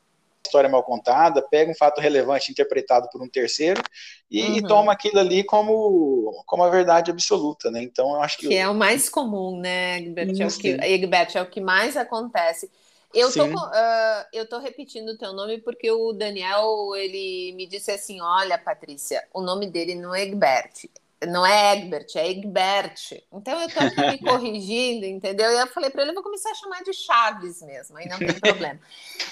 história 0.49 0.69
mal 0.69 0.83
contada, 0.83 1.41
pega 1.41 1.71
um 1.71 1.75
fato 1.75 2.01
relevante 2.01 2.51
interpretado 2.51 3.07
por 3.11 3.21
um 3.21 3.29
terceiro 3.29 3.81
e, 4.29 4.41
uhum. 4.41 4.57
e, 4.57 4.61
toma 4.63 4.91
aquilo 4.91 5.19
ali 5.19 5.43
como, 5.43 6.43
como 6.45 6.63
a 6.63 6.69
verdade 6.69 7.11
absoluta, 7.11 7.69
né? 7.69 7.81
Então 7.83 8.15
eu 8.15 8.21
acho 8.21 8.37
que. 8.39 8.47
Que 8.47 8.55
é 8.55 8.67
o 8.67 8.73
mais 8.73 9.07
comum, 9.07 9.59
né, 9.59 9.99
Egbert? 9.99 10.41
É 10.41 10.45
o 10.45 10.49
que, 10.49 10.67
Egbert, 10.69 11.35
é 11.35 11.41
o 11.41 11.49
que 11.49 11.61
mais 11.61 11.95
acontece. 11.95 12.69
Eu 13.13 13.33
tô, 13.33 13.43
uh, 13.43 14.25
eu 14.31 14.47
tô 14.47 14.59
repetindo 14.59 15.09
o 15.09 15.17
teu 15.17 15.33
nome 15.33 15.59
porque 15.59 15.89
o 15.89 16.13
Daniel, 16.13 16.91
ele 16.95 17.53
me 17.55 17.65
disse 17.65 17.89
assim, 17.89 18.21
olha, 18.21 18.55
Patrícia, 18.55 19.23
o 19.33 19.41
nome 19.41 19.67
dele 19.67 19.95
não 19.95 20.13
é 20.13 20.21
Egbert, 20.21 20.87
não 21.27 21.45
é 21.45 21.73
Egbert, 21.75 22.15
é 22.15 22.29
Egbert. 22.29 23.23
Então 23.33 23.59
eu 23.59 23.69
tô 23.69 23.79
aqui 23.79 23.99
me 23.99 24.17
corrigindo, 24.23 25.05
entendeu? 25.05 25.51
E 25.51 25.59
eu 25.59 25.67
falei 25.67 25.89
para 25.89 26.03
ele, 26.03 26.11
eu 26.11 26.15
vou 26.15 26.23
começar 26.23 26.51
a 26.51 26.55
chamar 26.55 26.83
de 26.83 26.93
Chaves 26.93 27.61
mesmo, 27.63 27.97
aí 27.97 28.07
não 28.07 28.17
tem 28.17 28.33
problema. 28.39 28.79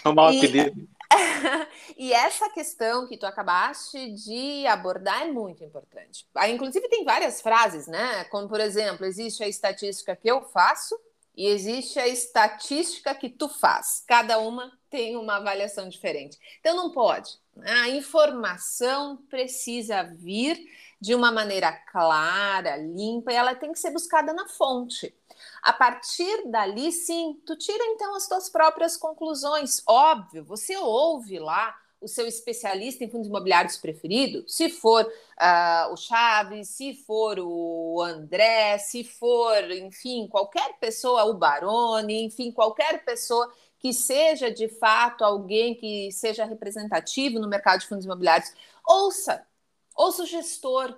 O 0.04 0.12
mau 0.12 0.28
apelido. 0.28 0.88
e 1.98 2.14
essa 2.14 2.50
questão 2.50 3.08
que 3.08 3.18
tu 3.18 3.26
acabaste 3.26 4.12
de 4.12 4.66
abordar 4.68 5.24
é 5.24 5.32
muito 5.32 5.64
importante. 5.64 6.28
Aí, 6.36 6.54
inclusive, 6.54 6.88
tem 6.90 7.04
várias 7.04 7.42
frases, 7.42 7.88
né? 7.88 8.26
Como, 8.26 8.48
por 8.48 8.60
exemplo, 8.60 9.06
existe 9.06 9.44
a 9.44 9.48
estatística 9.48 10.16
que 10.16 10.30
eu 10.30 10.42
faço 10.42 10.98
e 11.36 11.48
existe 11.48 12.00
a 12.00 12.08
estatística 12.08 13.14
que 13.14 13.30
tu 13.30 13.48
faz. 13.48 14.04
Cada 14.08 14.40
uma 14.40 14.72
tem 14.90 15.16
uma 15.16 15.38
avaliação 15.38 15.88
diferente. 15.88 16.38
Então, 16.60 16.76
não 16.76 16.92
pode. 16.92 17.40
A 17.64 17.90
informação 17.90 19.18
precisa 19.30 20.04
vir 20.04 20.58
de 21.00 21.14
uma 21.14 21.32
maneira 21.32 21.72
clara, 21.72 22.76
limpa, 22.78 23.32
e 23.32 23.36
ela 23.36 23.56
tem 23.56 23.72
que 23.72 23.80
ser 23.80 23.92
buscada 23.92 24.34
na 24.34 24.48
fonte. 24.48 25.14
A 25.62 25.72
partir 25.72 26.50
dali, 26.50 26.92
sim, 26.92 27.40
tu 27.46 27.56
tira 27.56 27.84
então 27.86 28.16
as 28.16 28.28
tuas 28.28 28.50
próprias 28.50 28.98
conclusões. 28.98 29.84
Óbvio, 29.88 30.44
você 30.44 30.76
ouve 30.78 31.38
lá 31.40 31.76
o 32.00 32.08
seu 32.08 32.28
especialista 32.28 33.04
em 33.04 33.10
fundos 33.10 33.28
imobiliários 33.28 33.78
preferido, 33.78 34.48
se 34.48 34.70
for 34.70 35.04
uh, 35.04 35.92
o 35.92 35.98
Chaves, 35.98 36.70
se 36.70 36.94
for 36.94 37.40
o 37.40 38.02
André, 38.04 38.78
se 38.78 39.04
for, 39.04 39.72
enfim, 39.72 40.28
qualquer 40.28 40.78
pessoa, 40.80 41.26
o 41.26 41.34
Baroni, 41.34 42.24
enfim, 42.24 42.52
qualquer 42.52 43.04
pessoa 43.04 43.52
que 43.80 43.94
seja 43.94 44.52
de 44.52 44.68
fato 44.68 45.24
alguém 45.24 45.76
que 45.76 46.12
seja 46.12 46.46
representativo 46.46 47.40
no 47.40 47.48
mercado 47.48 47.82
de 47.82 47.88
fundos 47.88 48.06
imobiliários, 48.06 48.52
ouça, 48.86 49.46
ouça 49.96 50.24
o 50.24 50.26
gestor, 50.26 50.98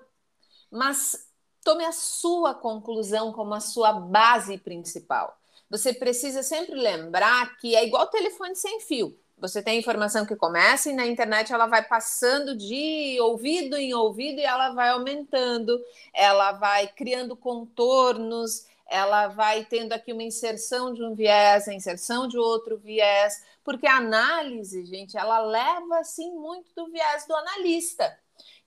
mas 0.71 1.27
tome 1.63 1.85
a 1.85 1.91
sua 1.91 2.53
conclusão 2.53 3.33
como 3.33 3.53
a 3.53 3.59
sua 3.59 3.91
base 3.93 4.57
principal. 4.57 5.37
Você 5.69 5.93
precisa 5.93 6.41
sempre 6.41 6.75
lembrar 6.75 7.57
que 7.57 7.75
é 7.75 7.85
igual 7.85 8.07
telefone 8.07 8.55
sem 8.55 8.79
fio. 8.79 9.15
Você 9.37 9.61
tem 9.61 9.79
informação 9.79 10.25
que 10.25 10.35
começa 10.35 10.89
e 10.89 10.93
na 10.93 11.07
internet 11.07 11.53
ela 11.53 11.65
vai 11.65 11.81
passando 11.81 12.57
de 12.57 13.17
ouvido 13.21 13.77
em 13.77 13.93
ouvido 13.93 14.39
e 14.39 14.43
ela 14.43 14.73
vai 14.73 14.89
aumentando, 14.89 15.79
ela 16.13 16.51
vai 16.53 16.87
criando 16.87 17.37
contornos, 17.37 18.65
ela 18.89 19.27
vai 19.27 19.65
tendo 19.65 19.93
aqui 19.93 20.11
uma 20.11 20.23
inserção 20.23 20.93
de 20.93 21.03
um 21.03 21.13
viés, 21.15 21.67
a 21.67 21.73
inserção 21.73 22.27
de 22.27 22.37
outro 22.37 22.77
viés, 22.77 23.43
porque 23.63 23.87
a 23.87 23.97
análise, 23.97 24.85
gente, 24.85 25.17
ela 25.17 25.39
leva 25.39 25.99
assim 25.99 26.31
muito 26.31 26.73
do 26.75 26.91
viés 26.91 27.25
do 27.27 27.35
analista. 27.35 28.17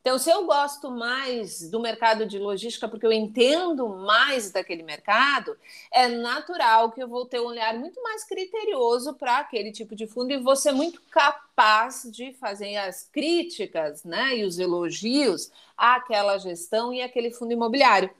Então, 0.02 0.18
se 0.18 0.28
eu 0.28 0.44
gosto 0.46 0.90
mais 0.90 1.70
do 1.70 1.78
mercado 1.78 2.26
de 2.26 2.36
logística 2.36 2.88
porque 2.88 3.06
eu 3.06 3.12
entendo 3.12 3.88
mais 3.88 4.50
daquele 4.50 4.82
mercado, 4.82 5.56
é 5.92 6.08
natural 6.08 6.90
que 6.90 7.00
eu 7.00 7.06
vou 7.06 7.24
ter 7.24 7.40
um 7.40 7.46
olhar 7.46 7.72
muito 7.78 8.02
mais 8.02 8.24
criterioso 8.24 9.14
para 9.14 9.38
aquele 9.38 9.70
tipo 9.70 9.94
de 9.94 10.08
fundo 10.08 10.32
e 10.32 10.38
vou 10.38 10.56
ser 10.56 10.72
muito 10.72 11.00
capaz 11.02 12.02
de 12.10 12.32
fazer 12.32 12.76
as 12.78 13.08
críticas 13.12 14.02
né, 14.02 14.38
e 14.38 14.44
os 14.44 14.58
elogios 14.58 15.52
àquela 15.76 16.36
gestão 16.36 16.92
e 16.92 17.00
àquele 17.00 17.30
fundo 17.30 17.52
imobiliário. 17.52 18.10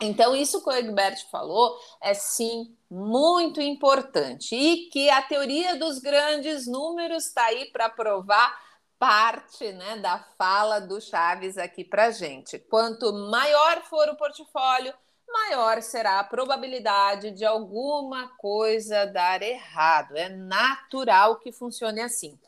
Então, 0.00 0.36
isso 0.36 0.62
que 0.62 0.70
o 0.70 0.72
Egbert 0.72 1.28
falou 1.28 1.76
é 2.00 2.14
sim 2.14 2.76
muito 2.88 3.60
importante 3.60 4.54
e 4.54 4.88
que 4.90 5.10
a 5.10 5.20
teoria 5.22 5.76
dos 5.76 5.98
grandes 5.98 6.66
números 6.66 7.26
está 7.26 7.44
aí 7.46 7.66
para 7.72 7.88
provar 7.88 8.56
parte 8.98 9.72
né, 9.72 9.96
da 9.96 10.18
fala 10.36 10.80
do 10.80 11.00
Chaves 11.00 11.58
aqui 11.58 11.84
para 11.84 12.10
gente. 12.10 12.58
Quanto 12.58 13.12
maior 13.12 13.82
for 13.82 14.08
o 14.08 14.16
portfólio, 14.16 14.94
maior 15.28 15.82
será 15.82 16.20
a 16.20 16.24
probabilidade 16.24 17.30
de 17.32 17.44
alguma 17.44 18.28
coisa 18.38 19.04
dar 19.06 19.42
errado. 19.42 20.16
É 20.16 20.28
natural 20.28 21.36
que 21.36 21.52
funcione 21.52 22.00
assim. 22.00 22.38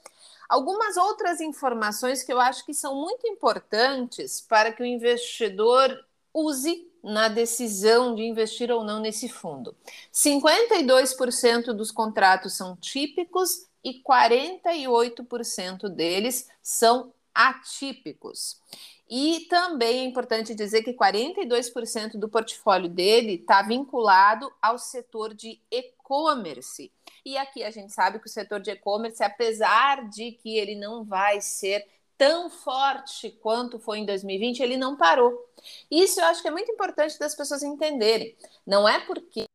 Algumas 0.48 0.96
outras 0.96 1.40
informações 1.40 2.22
que 2.24 2.32
eu 2.32 2.40
acho 2.40 2.64
que 2.64 2.74
são 2.74 2.94
muito 2.94 3.26
importantes 3.28 4.40
para 4.40 4.72
que 4.72 4.82
o 4.82 4.86
investidor 4.86 5.96
use 6.34 6.89
na 7.02 7.28
decisão 7.28 8.14
de 8.14 8.22
investir 8.22 8.70
ou 8.70 8.84
não 8.84 9.00
nesse 9.00 9.28
fundo. 9.28 9.76
52% 10.12 11.72
dos 11.72 11.90
contratos 11.90 12.56
são 12.56 12.76
típicos 12.76 13.66
e 13.82 14.02
48% 14.02 15.88
deles 15.88 16.48
são 16.62 17.12
atípicos. 17.34 18.60
E 19.08 19.46
também 19.48 20.00
é 20.00 20.04
importante 20.04 20.54
dizer 20.54 20.82
que 20.84 20.92
42% 20.92 22.16
do 22.16 22.28
portfólio 22.28 22.88
dele 22.88 23.34
está 23.34 23.60
vinculado 23.62 24.52
ao 24.62 24.78
setor 24.78 25.34
de 25.34 25.60
e-commerce. 25.68 26.92
E 27.24 27.36
aqui 27.36 27.64
a 27.64 27.70
gente 27.70 27.92
sabe 27.92 28.20
que 28.20 28.26
o 28.26 28.30
setor 28.30 28.60
de 28.60 28.70
e-commerce, 28.70 29.22
apesar 29.22 30.08
de 30.08 30.32
que 30.32 30.56
ele 30.56 30.76
não 30.76 31.04
vai 31.04 31.40
ser 31.40 31.84
tão 32.20 32.50
forte 32.50 33.30
quanto 33.30 33.78
foi 33.78 34.00
em 34.00 34.04
2020, 34.04 34.60
ele 34.60 34.76
não 34.76 34.94
parou. 34.94 35.42
Isso 35.90 36.20
eu 36.20 36.26
acho 36.26 36.42
que 36.42 36.48
é 36.48 36.50
muito 36.50 36.70
importante 36.70 37.18
das 37.18 37.34
pessoas 37.34 37.62
entenderem. 37.62 38.36
Não 38.66 38.86
é 38.86 39.00
porque 39.00 39.46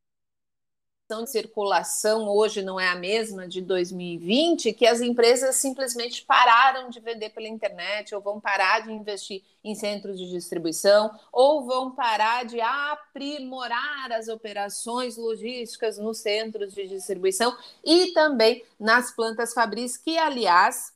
de 1.08 1.26
circulação 1.28 2.28
hoje 2.28 2.62
não 2.62 2.80
é 2.80 2.88
a 2.88 2.96
mesma 2.96 3.46
de 3.46 3.62
2020, 3.62 4.72
que 4.72 4.84
as 4.84 5.00
empresas 5.00 5.54
simplesmente 5.54 6.24
pararam 6.24 6.90
de 6.90 6.98
vender 6.98 7.30
pela 7.30 7.46
internet, 7.46 8.12
ou 8.12 8.20
vão 8.20 8.40
parar 8.40 8.80
de 8.80 8.90
investir 8.90 9.44
em 9.62 9.76
centros 9.76 10.18
de 10.18 10.28
distribuição, 10.28 11.16
ou 11.30 11.64
vão 11.64 11.92
parar 11.92 12.44
de 12.44 12.60
aprimorar 12.60 14.10
as 14.10 14.26
operações 14.26 15.16
logísticas 15.16 15.98
nos 15.98 16.18
centros 16.18 16.74
de 16.74 16.88
distribuição 16.88 17.56
e 17.84 18.12
também 18.12 18.64
nas 18.76 19.12
plantas 19.12 19.54
fabris, 19.54 19.96
que, 19.96 20.18
aliás, 20.18 20.95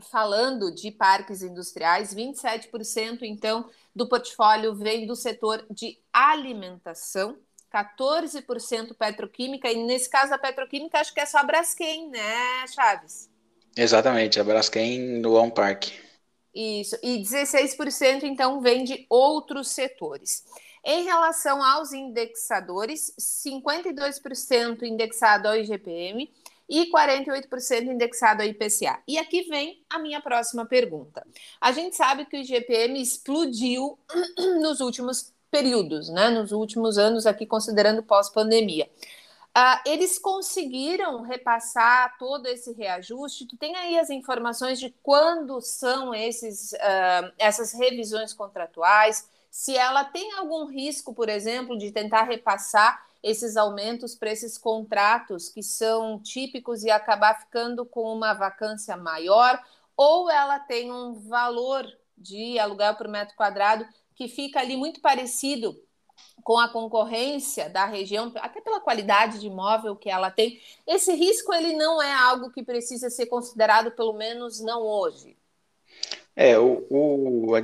falando 0.00 0.74
de 0.74 0.90
parques 0.90 1.42
industriais, 1.42 2.14
27% 2.14 3.22
então 3.22 3.68
do 3.94 4.08
portfólio 4.08 4.74
vem 4.74 5.06
do 5.06 5.16
setor 5.16 5.64
de 5.70 5.98
alimentação 6.12 7.38
14% 7.72 8.94
petroquímica, 8.94 9.70
e 9.70 9.84
nesse 9.84 10.08
caso 10.08 10.32
a 10.32 10.38
petroquímica 10.38 10.98
acho 11.00 11.12
que 11.12 11.20
é 11.20 11.26
só 11.26 11.38
a 11.38 11.42
Braskem, 11.42 12.08
né, 12.08 12.66
Chaves? 12.68 13.28
Exatamente, 13.76 14.40
a 14.40 14.44
Braskem 14.44 15.20
no 15.20 15.36
On 15.36 15.50
Park. 15.50 15.88
Isso, 16.54 16.96
e 17.02 17.18
16% 17.18 18.22
então 18.22 18.60
vem 18.62 18.84
de 18.84 19.04
outros 19.10 19.68
setores. 19.68 20.44
Em 20.82 21.04
relação 21.04 21.62
aos 21.62 21.92
indexadores, 21.92 23.12
52% 23.18 24.82
indexado 24.82 25.48
ao 25.48 25.56
IGPM 25.56 26.32
e 26.68 26.90
48% 26.90 27.84
indexado 27.84 28.42
ao 28.42 28.48
IPCA. 28.48 29.00
E 29.06 29.18
aqui 29.18 29.42
vem 29.42 29.84
a 29.88 29.98
minha 29.98 30.20
próxima 30.20 30.66
pergunta. 30.66 31.26
A 31.60 31.72
gente 31.72 31.96
sabe 31.96 32.24
que 32.26 32.36
o 32.36 32.40
IGPM 32.40 33.00
explodiu 33.00 33.98
nos 34.60 34.80
últimos 34.80 35.32
períodos, 35.50 36.08
né? 36.08 36.28
Nos 36.28 36.52
últimos 36.52 36.98
anos, 36.98 37.26
aqui 37.26 37.46
considerando 37.46 38.02
pós-pandemia. 38.02 38.90
Uh, 39.56 39.80
eles 39.86 40.18
conseguiram 40.18 41.22
repassar 41.22 42.18
todo 42.18 42.46
esse 42.46 42.74
reajuste? 42.74 43.46
Tu 43.46 43.56
tem 43.56 43.74
aí 43.74 43.98
as 43.98 44.10
informações 44.10 44.78
de 44.78 44.94
quando 45.02 45.62
são 45.62 46.14
esses, 46.14 46.72
uh, 46.72 47.32
essas 47.38 47.72
revisões 47.72 48.34
contratuais? 48.34 49.26
Se 49.50 49.74
ela 49.74 50.04
tem 50.04 50.34
algum 50.34 50.66
risco, 50.66 51.14
por 51.14 51.30
exemplo, 51.30 51.78
de 51.78 51.90
tentar 51.90 52.24
repassar 52.24 53.05
esses 53.26 53.56
aumentos 53.56 54.14
para 54.14 54.30
esses 54.30 54.56
contratos 54.56 55.48
que 55.48 55.60
são 55.60 56.20
típicos 56.20 56.84
e 56.84 56.90
acabar 56.90 57.40
ficando 57.40 57.84
com 57.84 58.04
uma 58.12 58.32
vacância 58.32 58.96
maior, 58.96 59.60
ou 59.96 60.30
ela 60.30 60.60
tem 60.60 60.92
um 60.92 61.12
valor 61.12 61.84
de 62.16 62.56
aluguel 62.56 62.94
por 62.94 63.08
metro 63.08 63.34
quadrado 63.34 63.84
que 64.14 64.28
fica 64.28 64.60
ali 64.60 64.76
muito 64.76 65.00
parecido 65.00 65.76
com 66.44 66.56
a 66.56 66.68
concorrência 66.68 67.68
da 67.68 67.84
região, 67.84 68.32
até 68.36 68.60
pela 68.60 68.78
qualidade 68.78 69.40
de 69.40 69.48
imóvel 69.48 69.96
que 69.96 70.08
ela 70.08 70.30
tem, 70.30 70.60
esse 70.86 71.12
risco 71.12 71.52
ele 71.52 71.72
não 71.72 72.00
é 72.00 72.12
algo 72.12 72.52
que 72.52 72.62
precisa 72.62 73.10
ser 73.10 73.26
considerado, 73.26 73.90
pelo 73.90 74.12
menos 74.12 74.60
não 74.60 74.82
hoje. 74.82 75.36
É, 76.36 76.56
o, 76.56 76.86
o 76.88 77.56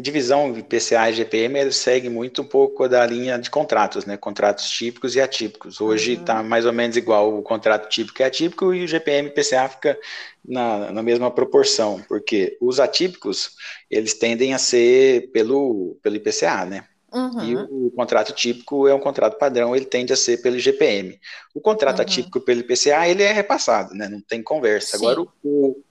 divisão 0.00 0.56
IPCA 0.56 1.10
e 1.10 1.14
GPM 1.14 1.72
segue 1.72 2.08
muito 2.08 2.42
um 2.42 2.44
pouco 2.44 2.88
da 2.88 3.04
linha 3.06 3.38
de 3.38 3.50
contratos, 3.50 4.04
né? 4.06 4.16
Contratos 4.16 4.68
típicos 4.70 5.14
e 5.14 5.20
atípicos. 5.20 5.80
Hoje 5.80 6.14
está 6.14 6.40
uhum. 6.40 6.48
mais 6.48 6.66
ou 6.66 6.72
menos 6.72 6.96
igual 6.96 7.36
o 7.36 7.42
contrato 7.42 7.88
típico 7.88 8.22
e 8.22 8.24
atípico 8.24 8.74
e 8.74 8.84
o 8.84 8.88
GPM 8.88 9.28
e 9.28 9.30
IPCA 9.30 9.68
fica 9.68 9.98
na, 10.44 10.90
na 10.92 11.02
mesma 11.02 11.30
proporção, 11.30 12.02
porque 12.08 12.56
os 12.60 12.80
atípicos 12.80 13.52
eles 13.90 14.14
tendem 14.14 14.54
a 14.54 14.58
ser 14.58 15.30
pelo, 15.32 15.98
pelo 16.02 16.16
IPCA, 16.16 16.64
né? 16.64 16.84
Uhum. 17.12 17.44
E 17.44 17.56
o, 17.56 17.86
o, 17.86 17.90
contrato 17.90 18.32
típico 18.32 18.86
é 18.86 18.94
um 18.94 19.00
contrato 19.00 19.36
padrão, 19.36 19.74
ele 19.74 19.84
tende 19.84 20.12
a 20.12 20.16
ser 20.16 20.40
pelo 20.40 20.58
GPM. 20.58 21.18
O 21.54 21.60
contrato 21.60 21.98
uhum. 21.98 22.02
atípico 22.02 22.40
pelo 22.40 22.60
IPCA, 22.60 23.08
ele 23.08 23.22
é 23.22 23.32
repassado, 23.32 23.94
né? 23.94 24.08
Não 24.08 24.20
tem 24.20 24.42
conversa. 24.42 24.96
Sim. 24.96 25.04
Agora, 25.04 25.28
o, 25.42 25.82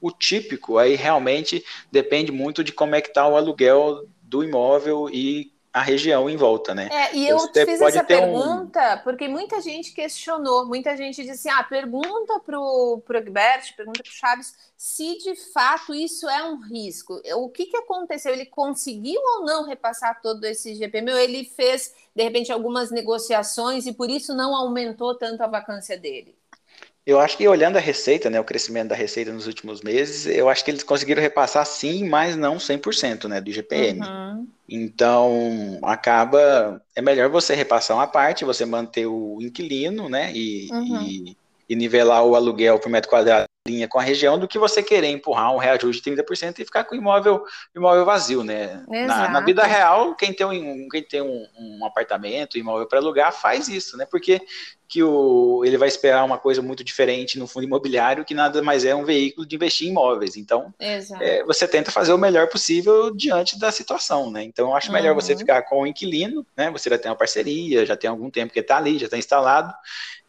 o, 0.00 0.10
típico, 0.10 0.78
aí 0.78 0.94
realmente 0.94 1.64
depende 1.90 2.32
muito 2.32 2.64
de 2.64 2.72
como 2.72 2.94
é 2.94 3.00
que 3.00 3.08
está 3.08 3.26
o 3.26 3.36
aluguel 3.36 4.06
do 4.22 4.44
imóvel 4.44 5.08
e 5.10 5.52
a 5.72 5.82
região 5.82 6.28
em 6.28 6.36
volta, 6.36 6.74
né? 6.74 6.88
É, 6.90 7.16
e 7.16 7.28
eu 7.28 7.38
Você 7.38 7.64
fiz 7.64 7.80
essa 7.80 8.02
pergunta 8.02 8.96
um... 8.96 9.04
porque 9.04 9.28
muita 9.28 9.60
gente 9.60 9.92
questionou, 9.92 10.66
muita 10.66 10.96
gente 10.96 11.22
disse 11.22 11.48
assim, 11.48 11.48
ah, 11.48 11.62
pergunta 11.62 12.40
para 12.40 12.58
o 12.58 13.00
Egbert, 13.08 13.76
pergunta 13.76 14.02
para 14.02 14.10
o 14.10 14.12
Chaves 14.12 14.52
se 14.76 15.18
de 15.18 15.36
fato 15.52 15.94
isso 15.94 16.28
é 16.28 16.42
um 16.42 16.58
risco. 16.60 17.20
O 17.36 17.48
que, 17.48 17.66
que 17.66 17.76
aconteceu? 17.76 18.32
Ele 18.32 18.46
conseguiu 18.46 19.20
ou 19.20 19.44
não 19.44 19.64
repassar 19.64 20.20
todo 20.20 20.44
esse 20.44 20.74
GPM? 20.74 21.12
Ou 21.12 21.18
ele 21.18 21.44
fez, 21.44 21.94
de 22.16 22.22
repente, 22.22 22.50
algumas 22.50 22.90
negociações 22.90 23.86
e 23.86 23.92
por 23.92 24.10
isso 24.10 24.34
não 24.34 24.56
aumentou 24.56 25.14
tanto 25.14 25.42
a 25.42 25.46
vacância 25.46 25.96
dele? 25.96 26.39
Eu 27.06 27.18
acho 27.18 27.36
que 27.36 27.48
olhando 27.48 27.76
a 27.76 27.80
receita, 27.80 28.28
né, 28.28 28.38
o 28.38 28.44
crescimento 28.44 28.88
da 28.88 28.94
receita 28.94 29.32
nos 29.32 29.46
últimos 29.46 29.80
meses, 29.80 30.26
eu 30.26 30.48
acho 30.48 30.64
que 30.64 30.70
eles 30.70 30.82
conseguiram 30.82 31.22
repassar 31.22 31.64
sim, 31.64 32.08
mas 32.08 32.36
não 32.36 32.56
100% 32.56 33.26
né, 33.26 33.40
do 33.40 33.50
IGPM. 33.50 34.00
Uhum. 34.00 34.46
Então, 34.68 35.78
acaba, 35.82 36.80
é 36.94 37.02
melhor 37.02 37.28
você 37.30 37.54
repassar 37.54 37.96
uma 37.96 38.06
parte, 38.06 38.44
você 38.44 38.64
manter 38.64 39.06
o 39.06 39.38
inquilino, 39.40 40.08
né, 40.08 40.30
e, 40.34 40.68
uhum. 40.70 41.02
e, 41.02 41.36
e 41.70 41.76
nivelar 41.76 42.24
o 42.24 42.34
aluguel 42.34 42.80
por 42.80 42.90
metro 42.90 43.08
quadrado 43.08 43.44
linha 43.68 43.86
com 43.86 43.98
a 43.98 44.02
região 44.02 44.38
do 44.38 44.48
que 44.48 44.58
você 44.58 44.82
querer 44.82 45.08
empurrar 45.08 45.54
um 45.54 45.58
reajuste 45.58 46.02
de 46.02 46.16
30% 46.16 46.58
e 46.58 46.64
ficar 46.64 46.82
com 46.82 46.94
o 46.94 46.98
imóvel, 46.98 47.44
imóvel 47.76 48.04
vazio, 48.04 48.42
né? 48.42 48.82
Na, 48.88 49.28
na, 49.28 49.40
vida 49.40 49.62
real, 49.64 50.16
quem 50.16 50.32
tem 50.32 50.46
um, 50.46 50.88
quem 50.88 51.02
tem 51.02 51.22
um, 51.22 51.46
um 51.56 51.84
apartamento, 51.84 52.58
imóvel 52.58 52.88
para 52.88 52.98
alugar, 52.98 53.32
faz 53.32 53.68
isso, 53.68 53.96
né? 53.96 54.06
Porque 54.10 54.40
que 54.88 55.04
o, 55.04 55.62
ele 55.64 55.78
vai 55.78 55.86
esperar 55.86 56.24
uma 56.24 56.36
coisa 56.36 56.60
muito 56.60 56.82
diferente 56.82 57.38
no 57.38 57.46
fundo 57.46 57.64
imobiliário, 57.64 58.24
que 58.24 58.34
nada 58.34 58.60
mais 58.60 58.84
é 58.84 58.92
um 58.92 59.04
veículo 59.04 59.46
de 59.46 59.54
investir 59.54 59.86
em 59.86 59.90
imóveis. 59.90 60.36
Então, 60.36 60.74
é, 61.20 61.44
você 61.44 61.68
tenta 61.68 61.92
fazer 61.92 62.12
o 62.12 62.18
melhor 62.18 62.48
possível 62.48 63.14
diante 63.14 63.56
da 63.56 63.70
situação, 63.70 64.32
né? 64.32 64.42
Então, 64.42 64.70
eu 64.70 64.74
acho 64.74 64.90
melhor 64.90 65.14
uhum. 65.14 65.20
você 65.20 65.36
ficar 65.36 65.62
com 65.62 65.82
o 65.82 65.86
inquilino, 65.86 66.44
né? 66.56 66.72
Você 66.72 66.90
já 66.90 66.98
tem 66.98 67.08
uma 67.08 67.16
parceria, 67.16 67.86
já 67.86 67.96
tem 67.96 68.10
algum 68.10 68.28
tempo 68.28 68.52
que 68.52 68.58
está 68.58 68.78
ali, 68.78 68.98
já 68.98 69.04
está 69.04 69.16
instalado, 69.16 69.72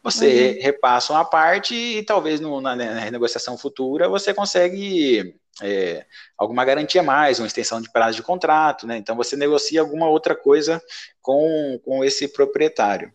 você 0.02 0.56
uhum. 0.56 0.64
repassa 0.64 1.12
uma 1.12 1.24
parte 1.24 1.74
e 1.74 2.02
talvez 2.02 2.40
no, 2.40 2.60
na, 2.60 2.74
na, 2.74 2.98
renegociação 2.98 3.56
futura 3.56 4.08
você 4.08 4.34
consegue 4.34 5.34
é, 5.62 6.04
alguma 6.36 6.64
garantia 6.64 7.02
mais, 7.02 7.38
uma 7.38 7.46
extensão 7.46 7.80
de 7.80 7.90
prazo 7.90 8.16
de 8.16 8.22
contrato, 8.22 8.86
né? 8.86 8.96
Então 8.96 9.14
você 9.14 9.36
negocia 9.36 9.80
alguma 9.80 10.08
outra 10.08 10.34
coisa 10.34 10.82
com, 11.20 11.78
com 11.84 12.04
esse 12.04 12.26
proprietário. 12.28 13.12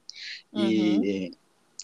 Uhum. 0.54 0.64
E 0.64 1.32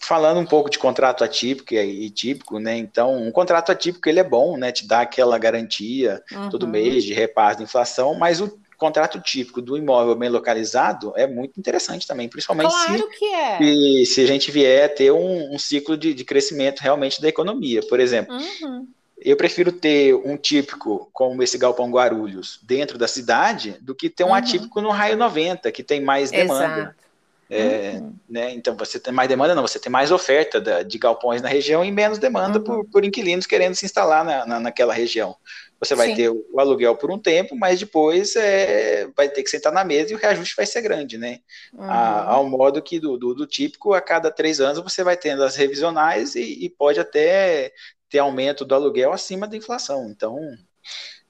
falando 0.04 0.38
um 0.38 0.46
pouco 0.46 0.68
de 0.68 0.78
contrato 0.78 1.24
atípico 1.24 1.74
e, 1.74 2.10
típico, 2.10 2.58
né? 2.58 2.76
Então, 2.76 3.16
um 3.16 3.32
contrato 3.32 3.72
atípico 3.72 4.08
ele 4.08 4.20
é 4.20 4.24
bom, 4.24 4.56
né? 4.56 4.70
Te 4.70 4.86
dá 4.86 5.00
aquela 5.00 5.38
garantia 5.38 6.22
uhum. 6.30 6.50
todo 6.50 6.68
mês 6.68 7.04
de 7.04 7.14
repasse 7.14 7.58
de 7.58 7.64
inflação, 7.64 8.14
mas 8.14 8.40
o 8.40 8.58
contrato 8.76 9.20
típico 9.20 9.60
do 9.60 9.76
imóvel 9.76 10.14
bem 10.14 10.28
localizado 10.28 11.12
é 11.16 11.26
muito 11.26 11.58
interessante 11.58 12.06
também, 12.06 12.28
principalmente 12.28 12.70
claro 12.70 13.08
se, 13.12 13.18
que 13.18 13.24
é. 13.24 13.58
se, 13.58 14.06
se, 14.06 14.20
a 14.20 14.26
gente 14.26 14.50
vier 14.50 14.94
ter 14.94 15.10
um, 15.10 15.54
um 15.54 15.58
ciclo 15.58 15.96
de, 15.96 16.14
de, 16.14 16.24
crescimento 16.24 16.80
realmente 16.80 17.20
da 17.20 17.28
economia. 17.28 17.80
Por 17.88 18.00
exemplo, 18.00 18.36
uhum. 18.36 18.86
eu 19.18 19.36
prefiro 19.36 19.72
ter 19.72 20.14
um 20.14 20.36
típico 20.36 21.08
como 21.12 21.42
esse 21.42 21.58
Galpão 21.58 21.90
Guarulhos 21.90 22.60
dentro 22.62 22.98
da 22.98 23.08
cidade 23.08 23.76
do 23.80 23.94
que 23.94 24.08
ter 24.10 24.24
um 24.24 24.28
uhum. 24.28 24.34
atípico 24.34 24.80
no 24.80 24.90
raio 24.90 25.16
90, 25.16 25.70
que 25.72 25.82
tem 25.82 26.00
mais 26.00 26.30
demanda. 26.30 26.80
Exato. 26.80 27.04
É, 27.50 27.98
uhum. 28.00 28.14
né, 28.28 28.52
então 28.54 28.74
você 28.74 28.98
tem 28.98 29.12
mais 29.12 29.28
demanda, 29.28 29.54
não, 29.54 29.62
você 29.62 29.78
tem 29.78 29.92
mais 29.92 30.10
oferta 30.10 30.60
da, 30.60 30.82
de 30.82 30.98
galpões 30.98 31.42
na 31.42 31.48
região 31.48 31.84
e 31.84 31.90
menos 31.92 32.18
demanda 32.18 32.58
uhum. 32.58 32.64
por, 32.64 32.84
por, 32.86 33.04
inquilinos 33.04 33.46
querendo 33.46 33.74
se 33.74 33.84
instalar 33.84 34.24
na, 34.24 34.46
na, 34.46 34.60
naquela 34.60 34.94
região. 34.94 35.36
Você 35.80 35.94
vai 35.94 36.08
Sim. 36.08 36.16
ter 36.16 36.30
o 36.30 36.58
aluguel 36.58 36.96
por 36.96 37.10
um 37.10 37.18
tempo, 37.18 37.56
mas 37.56 37.78
depois 37.78 38.36
é, 38.36 39.06
vai 39.16 39.28
ter 39.28 39.42
que 39.42 39.50
sentar 39.50 39.72
na 39.72 39.84
mesa 39.84 40.12
e 40.12 40.14
o 40.14 40.18
reajuste 40.18 40.56
vai 40.56 40.66
ser 40.66 40.80
grande, 40.82 41.18
né? 41.18 41.40
Uhum. 41.72 41.82
A, 41.82 42.24
ao 42.24 42.48
modo 42.48 42.80
que 42.80 42.98
do, 42.98 43.18
do, 43.18 43.34
do, 43.34 43.46
típico, 43.46 43.92
a 43.92 44.00
cada 44.00 44.30
três 44.30 44.60
anos 44.60 44.82
você 44.82 45.04
vai 45.04 45.16
tendo 45.16 45.42
as 45.42 45.56
revisionais 45.56 46.34
e, 46.34 46.64
e 46.64 46.70
pode 46.70 47.00
até 47.00 47.72
ter 48.08 48.20
aumento 48.20 48.64
do 48.64 48.74
aluguel 48.74 49.12
acima 49.12 49.46
da 49.46 49.56
inflação. 49.56 50.08
Então, 50.08 50.38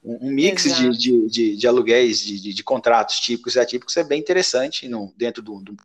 um, 0.03 0.29
mix 0.29 0.63
de, 0.63 0.89
de, 0.91 1.27
de, 1.27 1.55
de, 1.57 1.67
aluguéis, 1.67 2.19
de, 2.19 2.53
de, 2.53 2.63
contratos 2.63 3.19
típicos 3.19 3.55
e 3.55 3.59
atípicos 3.59 3.97
é 3.97 4.03
bem 4.03 4.19
interessante 4.19 4.87
no, 4.87 5.11
dentro 5.17 5.41
do, 5.41 5.59
do 5.59 5.75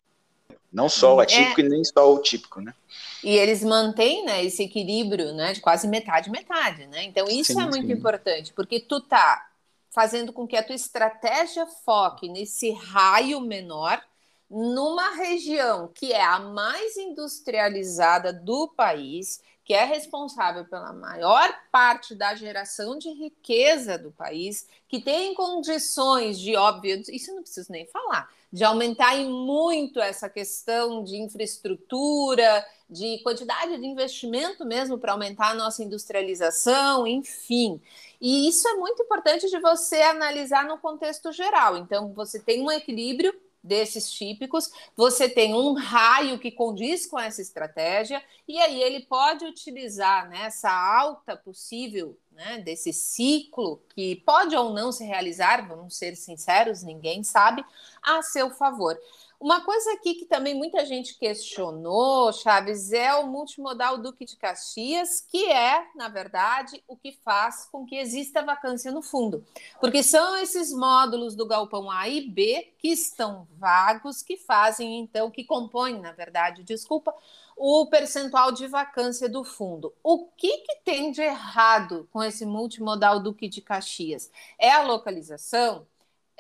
não 0.73 0.89
só 0.89 1.17
o 1.17 1.21
é. 1.21 1.25
atípico 1.25 1.61
é. 1.61 1.65
e 1.65 1.69
nem 1.69 1.85
só 1.85 2.13
o 2.13 2.19
típico, 2.21 2.61
né? 2.61 2.75
E 3.23 3.37
eles 3.37 3.63
mantêm 3.63 4.25
né, 4.25 4.45
esse 4.45 4.63
equilíbrio 4.63 5.35
né, 5.35 5.53
de 5.53 5.61
quase 5.61 5.87
metade, 5.87 6.31
metade, 6.31 6.87
né? 6.87 7.05
Então, 7.05 7.27
isso 7.29 7.53
sim, 7.53 7.61
é 7.61 7.67
muito 7.67 7.87
sim. 7.87 7.93
importante, 7.93 8.53
porque 8.55 8.81
tu 8.81 9.01
tá 9.01 9.47
fazendo 9.91 10.33
com 10.33 10.47
que 10.47 10.57
a 10.57 10.63
tua 10.63 10.75
estratégia 10.75 11.67
foque 11.67 12.29
nesse 12.29 12.71
raio 12.73 13.41
menor, 13.41 14.01
numa 14.49 15.15
região 15.17 15.89
que 15.95 16.13
é 16.13 16.25
a 16.25 16.39
mais 16.39 16.97
industrializada 16.97 18.33
do 18.33 18.69
país, 18.69 19.41
que 19.65 19.75
é 19.75 19.85
responsável 19.85 20.65
pela 20.65 20.93
maior 20.93 21.49
parte 21.71 22.15
da 22.15 22.35
geração 22.35 22.99
de 22.99 23.11
riqueza 23.11 23.99
do 23.99 24.11
país, 24.11 24.67
que 24.89 25.01
tem 25.01 25.35
condições 25.35 26.41
de, 26.41 26.57
óbvio, 26.57 27.03
isso 27.09 27.33
não 27.35 27.43
preciso 27.43 27.71
nem 27.71 27.87
falar, 27.87 28.29
de 28.53 28.65
aumentar 28.65 29.17
em 29.17 29.29
muito 29.29 30.01
essa 30.01 30.29
questão 30.29 31.05
de 31.05 31.17
infraestrutura, 31.17 32.67
de 32.89 33.19
quantidade 33.23 33.79
de 33.79 33.87
investimento 33.87 34.65
mesmo 34.65 34.99
para 34.99 35.13
aumentar 35.13 35.51
a 35.51 35.55
nossa 35.55 35.83
industrialização, 35.85 37.07
enfim. 37.07 37.81
E 38.21 38.49
isso 38.49 38.69
é 38.69 38.75
muito 38.75 39.03
importante 39.03 39.49
de 39.49 39.61
você 39.61 40.03
analisar 40.03 40.65
no 40.67 40.79
contexto 40.79 41.31
geral. 41.33 41.77
Então, 41.77 42.13
você 42.13 42.41
tem 42.41 42.63
um 42.63 42.71
equilíbrio 42.71 43.33
desses 43.63 44.11
típicos, 44.11 44.71
você 44.97 45.29
tem 45.29 45.55
um 45.55 45.75
raio 45.75 46.39
que 46.39 46.51
condiz 46.51 47.07
com 47.07 47.19
essa 47.19 47.43
estratégia, 47.43 48.23
e 48.49 48.59
aí 48.59 48.83
ele 48.83 49.01
pode 49.05 49.45
utilizar 49.45 50.29
nessa 50.29 50.69
né, 50.69 50.75
alta 50.75 51.37
possível 51.37 52.17
né, 52.33 52.59
desse 52.59 52.93
ciclo 52.93 53.83
que 53.95 54.17
pode 54.17 54.57
ou 54.57 54.73
não 54.73 54.93
se 54.93 55.05
realizar, 55.05 55.67
vamos 55.67 55.97
ser 55.97 56.17
sinceros, 56.17 56.83
ninguém 56.83 57.23
sabe, 57.23 57.65
a 58.03 58.23
seu 58.23 58.51
favor. 58.51 58.99
Uma 59.41 59.63
coisa 59.65 59.95
aqui 59.95 60.17
que 60.17 60.27
também 60.27 60.55
muita 60.55 60.85
gente 60.85 61.19
questionou, 61.19 62.31
Chaves, 62.31 62.93
é 62.93 63.15
o 63.15 63.27
multimodal 63.27 63.97
Duque 63.97 64.27
de 64.27 64.37
Caxias, 64.37 65.23
que 65.23 65.51
é, 65.51 65.87
na 65.95 66.11
verdade, 66.11 66.85
o 66.87 66.95
que 66.95 67.13
faz 67.25 67.65
com 67.73 67.87
que 67.87 67.97
exista 67.97 68.43
vacância 68.43 68.93
no 68.93 69.01
fundo. 69.01 69.43
Porque 69.81 70.03
são 70.03 70.37
esses 70.37 70.71
módulos 70.71 71.35
do 71.35 71.47
galpão 71.47 71.91
A 71.91 72.07
e 72.07 72.29
B 72.29 72.75
que 72.79 72.89
estão 72.89 73.49
vagos, 73.57 74.23
que 74.23 74.37
fazem, 74.37 75.01
então, 75.01 75.31
que 75.31 75.43
compõem, 75.43 75.99
na 75.99 76.13
verdade, 76.13 76.63
desculpa, 76.63 77.15
o 77.63 77.85
percentual 77.91 78.53
de 78.53 78.67
vacância 78.67 79.29
do 79.29 79.45
fundo. 79.45 79.93
O 80.03 80.29
que, 80.29 80.59
que 80.59 80.77
tem 80.83 81.13
de 81.13 81.21
errado 81.21 82.09
com 82.11 82.23
esse 82.23 82.47
multimodal 82.47 83.21
Duque 83.21 83.49
de 83.49 83.61
Caxias? 83.61 84.31
É 84.59 84.73
a 84.73 84.83
localização? 84.83 85.87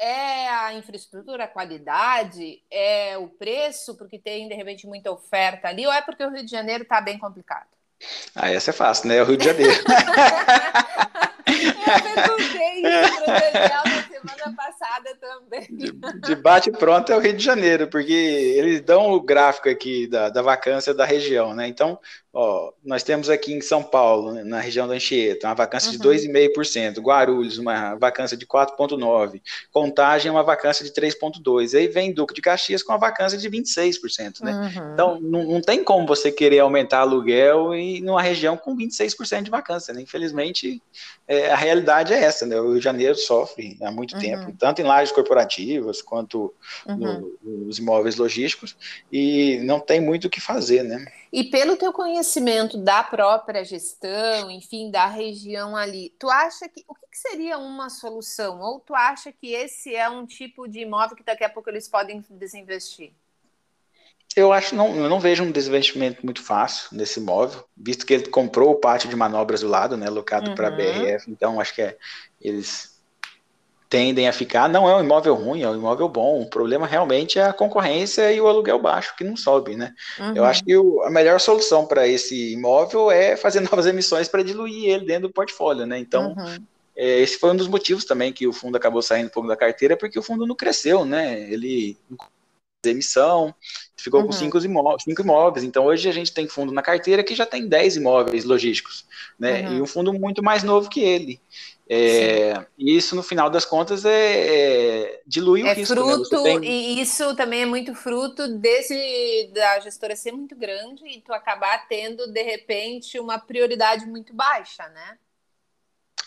é 0.02 0.48
a 0.48 0.72
infraestrutura, 0.72 1.44
a 1.44 1.46
qualidade, 1.46 2.62
é 2.70 3.18
o 3.18 3.28
preço, 3.28 3.94
porque 3.98 4.18
tem 4.18 4.48
de 4.48 4.54
repente 4.54 4.86
muita 4.86 5.12
oferta 5.12 5.68
ali, 5.68 5.86
ou 5.86 5.92
é 5.92 6.00
porque 6.00 6.24
o 6.24 6.30
Rio 6.30 6.42
de 6.42 6.50
Janeiro 6.50 6.84
está 6.84 7.02
bem 7.02 7.18
complicado? 7.18 7.68
Ah, 8.34 8.50
essa 8.50 8.70
é 8.70 8.72
fácil, 8.72 9.08
né? 9.08 9.18
É 9.18 9.22
o 9.22 9.26
Rio 9.26 9.36
de 9.36 9.44
Janeiro. 9.44 9.74
Eu 11.46 12.02
perguntei 12.14 12.78
isso 12.78 13.24
para 13.24 13.82
o 13.82 13.99
semana 14.20 14.56
passada 14.56 15.16
também. 15.20 15.66
De, 16.20 16.34
bate 16.34 16.70
pronto 16.70 17.12
é 17.12 17.16
o 17.16 17.20
Rio 17.20 17.36
de 17.36 17.44
Janeiro, 17.44 17.88
porque 17.88 18.12
eles 18.12 18.80
dão 18.80 19.12
o 19.12 19.20
gráfico 19.20 19.68
aqui 19.68 20.06
da, 20.06 20.28
da 20.28 20.42
vacância 20.42 20.94
da 20.94 21.04
região, 21.04 21.54
né? 21.54 21.66
Então, 21.66 21.98
Ó, 22.32 22.72
nós 22.84 23.02
temos 23.02 23.28
aqui 23.28 23.52
em 23.52 23.60
São 23.60 23.82
Paulo, 23.82 24.30
né, 24.30 24.44
na 24.44 24.60
região 24.60 24.86
da 24.86 24.94
Anchieta, 24.94 25.48
uma 25.48 25.54
vacância 25.54 25.90
uhum. 25.90 25.98
de 25.98 26.28
2,5%, 26.28 27.00
Guarulhos, 27.00 27.58
uma 27.58 27.96
vacância 27.96 28.36
de 28.36 28.46
4,9%, 28.46 29.40
Contagem, 29.72 30.30
uma 30.30 30.44
vacância 30.44 30.84
de 30.84 30.92
3,2%, 30.92 31.76
aí 31.76 31.88
vem 31.88 32.12
Duque 32.12 32.32
de 32.32 32.40
Caxias 32.40 32.84
com 32.84 32.92
uma 32.92 32.98
vacância 32.98 33.36
de 33.36 33.50
26%, 33.50 34.42
né? 34.42 34.52
Uhum. 34.52 34.92
Então, 34.92 35.20
não, 35.20 35.44
não, 35.44 35.60
tem 35.60 35.82
como 35.82 36.06
você 36.06 36.30
querer 36.30 36.60
aumentar 36.60 37.00
aluguel 37.00 37.74
e 37.74 38.00
numa 38.00 38.22
região 38.22 38.56
com 38.56 38.76
26% 38.76 39.42
de 39.42 39.50
vacância, 39.50 39.92
né? 39.92 40.00
Infelizmente, 40.00 40.80
é, 41.26 41.50
a 41.50 41.56
realidade 41.56 42.12
é 42.12 42.22
essa, 42.22 42.46
né? 42.46 42.60
O 42.60 42.70
Rio 42.70 42.78
de 42.78 42.84
Janeiro 42.84 43.16
sofre 43.16 43.76
há 43.82 43.90
muito 43.90 44.14
uhum. 44.14 44.20
tempo, 44.20 44.54
tanto 44.56 44.80
em 44.80 44.84
lajes 44.84 45.12
corporativas 45.12 46.00
quanto 46.00 46.54
uhum. 46.86 46.96
no, 46.96 47.66
nos 47.66 47.78
imóveis 47.78 48.14
logísticos, 48.14 48.76
e 49.10 49.58
não 49.64 49.80
tem 49.80 50.00
muito 50.00 50.26
o 50.26 50.30
que 50.30 50.40
fazer, 50.40 50.84
né? 50.84 51.04
E 51.32 51.44
pelo 51.44 51.76
teu 51.76 51.92
conhecimento 51.92 52.76
da 52.76 53.04
própria 53.04 53.64
gestão, 53.64 54.50
enfim, 54.50 54.90
da 54.90 55.06
região 55.06 55.76
ali, 55.76 56.12
tu 56.18 56.28
acha 56.28 56.68
que 56.68 56.84
o 56.88 56.94
que, 56.94 57.16
seria 57.16 57.56
uma 57.56 57.88
solução? 57.88 58.60
Ou 58.60 58.80
tu 58.80 58.94
acha 58.94 59.32
que 59.32 59.52
esse 59.52 59.94
é 59.94 60.08
um 60.08 60.26
tipo 60.26 60.66
de 60.66 60.80
imóvel 60.80 61.16
que 61.16 61.22
daqui 61.22 61.44
a 61.44 61.48
pouco 61.48 61.70
eles 61.70 61.88
podem 61.88 62.24
desinvestir? 62.30 63.12
Eu 64.34 64.52
acho 64.52 64.76
não, 64.76 64.94
eu 64.94 65.08
não 65.08 65.18
vejo 65.18 65.42
um 65.42 65.50
desinvestimento 65.50 66.24
muito 66.24 66.42
fácil 66.42 66.88
nesse 66.92 67.18
imóvel, 67.18 67.64
visto 67.76 68.06
que 68.06 68.14
ele 68.14 68.28
comprou 68.28 68.70
o 68.70 68.76
pátio 68.76 69.08
de 69.08 69.16
manobras 69.16 69.60
do 69.60 69.68
lado, 69.68 69.96
né, 69.96 70.08
locado 70.08 70.50
uhum. 70.50 70.54
para 70.54 70.68
a 70.68 70.70
BRF, 70.70 71.28
então 71.28 71.60
acho 71.60 71.74
que 71.74 71.82
é, 71.82 71.98
eles 72.40 72.89
tendem 73.90 74.28
a 74.28 74.32
ficar. 74.32 74.68
Não 74.68 74.88
é 74.88 74.94
um 74.94 75.02
imóvel 75.02 75.34
ruim, 75.34 75.62
é 75.62 75.68
um 75.68 75.74
imóvel 75.74 76.08
bom. 76.08 76.40
O 76.40 76.48
problema 76.48 76.86
realmente 76.86 77.40
é 77.40 77.42
a 77.42 77.52
concorrência 77.52 78.32
e 78.32 78.40
o 78.40 78.46
aluguel 78.46 78.78
baixo, 78.78 79.16
que 79.16 79.24
não 79.24 79.36
sobe, 79.36 79.76
né? 79.76 79.92
Uhum. 80.16 80.36
Eu 80.36 80.44
acho 80.44 80.64
que 80.64 80.76
o, 80.76 81.02
a 81.02 81.10
melhor 81.10 81.40
solução 81.40 81.84
para 81.84 82.06
esse 82.06 82.52
imóvel 82.52 83.10
é 83.10 83.36
fazer 83.36 83.58
novas 83.68 83.86
emissões 83.86 84.28
para 84.28 84.44
diluir 84.44 84.88
ele 84.88 85.04
dentro 85.04 85.28
do 85.28 85.34
portfólio, 85.34 85.84
né? 85.84 85.98
Então, 85.98 86.34
uhum. 86.38 86.56
é, 86.96 87.18
esse 87.18 87.36
foi 87.36 87.50
um 87.50 87.56
dos 87.56 87.66
motivos 87.66 88.04
também 88.04 88.32
que 88.32 88.46
o 88.46 88.52
fundo 88.52 88.76
acabou 88.76 89.02
saindo 89.02 89.26
um 89.26 89.30
pouco 89.30 89.48
da 89.48 89.56
carteira, 89.56 89.96
porque 89.96 90.18
o 90.18 90.22
fundo 90.22 90.46
não 90.46 90.54
cresceu, 90.54 91.04
né? 91.04 91.40
Ele 91.52 91.98
emissão, 92.86 93.54
ficou 94.02 94.20
uhum. 94.20 94.26
com 94.26 94.32
cinco 94.32 94.58
imóveis, 94.58 95.02
cinco 95.02 95.22
imóveis. 95.22 95.64
Então 95.64 95.84
hoje 95.84 96.08
a 96.08 96.12
gente 96.12 96.32
tem 96.32 96.48
fundo 96.48 96.72
na 96.72 96.82
carteira 96.82 97.22
que 97.22 97.34
já 97.34 97.46
tem 97.46 97.68
10 97.68 97.96
imóveis 97.96 98.44
logísticos, 98.44 99.04
né? 99.38 99.68
Uhum. 99.68 99.78
E 99.78 99.82
um 99.82 99.86
fundo 99.86 100.12
muito 100.12 100.42
mais 100.42 100.62
novo 100.62 100.88
que 100.88 101.00
ele. 101.00 101.40
É, 101.92 102.64
e 102.78 102.96
isso, 102.96 103.16
no 103.16 103.22
final 103.22 103.50
das 103.50 103.64
contas, 103.64 104.04
é, 104.04 104.12
é 104.12 105.20
dilui 105.26 105.62
é 105.62 105.72
o 105.72 105.74
risco. 105.74 105.92
Né? 105.92 106.00
Fruto, 106.00 106.42
né? 106.44 106.60
tem... 106.60 106.64
E 106.64 107.00
isso 107.00 107.34
também 107.34 107.62
é 107.62 107.66
muito 107.66 107.96
fruto 107.96 108.46
desse 108.46 109.50
da 109.52 109.80
gestora 109.80 110.14
ser 110.14 110.30
muito 110.30 110.54
grande 110.54 111.04
e 111.08 111.20
tu 111.20 111.32
acabar 111.32 111.88
tendo, 111.88 112.28
de 112.28 112.42
repente, 112.44 113.18
uma 113.18 113.40
prioridade 113.40 114.06
muito 114.06 114.32
baixa, 114.32 114.88
né? 114.90 115.18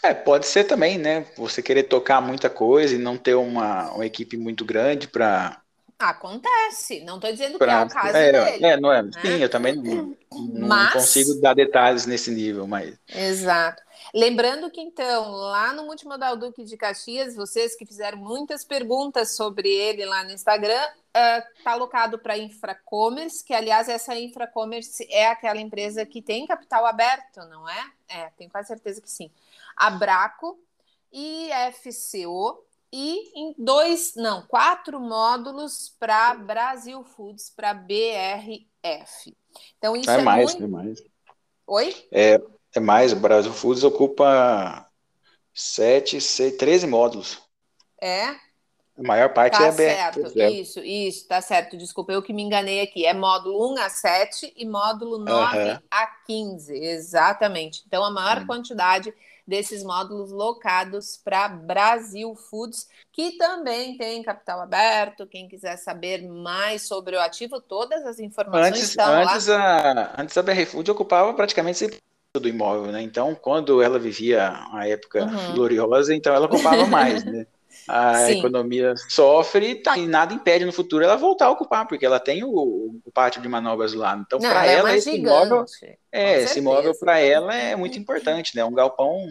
É, 0.03 0.13
pode 0.13 0.47
ser 0.47 0.65
também, 0.65 0.97
né? 0.97 1.25
Você 1.37 1.61
querer 1.61 1.83
tocar 1.83 2.19
muita 2.19 2.49
coisa 2.49 2.93
e 2.93 2.99
não 2.99 3.15
ter 3.15 3.35
uma, 3.35 3.89
uma 3.93 4.05
equipe 4.05 4.35
muito 4.35 4.65
grande 4.65 5.07
para 5.07 5.62
Acontece, 6.09 7.01
não 7.01 7.15
estou 7.15 7.31
dizendo 7.31 7.57
que 7.57 7.63
é 7.63 7.83
o 7.83 7.89
caso 7.89 8.17
é, 8.17 8.31
dele. 8.31 8.65
É, 8.65 8.77
não 8.77 8.91
é. 8.91 9.01
Né? 9.01 9.11
Sim, 9.21 9.37
eu 9.39 9.49
também 9.49 9.75
não, 9.75 10.15
não 10.31 10.91
consigo 10.91 11.33
dar 11.35 11.53
detalhes 11.53 12.05
nesse 12.05 12.31
nível, 12.31 12.67
mas. 12.67 12.97
Exato. 13.07 13.81
Lembrando 14.13 14.69
que, 14.69 14.79
então, 14.79 15.31
lá 15.31 15.73
no 15.73 15.85
Multimodal 15.85 16.37
Duque 16.37 16.63
de 16.63 16.77
Caxias, 16.77 17.35
vocês 17.35 17.75
que 17.75 17.85
fizeram 17.85 18.17
muitas 18.17 18.63
perguntas 18.63 19.35
sobre 19.35 19.69
ele 19.69 20.05
lá 20.05 20.23
no 20.23 20.31
Instagram, 20.31 20.83
está 21.07 21.71
uh, 21.71 21.73
alocado 21.73 22.19
para 22.19 22.37
Infracommerce, 22.37 23.43
que, 23.43 23.53
aliás, 23.53 23.89
essa 23.89 24.15
Infracommerce 24.15 25.07
é 25.09 25.27
aquela 25.27 25.59
empresa 25.59 26.05
que 26.05 26.21
tem 26.21 26.45
capital 26.45 26.85
aberto, 26.85 27.39
não 27.49 27.67
é? 27.67 27.91
É, 28.07 28.29
tenho 28.37 28.51
quase 28.51 28.67
certeza 28.67 29.01
que 29.01 29.09
sim. 29.09 29.31
Abraco, 29.75 30.59
IFCO 31.11 32.63
e 32.95 33.31
em 33.35 33.55
dois, 33.57 34.13
não, 34.15 34.43
quatro 34.43 34.99
módulos 34.99 35.95
para 35.99 36.35
Brasil 36.35 37.03
Foods, 37.03 37.49
para 37.49 37.73
BRF. 37.73 39.35
Então, 39.79 39.95
isso 39.95 40.11
é, 40.11 40.19
é 40.19 40.21
mais, 40.21 40.51
muito... 40.51 40.63
é 40.63 40.67
mais. 40.67 41.03
Oi? 41.65 42.07
É, 42.11 42.39
é 42.75 42.79
mais, 42.79 43.11
o 43.11 43.15
Brasil 43.15 43.51
Foods 43.51 43.83
ocupa 43.83 44.87
sete, 45.51 46.21
seis, 46.21 46.55
13 46.55 46.85
módulos. 46.85 47.41
É? 47.99 48.27
A 48.95 49.01
maior 49.01 49.33
parte 49.33 49.57
tá 49.57 49.65
é 49.65 49.71
certo, 49.71 50.39
é. 50.39 50.51
isso, 50.51 50.79
isso, 50.79 51.27
tá 51.27 51.41
certo. 51.41 51.75
Desculpa, 51.75 52.13
eu 52.13 52.21
que 52.21 52.31
me 52.31 52.43
enganei 52.43 52.79
aqui. 52.79 53.07
É 53.07 53.13
módulo 53.13 53.73
1 53.73 53.79
a 53.79 53.89
7 53.89 54.53
e 54.55 54.67
módulo 54.67 55.17
9 55.17 55.57
uhum. 55.57 55.79
a 55.89 56.05
15, 56.27 56.75
exatamente. 56.75 57.81
Então, 57.87 58.05
a 58.05 58.11
maior 58.11 58.41
uhum. 58.41 58.45
quantidade 58.45 59.11
desses 59.45 59.83
módulos 59.83 60.31
locados 60.31 61.17
para 61.23 61.47
Brasil 61.47 62.35
Foods, 62.35 62.87
que 63.11 63.37
também 63.37 63.97
tem 63.97 64.23
capital 64.23 64.61
aberto. 64.61 65.27
Quem 65.27 65.47
quiser 65.47 65.77
saber 65.77 66.27
mais 66.27 66.87
sobre 66.87 67.15
o 67.15 67.21
ativo, 67.21 67.61
todas 67.61 68.05
as 68.05 68.19
informações 68.19 68.67
antes, 68.67 68.83
estão 68.83 69.13
antes 69.13 69.47
lá. 69.47 69.91
A, 69.91 70.21
antes 70.21 70.37
a 70.37 70.41
BR 70.41 70.65
Food 70.65 70.91
ocupava 70.91 71.33
praticamente 71.33 71.87
do 72.39 72.47
imóvel, 72.47 72.91
né? 72.91 73.01
Então, 73.01 73.35
quando 73.35 73.81
ela 73.81 73.99
vivia 73.99 74.53
a 74.71 74.87
época 74.87 75.23
uhum. 75.25 75.53
gloriosa, 75.53 76.15
então 76.15 76.33
ela 76.33 76.47
ocupava 76.47 76.87
mais, 76.87 77.23
né? 77.25 77.45
A 77.87 78.15
Sim. 78.25 78.39
economia 78.39 78.93
sofre 79.09 79.75
tá, 79.75 79.97
e 79.97 80.07
nada 80.07 80.33
impede 80.33 80.65
no 80.65 80.71
futuro 80.71 81.03
ela 81.03 81.17
voltar 81.17 81.47
a 81.47 81.51
ocupar, 81.51 81.87
porque 81.87 82.05
ela 82.05 82.19
tem 82.19 82.43
o, 82.43 82.49
o 82.49 83.11
pátio 83.13 83.41
de 83.41 83.49
manobras 83.49 83.93
lá. 83.93 84.15
Então, 84.25 84.39
para 84.39 84.65
ela, 84.65 84.91
é 84.91 84.97
esse 84.97 85.15
imóvel, 85.15 85.65
é, 86.11 86.43
esse 86.43 86.59
imóvel 86.59 86.93
para 86.97 87.19
ela 87.19 87.53
é 87.53 87.75
muito 87.75 87.99
importante, 87.99 88.55
né? 88.55 88.63
Um 88.63 88.73
galpão 88.73 89.27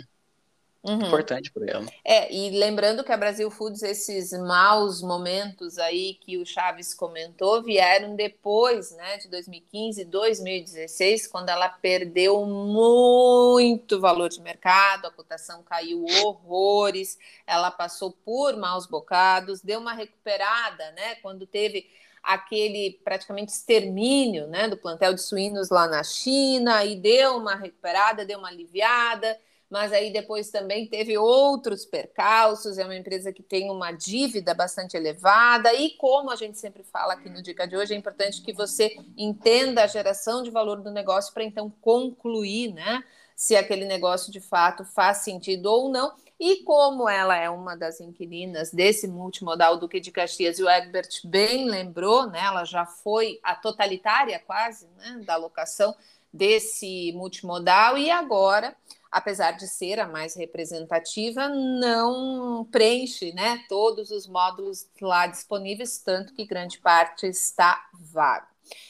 Uhum. 0.85 1.07
Importante 1.07 1.53
para 1.53 1.65
ela. 1.71 1.87
É, 2.05 2.33
e 2.35 2.51
lembrando 2.59 3.05
que 3.05 3.13
a 3.13 3.17
Brasil 3.17 3.49
Foods, 3.53 3.83
esses 3.85 4.33
maus 4.33 5.01
momentos 5.01 5.79
aí 5.79 6.15
que 6.15 6.37
o 6.39 6.45
Chaves 6.45 6.93
comentou, 6.93 7.63
vieram 7.63 8.17
depois, 8.17 8.91
né, 8.97 9.19
de 9.19 9.29
2015, 9.29 10.05
2016, 10.05 11.29
quando 11.29 11.51
ela 11.51 11.69
perdeu 11.69 12.45
muito 12.45 14.01
valor 14.01 14.29
de 14.29 14.41
mercado, 14.41 15.07
a 15.07 15.11
cotação 15.13 15.63
caiu 15.63 16.05
horrores, 16.25 17.17
ela 17.47 17.71
passou 17.71 18.11
por 18.11 18.57
maus 18.57 18.85
bocados, 18.85 19.61
deu 19.63 19.79
uma 19.79 19.95
recuperada, 19.95 20.91
né, 20.93 21.15
quando 21.23 21.47
teve 21.47 21.89
aquele 22.21 23.01
praticamente 23.05 23.53
extermínio, 23.53 24.49
né, 24.49 24.67
do 24.67 24.77
plantel 24.77 25.15
de 25.15 25.21
suínos 25.21 25.71
lá 25.71 25.87
na 25.87 26.03
China, 26.03 26.85
e 26.85 26.97
deu 26.97 27.37
uma 27.37 27.55
recuperada, 27.55 28.25
deu 28.25 28.41
uma 28.41 28.49
aliviada, 28.49 29.39
mas 29.73 29.91
aí 29.91 30.13
depois 30.13 30.51
também 30.51 30.87
teve 30.87 31.17
outros 31.17 31.87
percalços. 31.87 32.77
É 32.77 32.85
uma 32.85 32.95
empresa 32.95 33.33
que 33.33 33.43
tem 33.43 33.71
uma 33.71 33.91
dívida 33.91 34.53
bastante 34.53 34.99
elevada, 34.99 35.73
e 35.73 35.97
como 35.97 36.31
a 36.31 36.37
gente 36.37 36.59
sempre 36.59 36.85
fala 36.85 37.15
aqui 37.15 37.31
no 37.31 37.43
Dica 37.43 37.67
de 37.67 37.75
hoje, 37.75 37.95
é 37.95 37.97
importante 37.97 38.43
que 38.43 38.53
você 38.53 38.95
entenda 39.17 39.83
a 39.83 39.87
geração 39.87 40.43
de 40.43 40.51
valor 40.51 40.83
do 40.83 40.91
negócio 40.91 41.33
para 41.33 41.43
então 41.43 41.73
concluir, 41.81 42.75
né? 42.75 43.03
Se 43.35 43.57
aquele 43.57 43.87
negócio 43.87 44.31
de 44.31 44.41
fato 44.41 44.85
faz 44.85 45.19
sentido 45.19 45.65
ou 45.65 45.89
não. 45.89 46.13
E 46.39 46.63
como 46.65 47.09
ela 47.09 47.35
é 47.35 47.49
uma 47.49 47.75
das 47.75 47.99
inquilinas 47.99 48.71
desse 48.73 49.09
multimodal 49.09 49.79
Duque 49.79 50.01
de 50.01 50.11
Caxias, 50.11 50.59
e 50.59 50.63
o 50.63 50.69
Egbert 50.69 51.09
bem 51.25 51.67
lembrou, 51.67 52.27
né? 52.27 52.41
Ela 52.45 52.67
já 52.67 52.85
foi 52.85 53.41
a 53.43 53.55
totalitária 53.55 54.39
quase, 54.39 54.87
né? 54.99 55.23
Da 55.25 55.37
locação 55.37 55.97
desse 56.31 57.11
multimodal, 57.13 57.97
e 57.97 58.11
agora 58.11 58.77
apesar 59.13 59.53
de 59.53 59.69
ser 59.69 60.01
a 60.01 60.09
mais 60.09 60.35
representativa, 60.35 61.47
não 61.51 62.65
preenche 62.65 63.31
né, 63.35 63.63
todos 63.69 64.11
os 64.11 64.27
módulos 64.27 64.89
lá 64.99 65.27
disponíveis, 65.27 65.99
tanto 65.99 66.33
que 66.33 66.47
grande 66.47 66.79
parte 66.79 67.27
está 67.27 67.89
vago. 67.93 68.47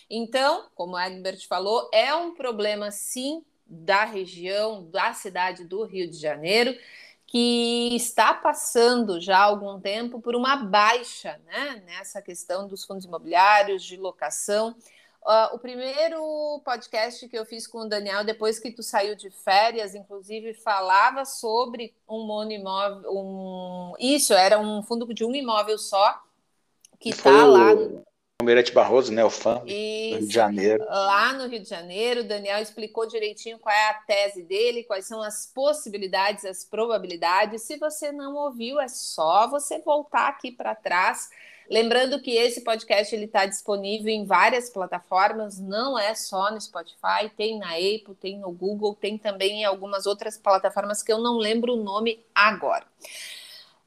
Então, 0.09 0.69
como 0.77 0.95
o 0.95 1.01
Egbert 1.01 1.45
falou, 1.49 1.91
é 1.93 2.15
um 2.15 2.35
problema 2.35 2.93
sim 2.93 3.45
da 3.67 4.05
região, 4.05 4.89
da 4.91 5.13
cidade 5.13 5.65
do 5.65 5.83
Rio 5.85 6.09
de 6.09 6.17
Janeiro, 6.17 6.77
que 7.27 7.97
está 7.97 8.33
passando 8.33 9.21
já 9.21 9.39
há 9.39 9.45
algum 9.45 9.81
tempo 9.81 10.21
por 10.21 10.37
uma 10.37 10.55
baixa 10.55 11.41
né, 11.47 11.83
nessa 11.87 12.23
questão 12.23 12.69
dos 12.69 12.85
fundos 12.85 13.07
imobiliários, 13.07 13.83
de 13.83 13.97
locação. 13.97 14.77
Uh, 15.25 15.55
o 15.55 15.59
primeiro 15.59 16.61
podcast 16.65 17.29
que 17.29 17.39
eu 17.39 17.47
fiz 17.47 17.65
com 17.67 17.83
o 17.83 17.89
Daniel, 17.89 18.25
depois 18.25 18.59
que 18.59 18.73
tu 18.73 18.83
saiu 18.83 19.15
de 19.15 19.31
férias, 19.31 19.95
inclusive 19.95 20.53
falava 20.53 21.25
sobre 21.25 21.95
um 22.09 22.27
monimóvel, 22.27 23.09
um... 23.09 23.93
isso, 24.01 24.35
era 24.35 24.59
um 24.59 24.83
fundo 24.83 25.15
de 25.15 25.25
um 25.25 25.33
imóvel 25.33 25.79
só, 25.79 26.21
que 26.99 27.11
está 27.11 27.47
lá. 27.47 27.69
Almirante 28.41 28.73
Barroso, 28.73 29.13
né, 29.13 29.25
o 29.25 29.31
fã 29.31 29.61
do 29.61 29.67
Rio 29.67 30.27
de 30.27 30.35
Janeiro. 30.35 30.85
Lá 30.89 31.33
no 31.35 31.47
Rio 31.47 31.63
de 31.63 31.69
Janeiro, 31.69 32.23
o 32.23 32.25
Daniel 32.25 32.61
explicou 32.61 33.07
direitinho 33.07 33.61
qual 33.61 33.73
é 33.73 33.91
a 33.91 33.95
tese 33.95 34.43
dele, 34.43 34.83
quais 34.83 35.07
são 35.07 35.23
as 35.23 35.47
possibilidades, 35.55 36.45
as 36.45 36.65
probabilidades. 36.65 37.63
Se 37.63 37.77
você 37.77 38.11
não 38.11 38.35
ouviu, 38.35 38.81
é 38.81 38.89
só 38.89 39.47
você 39.49 39.79
voltar 39.79 40.27
aqui 40.27 40.51
para 40.51 40.75
trás. 40.75 41.31
Lembrando 41.73 42.21
que 42.21 42.33
esse 42.33 42.61
podcast 42.61 43.15
ele 43.15 43.25
está 43.25 43.47
disponível 43.47 44.11
em 44.11 44.27
várias 44.27 44.69
plataformas, 44.69 45.59
não 45.59 45.99
é 45.99 46.15
só 46.15 46.51
no 46.51 46.61
Spotify, 46.61 47.31
tem 47.35 47.59
na 47.59 47.71
Apple, 47.71 48.15
tem 48.21 48.39
no 48.39 48.53
Google, 48.53 48.95
tem 48.95 49.17
também 49.17 49.63
em 49.63 49.65
algumas 49.65 50.05
outras 50.05 50.37
plataformas 50.37 51.03
que 51.03 51.11
eu 51.11 51.17
não 51.17 51.39
lembro 51.39 51.73
o 51.73 51.83
nome 51.83 52.23
agora. 52.35 52.85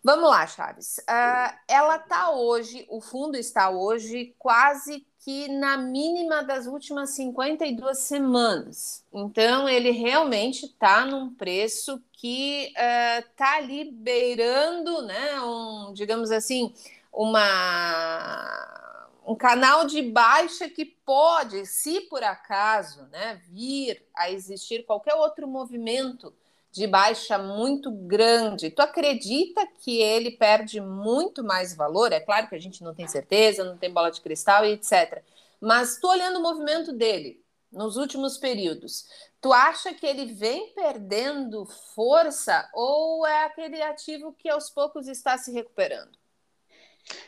Vamos 0.04 0.28
lá, 0.28 0.48
Chaves. 0.48 0.98
Uh, 0.98 1.56
ela 1.68 1.98
está 1.98 2.32
hoje, 2.32 2.88
o 2.90 3.00
fundo 3.00 3.38
está 3.38 3.70
hoje 3.70 4.34
quase 4.40 5.06
que 5.20 5.48
na 5.48 5.78
mínima 5.78 6.44
das 6.44 6.66
últimas 6.66 7.12
52 7.12 8.00
semanas. 8.00 9.04
Então, 9.14 9.70
ele 9.70 9.92
realmente 9.92 10.66
está 10.66 11.06
num 11.06 11.34
preço 11.36 12.02
que 12.14 12.68
está 12.68 13.54
uh, 13.54 13.58
ali 13.58 13.92
beirando, 13.92 15.04
né, 15.04 15.40
um, 15.42 15.94
digamos 15.94 16.32
assim, 16.32 16.74
uma, 17.16 19.08
um 19.26 19.36
canal 19.36 19.86
de 19.86 20.02
baixa 20.02 20.70
que 20.70 20.86
pode, 20.86 21.66
se 21.66 22.02
por 22.02 22.22
acaso 22.22 23.04
né, 23.08 23.42
vir 23.50 24.06
a 24.14 24.30
existir 24.30 24.86
qualquer 24.86 25.16
outro 25.16 25.48
movimento 25.48 26.34
de 26.72 26.86
baixa 26.86 27.38
muito 27.38 27.90
grande, 27.90 28.70
tu 28.70 28.82
acredita 28.82 29.66
que 29.80 30.02
ele 30.02 30.32
perde 30.32 30.82
muito 30.82 31.42
mais 31.42 31.74
valor? 31.74 32.12
É 32.12 32.20
claro 32.20 32.50
que 32.50 32.56
a 32.56 32.60
gente 32.60 32.84
não 32.84 32.94
tem 32.94 33.08
certeza, 33.08 33.64
não 33.64 33.78
tem 33.78 33.94
bola 33.94 34.12
de 34.12 34.20
cristal 34.20 34.66
e 34.66 34.74
etc. 34.74 35.24
Mas 35.62 35.98
tu 36.00 36.10
olhando 36.10 36.40
o 36.40 36.44
movimento 36.44 36.92
dele 36.92 37.42
nos 37.72 37.96
últimos 37.96 38.38
períodos, 38.38 39.08
tu 39.40 39.54
acha 39.54 39.94
que 39.94 40.06
ele 40.06 40.34
vem 40.34 40.74
perdendo 40.74 41.66
força 41.66 42.70
ou 42.74 43.26
é 43.26 43.46
aquele 43.46 43.82
ativo 43.82 44.34
que 44.34 44.50
aos 44.50 44.70
poucos 44.70 45.08
está 45.08 45.38
se 45.38 45.54
recuperando? 45.54 46.25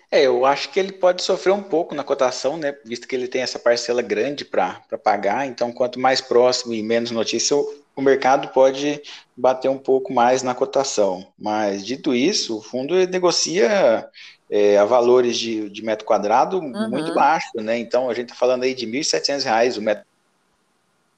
É, 0.09 0.25
eu 0.25 0.45
acho 0.45 0.69
que 0.69 0.79
ele 0.79 0.93
pode 0.93 1.21
sofrer 1.21 1.51
um 1.51 1.61
pouco 1.61 1.93
na 1.93 2.03
cotação, 2.03 2.57
né? 2.57 2.75
Visto 2.85 3.07
que 3.07 3.15
ele 3.15 3.27
tem 3.27 3.41
essa 3.41 3.59
parcela 3.59 4.01
grande 4.01 4.45
para 4.45 4.81
pagar, 5.03 5.45
então 5.45 5.71
quanto 5.71 5.99
mais 5.99 6.21
próximo 6.21 6.73
e 6.73 6.81
menos 6.81 7.11
notícia, 7.11 7.57
o 7.95 8.01
mercado 8.01 8.47
pode 8.49 9.01
bater 9.35 9.69
um 9.69 9.77
pouco 9.77 10.13
mais 10.13 10.43
na 10.43 10.55
cotação. 10.55 11.27
Mas, 11.37 11.85
dito 11.85 12.15
isso, 12.15 12.57
o 12.57 12.61
fundo 12.61 12.95
negocia 13.07 14.07
é, 14.49 14.77
a 14.77 14.85
valores 14.85 15.37
de, 15.37 15.69
de 15.69 15.83
metro 15.83 16.05
quadrado 16.05 16.59
uhum. 16.59 16.89
muito 16.89 17.13
baixo, 17.13 17.49
né? 17.55 17.77
Então, 17.77 18.09
a 18.09 18.13
gente 18.13 18.29
está 18.29 18.35
falando 18.35 18.63
aí 18.63 18.73
de 18.73 18.85
R$ 18.85 18.99
1.700 18.99 19.77
o 19.77 19.81
metro. 19.81 20.05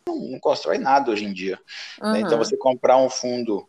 Não, 0.08 0.16
não 0.16 0.40
constrói 0.40 0.80
nada 0.80 1.12
hoje 1.12 1.26
em 1.26 1.34
dia. 1.34 1.60
Uhum. 2.02 2.14
Né? 2.14 2.22
Então, 2.22 2.38
você 2.38 2.58
comprar 2.58 2.98
um 2.98 3.10
fundo 3.10 3.68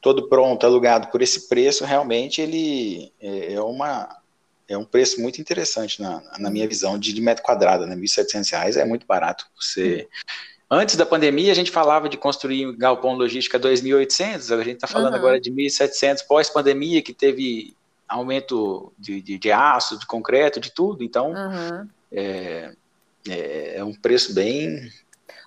todo 0.00 0.28
pronto, 0.28 0.64
alugado 0.64 1.08
por 1.08 1.20
esse 1.22 1.48
preço, 1.48 1.84
realmente 1.84 2.40
ele 2.40 3.12
é, 3.20 3.54
é 3.54 3.60
uma 3.60 4.16
é 4.68 4.78
um 4.78 4.84
preço 4.84 5.20
muito 5.20 5.40
interessante 5.40 6.00
na, 6.00 6.22
na 6.38 6.50
minha 6.50 6.66
visão 6.66 6.98
de, 6.98 7.12
de 7.12 7.20
metro 7.20 7.42
quadrado, 7.42 7.86
né? 7.86 7.94
R$ 7.94 8.00
1.700 8.00 8.76
é 8.76 8.84
muito 8.84 9.06
barato. 9.06 9.46
Você 9.58 10.08
uhum 10.10 10.54
Antes 10.70 10.96
da 10.96 11.04
pandemia, 11.04 11.52
a 11.52 11.54
gente 11.54 11.70
falava 11.70 12.08
de 12.08 12.16
construir 12.16 12.74
galpão 12.76 13.14
logística 13.14 13.60
2.800, 13.60 14.58
a 14.58 14.64
gente 14.64 14.76
está 14.76 14.86
falando 14.86 15.12
uhum. 15.12 15.18
agora 15.18 15.40
de 15.40 15.50
1.700 15.50 16.26
pós-pandemia, 16.26 17.02
que 17.02 17.12
teve 17.12 17.76
aumento 18.08 18.92
de, 18.98 19.20
de, 19.20 19.38
de, 19.38 19.52
aço, 19.52 19.98
de 19.98 20.06
concreto, 20.06 20.58
de 20.58 20.72
tudo. 20.72 21.04
Então, 21.04 21.32
uhum. 21.32 21.88
é, 22.10 22.72
é, 23.28 23.76
é, 23.76 23.84
um 23.84 23.94
preço 23.94 24.34
bem 24.34 24.90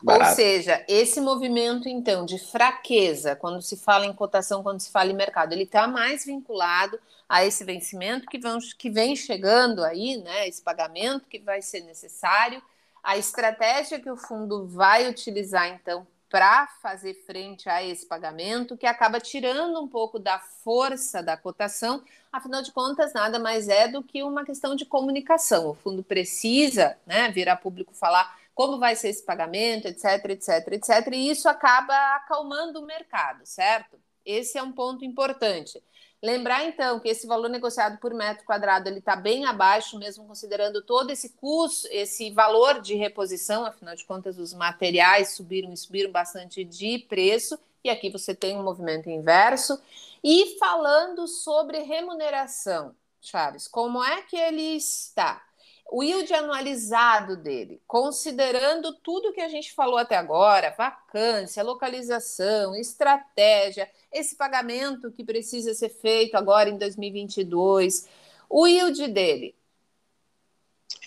barato. 0.01 0.29
Ou 0.29 0.35
seja, 0.35 0.83
esse 0.87 1.19
movimento, 1.21 1.87
então, 1.87 2.25
de 2.25 2.39
fraqueza, 2.39 3.35
quando 3.35 3.61
se 3.61 3.77
fala 3.77 4.05
em 4.05 4.13
cotação, 4.13 4.63
quando 4.63 4.79
se 4.79 4.91
fala 4.91 5.11
em 5.11 5.15
mercado, 5.15 5.53
ele 5.53 5.63
está 5.63 5.87
mais 5.87 6.25
vinculado 6.25 6.99
a 7.27 7.45
esse 7.45 7.63
vencimento 7.63 8.27
que, 8.27 8.39
vão, 8.39 8.59
que 8.77 8.89
vem 8.89 9.15
chegando 9.15 9.83
aí, 9.83 10.17
né? 10.17 10.47
Esse 10.47 10.61
pagamento 10.61 11.27
que 11.27 11.39
vai 11.39 11.61
ser 11.61 11.81
necessário 11.81 12.61
a 13.07 13.15
estratégia 13.17 14.01
que 14.01 14.11
o 14.11 14.17
fundo 14.17 14.67
vai 14.67 15.09
utilizar, 15.09 15.69
então, 15.69 16.05
para 16.29 16.67
fazer 16.81 17.13
frente 17.25 17.69
a 17.69 17.81
esse 17.81 18.05
pagamento, 18.05 18.75
que 18.75 18.85
acaba 18.85 19.17
tirando 19.17 19.81
um 19.81 19.87
pouco 19.87 20.19
da 20.19 20.39
força 20.39 21.23
da 21.23 21.37
cotação, 21.37 22.03
afinal 22.29 22.61
de 22.61 22.73
contas, 22.73 23.13
nada 23.13 23.39
mais 23.39 23.69
é 23.69 23.87
do 23.87 24.03
que 24.03 24.21
uma 24.23 24.43
questão 24.43 24.75
de 24.75 24.85
comunicação. 24.85 25.69
O 25.69 25.73
fundo 25.73 26.03
precisa 26.03 26.97
né, 27.05 27.31
vir 27.31 27.47
a 27.47 27.55
público 27.55 27.93
falar 27.93 28.37
como 28.57 28.79
vai 28.79 28.95
ser 28.95 29.09
esse 29.09 29.23
pagamento, 29.23 29.87
etc, 29.87 30.31
etc, 30.31 30.67
etc, 30.71 31.13
e 31.13 31.29
isso 31.29 31.47
acaba 31.47 31.93
acalmando 32.15 32.79
o 32.79 32.85
mercado, 32.87 33.45
certo? 33.45 33.99
Esse 34.25 34.57
é 34.57 34.63
um 34.63 34.71
ponto 34.71 35.05
importante. 35.05 35.79
Lembrar 36.23 36.65
então 36.65 36.99
que 36.99 37.07
esse 37.07 37.27
valor 37.27 37.51
negociado 37.51 37.99
por 37.99 38.15
metro 38.15 38.43
quadrado 38.45 38.89
ele 38.89 38.97
está 38.97 39.15
bem 39.15 39.45
abaixo, 39.45 39.99
mesmo 39.99 40.25
considerando 40.25 40.81
todo 40.81 41.11
esse 41.11 41.33
custo, 41.33 41.87
esse 41.91 42.31
valor 42.31 42.81
de 42.81 42.95
reposição. 42.95 43.63
Afinal 43.63 43.95
de 43.95 44.03
contas, 44.03 44.39
os 44.39 44.55
materiais 44.55 45.35
subiram 45.35 45.71
e 45.71 45.77
subiram 45.77 46.11
bastante 46.11 46.63
de 46.63 47.05
preço. 47.07 47.59
E 47.83 47.91
aqui 47.91 48.09
você 48.09 48.33
tem 48.33 48.57
um 48.57 48.63
movimento 48.63 49.07
inverso. 49.07 49.79
E 50.23 50.57
falando 50.57 51.27
sobre 51.27 51.83
remuneração, 51.83 52.95
Chaves, 53.21 53.67
como 53.67 54.03
é 54.03 54.23
que 54.23 54.35
ele 54.35 54.75
está? 54.75 55.46
O 55.89 56.03
yield 56.03 56.33
anualizado 56.33 57.37
dele, 57.37 57.81
considerando 57.87 58.93
tudo 58.93 59.31
que 59.31 59.41
a 59.41 59.47
gente 59.47 59.73
falou 59.73 59.97
até 59.97 60.15
agora, 60.15 60.75
vacância, 60.77 61.63
localização, 61.63 62.75
estratégia, 62.75 63.89
esse 64.11 64.35
pagamento 64.35 65.11
que 65.11 65.23
precisa 65.23 65.73
ser 65.73 65.89
feito 65.89 66.35
agora 66.35 66.69
em 66.69 66.77
2022, 66.77 68.07
o 68.49 68.67
yield 68.67 69.07
dele? 69.07 69.55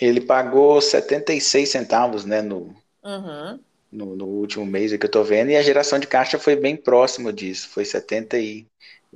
Ele 0.01 0.20
pagou 0.20 0.81
76 0.81 1.68
centavos, 1.68 2.24
né, 2.24 2.41
no, 2.41 2.74
uhum. 3.05 3.61
no, 3.93 4.16
no, 4.16 4.26
último 4.26 4.64
mês 4.64 4.97
que 4.97 5.05
eu 5.05 5.07
estou 5.07 5.24
vendo, 5.24 5.51
e 5.51 5.57
a 5.57 5.62
geração 5.62 5.99
de 5.99 6.07
caixa 6.07 6.39
foi 6.39 6.57
bem 6.57 6.74
próximo 6.74 7.31
disso, 7.31 7.68
foi 7.68 7.85
70 7.85 8.39
e 8.39 8.66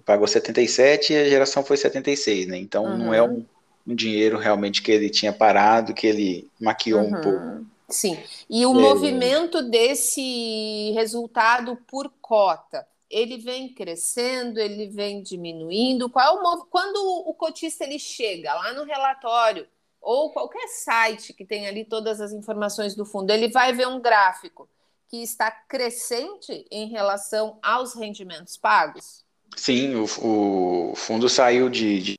pagou 0.04 0.26
77 0.26 1.12
e 1.12 1.16
a 1.16 1.28
geração 1.28 1.64
foi 1.64 1.76
76, 1.76 2.48
né? 2.48 2.58
Então 2.58 2.84
uhum. 2.84 2.98
não 2.98 3.14
é 3.14 3.22
um 3.22 3.44
um 3.86 3.94
dinheiro 3.94 4.38
realmente 4.38 4.82
que 4.82 4.90
ele 4.90 5.10
tinha 5.10 5.32
parado, 5.32 5.94
que 5.94 6.06
ele 6.06 6.50
maquiou 6.60 7.02
uhum. 7.02 7.08
um 7.08 7.20
pouco. 7.20 7.66
Sim. 7.88 8.18
E 8.48 8.64
o 8.64 8.76
é... 8.76 8.80
movimento 8.80 9.62
desse 9.62 10.92
resultado 10.92 11.76
por 11.86 12.10
cota, 12.20 12.86
ele 13.10 13.38
vem 13.38 13.72
crescendo, 13.72 14.58
ele 14.58 14.88
vem 14.88 15.22
diminuindo. 15.22 16.08
Qual 16.08 16.26
é 16.26 16.56
o 16.56 16.64
quando 16.64 16.96
o 16.96 17.34
cotista 17.34 17.84
ele 17.84 17.98
chega 17.98 18.54
lá 18.54 18.72
no 18.72 18.84
relatório 18.84 19.66
ou 20.00 20.30
qualquer 20.32 20.68
site 20.68 21.32
que 21.32 21.44
tem 21.44 21.66
ali 21.66 21.84
todas 21.84 22.20
as 22.20 22.32
informações 22.32 22.94
do 22.94 23.06
fundo, 23.06 23.30
ele 23.30 23.48
vai 23.48 23.72
ver 23.72 23.88
um 23.88 24.00
gráfico 24.00 24.68
que 25.08 25.22
está 25.22 25.50
crescente 25.50 26.66
em 26.70 26.88
relação 26.88 27.58
aos 27.62 27.94
rendimentos 27.94 28.56
pagos? 28.56 29.24
Sim, 29.56 29.94
o, 29.94 30.90
o 30.90 30.96
fundo 30.96 31.28
saiu 31.28 31.70
de, 31.70 32.02
de 32.02 32.14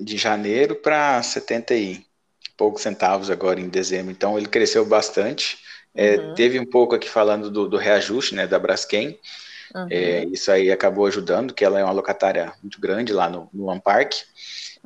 de 0.00 0.16
janeiro 0.16 0.74
para 0.74 1.22
70 1.22 1.74
e 1.74 2.04
poucos 2.56 2.82
centavos 2.82 3.30
agora 3.30 3.60
em 3.60 3.68
dezembro. 3.68 4.12
Então 4.12 4.38
ele 4.38 4.46
cresceu 4.46 4.84
bastante. 4.84 5.58
É, 5.94 6.16
uhum. 6.16 6.34
Teve 6.34 6.58
um 6.58 6.66
pouco 6.66 6.94
aqui 6.94 7.08
falando 7.08 7.50
do, 7.50 7.68
do 7.68 7.76
reajuste 7.76 8.34
né, 8.34 8.46
da 8.46 8.58
Braskem. 8.58 9.18
Uhum. 9.74 9.86
É, 9.90 10.24
isso 10.26 10.50
aí 10.50 10.70
acabou 10.70 11.06
ajudando, 11.06 11.54
que 11.54 11.64
ela 11.64 11.80
é 11.80 11.84
uma 11.84 11.92
locatária 11.92 12.52
muito 12.62 12.80
grande 12.80 13.12
lá 13.12 13.28
no, 13.28 13.48
no 13.52 13.70
Ampark. 13.70 14.14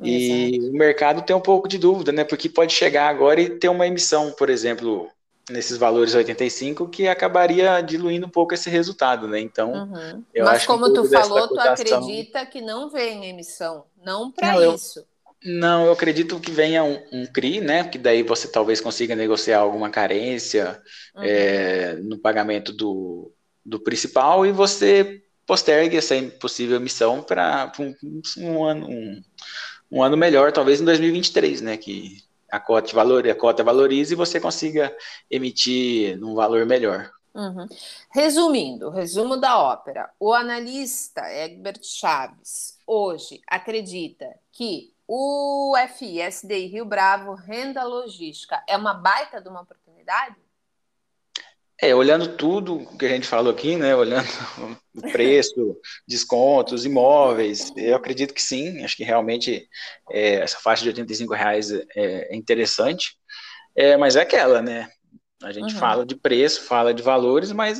E 0.01 0.55
Exato. 0.55 0.69
o 0.69 0.77
mercado 0.77 1.21
tem 1.21 1.35
um 1.35 1.41
pouco 1.41 1.67
de 1.67 1.77
dúvida, 1.77 2.11
né? 2.11 2.23
Porque 2.23 2.47
pode 2.47 2.73
chegar 2.73 3.09
agora 3.09 3.41
e 3.41 3.49
ter 3.49 3.69
uma 3.69 3.85
emissão, 3.85 4.31
por 4.31 4.49
exemplo, 4.49 5.09
nesses 5.49 5.77
valores 5.77 6.15
85 6.15 6.87
que 6.87 7.07
acabaria 7.07 7.81
diluindo 7.81 8.25
um 8.25 8.29
pouco 8.29 8.53
esse 8.53 8.69
resultado, 8.69 9.27
né? 9.27 9.39
Então, 9.39 9.73
uhum. 9.73 10.23
Mas 10.37 10.65
como 10.65 10.93
tu 10.93 11.07
falou, 11.09 11.47
tu 11.47 11.59
acredita 11.59 12.45
que 12.45 12.61
não 12.61 12.89
vem 12.89 13.25
emissão, 13.25 13.83
não 14.03 14.31
para 14.31 14.65
isso. 14.73 14.99
Eu, 14.99 15.05
não, 15.43 15.85
eu 15.85 15.93
acredito 15.93 16.39
que 16.39 16.51
venha 16.51 16.83
um, 16.83 17.01
um, 17.11 17.25
CRI, 17.25 17.61
né? 17.61 17.83
Que 17.85 17.97
daí 17.97 18.23
você 18.23 18.47
talvez 18.47 18.81
consiga 18.81 19.15
negociar 19.15 19.59
alguma 19.59 19.89
carência 19.89 20.81
uhum. 21.15 21.23
é, 21.23 21.93
no 21.95 22.17
pagamento 22.17 22.73
do, 22.73 23.31
do 23.65 23.79
principal 23.79 24.45
e 24.45 24.51
você 24.51 25.23
postergue 25.45 25.97
essa 25.97 26.15
possível 26.39 26.77
emissão 26.77 27.23
para 27.23 27.71
um, 27.79 27.95
um, 28.37 28.63
ano 28.63 28.87
um, 28.87 29.23
um 29.91 30.03
ano 30.03 30.17
melhor, 30.17 30.51
talvez 30.51 30.81
em 30.81 30.85
2023, 30.85 31.61
né? 31.61 31.77
Que 31.77 32.17
a 32.51 32.59
cota, 32.59 32.93
valor, 32.93 33.27
a 33.27 33.35
cota 33.35 33.63
valorize 33.63 34.13
e 34.13 34.17
você 34.17 34.39
consiga 34.39 34.95
emitir 35.29 36.17
num 36.17 36.35
valor 36.35 36.65
melhor. 36.65 37.11
Uhum. 37.33 37.67
Resumindo, 38.11 38.89
resumo 38.89 39.37
da 39.37 39.57
ópera: 39.57 40.09
o 40.19 40.33
analista 40.33 41.21
Egbert 41.31 41.81
Chaves 41.83 42.78
hoje 42.89 43.39
acredita 43.47 44.25
que 44.51 44.91
o 45.07 45.75
FISD 45.97 46.65
Rio 46.65 46.85
Bravo 46.85 47.35
Renda 47.35 47.83
Logística 47.83 48.63
é 48.67 48.75
uma 48.75 48.95
baita 48.95 49.39
de 49.39 49.47
uma 49.47 49.61
oportunidade? 49.61 50.35
É, 51.81 51.95
olhando 51.95 52.35
tudo 52.35 52.85
que 52.97 53.05
a 53.05 53.09
gente 53.09 53.27
falou 53.27 53.53
aqui, 53.53 53.77
né, 53.77 53.95
olhando 53.95 54.27
o 54.93 55.01
preço, 55.11 55.77
descontos, 56.05 56.83
imóveis, 56.83 57.71
eu 57.77 57.95
acredito 57.95 58.33
que 58.33 58.41
sim, 58.41 58.83
acho 58.83 58.97
que 58.97 59.03
realmente 59.03 59.69
é, 60.11 60.35
essa 60.35 60.57
faixa 60.59 60.83
de 60.83 60.89
85 60.89 61.33
reais 61.33 61.71
é, 61.71 61.85
é 61.95 62.35
interessante, 62.35 63.17
é, 63.75 63.95
mas 63.95 64.17
é 64.17 64.21
aquela, 64.21 64.61
né, 64.61 64.91
a 65.41 65.53
gente 65.53 65.73
uhum. 65.73 65.79
fala 65.79 66.05
de 66.05 66.15
preço, 66.15 66.63
fala 66.63 66.93
de 66.93 67.01
valores, 67.01 67.51
mas 67.53 67.79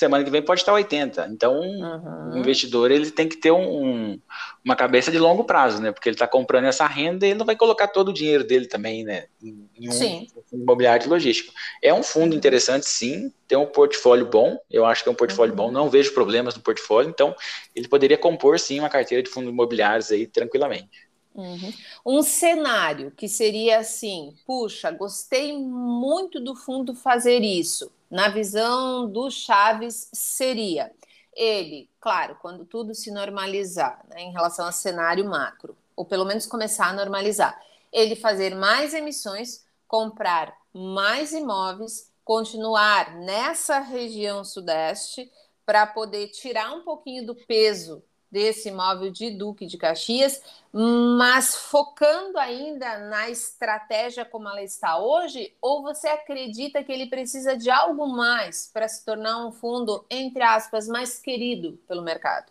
semana 0.00 0.24
que 0.24 0.30
vem 0.30 0.42
pode 0.42 0.62
estar 0.62 0.72
80. 0.72 1.28
Então, 1.30 1.60
uhum. 1.60 2.32
o 2.32 2.38
investidor 2.38 2.90
ele 2.90 3.10
tem 3.10 3.28
que 3.28 3.36
ter 3.36 3.50
um, 3.50 4.18
uma 4.64 4.74
cabeça 4.74 5.12
de 5.12 5.18
longo 5.18 5.44
prazo, 5.44 5.80
né? 5.80 5.92
Porque 5.92 6.08
ele 6.08 6.14
está 6.14 6.26
comprando 6.26 6.64
essa 6.64 6.86
renda 6.86 7.26
e 7.26 7.30
ele 7.30 7.38
não 7.38 7.44
vai 7.44 7.54
colocar 7.54 7.86
todo 7.86 8.08
o 8.08 8.12
dinheiro 8.12 8.42
dele 8.42 8.66
também, 8.66 9.04
né? 9.04 9.26
Em, 9.42 9.68
um 9.88 9.92
sim. 9.92 10.26
imobiliário 10.52 11.02
de 11.02 11.08
logística. 11.08 11.52
É 11.82 11.92
um 11.92 12.02
fundo 12.02 12.34
interessante, 12.34 12.86
sim. 12.86 13.30
Tem 13.46 13.58
um 13.58 13.66
portfólio 13.66 14.26
bom. 14.26 14.58
Eu 14.70 14.86
acho 14.86 15.02
que 15.02 15.08
é 15.08 15.12
um 15.12 15.14
portfólio 15.14 15.52
uhum. 15.52 15.56
bom. 15.56 15.70
Não 15.70 15.90
vejo 15.90 16.14
problemas 16.14 16.56
no 16.56 16.62
portfólio. 16.62 17.10
Então, 17.10 17.34
ele 17.76 17.86
poderia 17.86 18.16
compor, 18.16 18.58
sim, 18.58 18.80
uma 18.80 18.88
carteira 18.88 19.22
de 19.22 19.28
fundos 19.28 19.52
imobiliários 19.52 20.10
aí 20.10 20.26
tranquilamente. 20.26 20.88
Uhum. 21.34 21.72
Um 22.04 22.22
cenário 22.22 23.12
que 23.14 23.28
seria 23.28 23.78
assim: 23.78 24.34
puxa, 24.46 24.90
gostei 24.90 25.56
muito 25.56 26.40
do 26.40 26.56
fundo 26.56 26.94
fazer 26.94 27.40
isso 27.42 27.92
na 28.10 28.28
visão 28.28 29.08
do 29.08 29.30
Chaves, 29.30 30.08
seria 30.12 30.90
ele, 31.34 31.88
claro, 32.00 32.36
quando 32.40 32.64
tudo 32.64 32.94
se 32.94 33.10
normalizar 33.10 34.04
né, 34.08 34.22
em 34.22 34.32
relação 34.32 34.66
ao 34.66 34.72
cenário 34.72 35.24
macro, 35.24 35.76
ou 35.94 36.04
pelo 36.04 36.24
menos 36.24 36.46
começar 36.46 36.88
a 36.88 36.92
normalizar, 36.92 37.60
ele 37.92 38.16
fazer 38.16 38.54
mais 38.54 38.94
emissões, 38.94 39.64
comprar 39.86 40.56
mais 40.72 41.32
imóveis, 41.32 42.12
continuar 42.24 43.16
nessa 43.16 43.80
região 43.80 44.44
sudeste 44.44 45.30
para 45.64 45.86
poder 45.86 46.28
tirar 46.28 46.72
um 46.72 46.82
pouquinho 46.82 47.26
do 47.26 47.34
peso 47.34 48.02
desse 48.30 48.68
imóvel 48.68 49.10
de 49.10 49.30
Duque 49.30 49.66
de 49.66 49.76
Caxias, 49.76 50.40
mas 50.72 51.54
focando 51.54 52.38
ainda 52.38 52.98
na 52.98 53.28
estratégia 53.28 54.24
como 54.24 54.48
ela 54.48 54.62
está 54.62 54.98
hoje, 54.98 55.52
ou 55.60 55.82
você 55.82 56.08
acredita 56.08 56.82
que 56.84 56.92
ele 56.92 57.06
precisa 57.06 57.56
de 57.56 57.70
algo 57.70 58.06
mais 58.06 58.70
para 58.72 58.86
se 58.86 59.04
tornar 59.04 59.44
um 59.44 59.50
fundo, 59.50 60.04
entre 60.08 60.42
aspas, 60.42 60.86
mais 60.86 61.18
querido 61.18 61.78
pelo 61.88 62.02
mercado? 62.02 62.46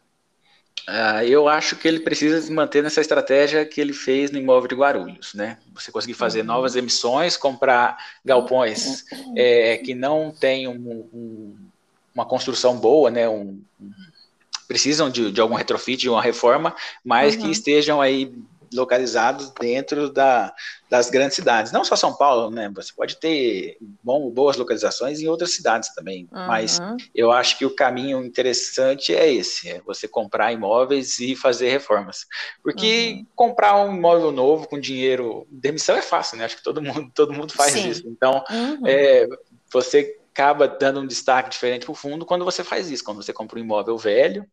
Uh, 0.88 1.22
eu 1.24 1.48
acho 1.48 1.76
que 1.76 1.88
ele 1.88 2.00
precisa 2.00 2.42
se 2.42 2.52
manter 2.52 2.82
nessa 2.82 3.00
estratégia 3.00 3.66
que 3.66 3.80
ele 3.80 3.94
fez 3.94 4.32
no 4.32 4.40
imóvel 4.40 4.68
de 4.68 4.76
Guarulhos, 4.76 5.34
né? 5.34 5.58
Você 5.74 5.92
conseguir 5.92 6.16
fazer 6.16 6.40
uhum. 6.40 6.48
novas 6.48 6.76
emissões, 6.76 7.38
comprar 7.38 7.98
galpões 8.26 9.06
é, 9.36 9.78
que 9.78 9.94
não 9.94 10.32
têm 10.32 10.68
um, 10.68 11.08
um, 11.14 11.56
uma 12.16 12.26
construção 12.26 12.78
boa, 12.78 13.12
né? 13.12 13.30
Um, 13.30 13.62
precisam 14.70 15.10
de, 15.10 15.32
de 15.32 15.42
algum 15.42 15.56
retrofit, 15.56 16.00
de 16.00 16.10
uma 16.10 16.22
reforma, 16.22 16.76
mas 17.04 17.34
uhum. 17.34 17.42
que 17.42 17.52
estejam 17.52 18.00
aí 18.00 18.32
localizados 18.72 19.52
dentro 19.60 20.12
da, 20.12 20.54
das 20.88 21.10
grandes 21.10 21.36
cidades. 21.36 21.72
Não 21.72 21.84
só 21.84 21.96
São 21.96 22.14
Paulo, 22.14 22.52
né? 22.52 22.72
Você 22.76 22.94
pode 22.96 23.18
ter 23.18 23.78
bom, 24.04 24.30
boas 24.30 24.58
localizações 24.58 25.20
em 25.20 25.28
outras 25.28 25.56
cidades 25.56 25.94
também. 25.96 26.30
Uhum. 26.32 26.46
Mas 26.46 26.80
eu 27.16 27.32
acho 27.32 27.58
que 27.58 27.66
o 27.66 27.76
caminho 27.76 28.24
interessante 28.24 29.12
é 29.12 29.34
esse: 29.34 29.70
é 29.70 29.82
você 29.82 30.08
comprar 30.08 30.54
imóveis 30.54 31.20
e 31.20 31.36
fazer 31.36 31.70
reformas. 31.70 32.28
Porque 32.62 33.16
uhum. 33.18 33.26
comprar 33.36 33.84
um 33.84 33.96
imóvel 33.96 34.32
novo 34.32 34.68
com 34.68 34.80
dinheiro, 34.80 35.48
demissão 35.50 35.96
é 35.96 36.02
fácil, 36.04 36.38
né? 36.38 36.46
Acho 36.46 36.58
que 36.58 36.64
todo 36.64 36.80
mundo, 36.80 37.12
todo 37.16 37.34
mundo 37.34 37.54
faz 37.54 37.72
Sim. 37.72 37.90
isso. 37.90 38.08
Então, 38.08 38.44
uhum. 38.52 38.86
é, 38.86 39.28
você 39.72 40.16
acaba 40.32 40.68
dando 40.68 41.02
um 41.02 41.08
destaque 41.08 41.50
diferente 41.50 41.86
para 41.86 41.92
o 41.92 41.96
fundo 41.96 42.26
quando 42.26 42.46
você 42.46 42.64
faz 42.64 42.90
isso, 42.90 43.04
quando 43.04 43.22
você 43.22 43.34
compra 43.34 43.60
um 43.60 43.62
imóvel 43.62 43.98
velho, 43.98 44.46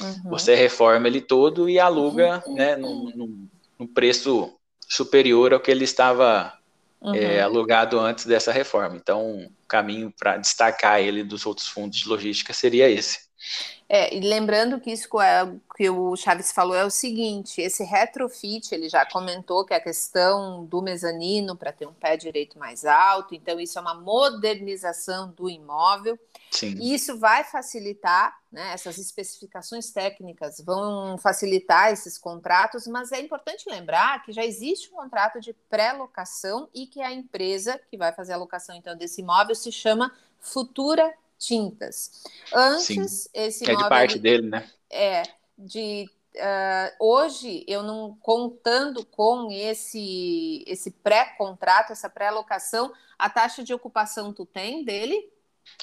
uhum. 0.00 0.30
você 0.30 0.54
reforma 0.54 1.06
ele 1.06 1.20
todo 1.20 1.68
e 1.68 1.78
aluga 1.78 2.42
uhum. 2.46 2.54
né, 2.54 2.76
num, 2.76 3.48
num, 3.78 3.86
preço 3.86 4.54
superior 4.88 5.52
ao 5.52 5.60
que 5.60 5.70
ele 5.70 5.84
estava 5.84 6.52
uhum. 7.00 7.14
é, 7.14 7.42
alugado 7.42 8.00
antes 8.00 8.24
dessa 8.24 8.50
reforma. 8.50 8.96
Então, 8.96 9.44
o 9.44 9.50
caminho 9.68 10.12
para 10.18 10.38
destacar 10.38 11.00
ele 11.00 11.22
dos 11.22 11.44
outros 11.44 11.68
fundos 11.68 11.98
de 11.98 12.08
logística 12.08 12.52
seria 12.52 12.88
esse. 12.88 13.24
É, 13.88 14.14
e 14.14 14.20
lembrando 14.20 14.80
que 14.80 14.90
isso 14.90 15.20
é, 15.20 15.46
que 15.76 15.90
o 15.90 16.16
Chaves 16.16 16.50
falou 16.52 16.74
é 16.74 16.84
o 16.84 16.90
seguinte: 16.90 17.60
esse 17.60 17.84
retrofit, 17.84 18.74
ele 18.74 18.88
já 18.88 19.04
comentou 19.04 19.64
que 19.64 19.74
é 19.74 19.76
a 19.76 19.80
questão 19.80 20.64
do 20.64 20.80
mezanino 20.80 21.54
para 21.54 21.72
ter 21.72 21.86
um 21.86 21.92
pé 21.92 22.16
direito 22.16 22.58
mais 22.58 22.84
alto, 22.84 23.34
então 23.34 23.60
isso 23.60 23.78
é 23.78 23.82
uma 23.82 23.94
modernização 23.94 25.30
do 25.30 25.50
imóvel. 25.50 26.18
Sim. 26.50 26.76
E 26.80 26.94
isso 26.94 27.18
vai 27.18 27.44
facilitar, 27.44 28.34
né, 28.50 28.72
essas 28.72 28.96
especificações 28.96 29.90
técnicas 29.90 30.62
vão 30.64 31.18
facilitar 31.18 31.92
esses 31.92 32.16
contratos, 32.16 32.86
mas 32.86 33.12
é 33.12 33.20
importante 33.20 33.68
lembrar 33.68 34.22
que 34.24 34.32
já 34.32 34.44
existe 34.44 34.90
um 34.92 34.96
contrato 34.96 35.40
de 35.40 35.52
pré-locação 35.68 36.68
e 36.72 36.86
que 36.86 37.02
a 37.02 37.12
empresa 37.12 37.78
que 37.90 37.98
vai 37.98 38.12
fazer 38.12 38.32
a 38.32 38.38
locação 38.38 38.74
então 38.74 38.96
desse 38.96 39.20
imóvel 39.20 39.54
se 39.54 39.70
chama 39.70 40.12
Futura 40.40 41.12
tintas. 41.44 42.22
Antes, 42.52 42.84
Sim. 43.22 43.28
esse 43.34 43.70
é 43.70 43.74
de 43.74 43.88
parte 43.88 44.18
dele, 44.18 44.48
né? 44.48 44.68
É 44.90 45.22
de 45.56 46.08
uh, 46.36 47.04
hoje 47.04 47.64
eu 47.68 47.82
não 47.82 48.16
contando 48.20 49.04
com 49.04 49.50
esse 49.50 50.64
esse 50.66 50.90
pré-contrato, 50.90 51.92
essa 51.92 52.08
pré-locação, 52.08 52.92
a 53.18 53.30
taxa 53.30 53.62
de 53.62 53.72
ocupação 53.72 54.32
tu 54.32 54.44
tem 54.44 54.84
dele? 54.84 55.32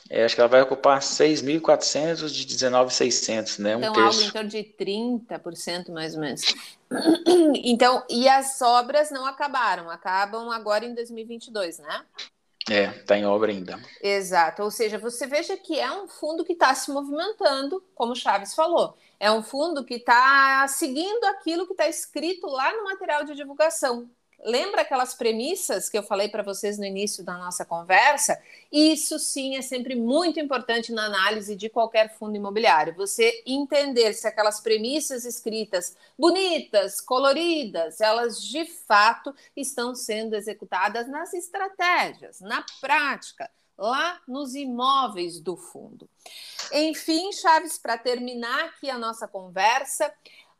É, 0.09 0.23
acho 0.23 0.35
que 0.35 0.41
ela 0.41 0.47
vai 0.47 0.61
ocupar 0.61 0.99
6.400 0.99 2.29
de 2.29 2.45
19.600, 2.45 3.59
né? 3.59 3.75
Um 3.75 3.79
então, 3.79 3.93
terço. 3.93 4.17
algo 4.17 4.21
em 4.21 4.31
torno 4.31 4.49
de 4.49 4.63
30% 4.63 5.91
mais 5.91 6.13
ou 6.15 6.21
menos. 6.21 6.41
Então, 7.63 8.03
e 8.09 8.27
as 8.27 8.61
obras 8.61 9.11
não 9.11 9.25
acabaram, 9.25 9.89
acabam 9.89 10.49
agora 10.49 10.85
em 10.85 10.93
2022, 10.93 11.79
né? 11.79 12.05
É, 12.69 12.85
está 12.89 13.17
em 13.17 13.25
obra 13.25 13.51
ainda. 13.51 13.79
Exato. 14.01 14.63
Ou 14.63 14.69
seja, 14.71 14.99
você 14.99 15.25
veja 15.25 15.57
que 15.57 15.79
é 15.79 15.91
um 15.91 16.07
fundo 16.07 16.43
que 16.45 16.53
está 16.53 16.73
se 16.75 16.91
movimentando, 16.91 17.83
como 17.95 18.11
o 18.13 18.15
Chaves 18.15 18.53
falou. 18.53 18.95
É 19.19 19.31
um 19.31 19.41
fundo 19.41 19.83
que 19.83 19.95
está 19.95 20.67
seguindo 20.67 21.23
aquilo 21.25 21.65
que 21.65 21.73
está 21.73 21.87
escrito 21.87 22.47
lá 22.47 22.73
no 22.75 22.83
material 22.83 23.23
de 23.23 23.35
divulgação. 23.35 24.09
Lembra 24.43 24.81
aquelas 24.81 25.13
premissas 25.13 25.87
que 25.87 25.95
eu 25.95 26.01
falei 26.01 26.27
para 26.27 26.41
vocês 26.41 26.77
no 26.79 26.85
início 26.85 27.23
da 27.23 27.37
nossa 27.37 27.63
conversa? 27.63 28.41
Isso 28.71 29.19
sim 29.19 29.55
é 29.55 29.61
sempre 29.61 29.95
muito 29.95 30.39
importante 30.39 30.91
na 30.91 31.05
análise 31.05 31.55
de 31.55 31.69
qualquer 31.69 32.17
fundo 32.17 32.35
imobiliário. 32.35 32.95
Você 32.95 33.43
entender 33.45 34.13
se 34.13 34.27
aquelas 34.27 34.59
premissas 34.59 35.25
escritas 35.25 35.95
bonitas, 36.17 36.99
coloridas, 36.99 38.01
elas 38.01 38.41
de 38.41 38.65
fato 38.65 39.33
estão 39.55 39.93
sendo 39.93 40.35
executadas 40.35 41.07
nas 41.07 41.33
estratégias, 41.33 42.41
na 42.41 42.65
prática, 42.79 43.47
lá 43.77 44.19
nos 44.27 44.55
imóveis 44.55 45.39
do 45.39 45.55
fundo. 45.55 46.09
Enfim, 46.71 47.31
Chaves, 47.31 47.77
para 47.77 47.95
terminar 47.95 48.65
aqui 48.65 48.89
a 48.89 48.97
nossa 48.97 49.27
conversa, 49.27 50.11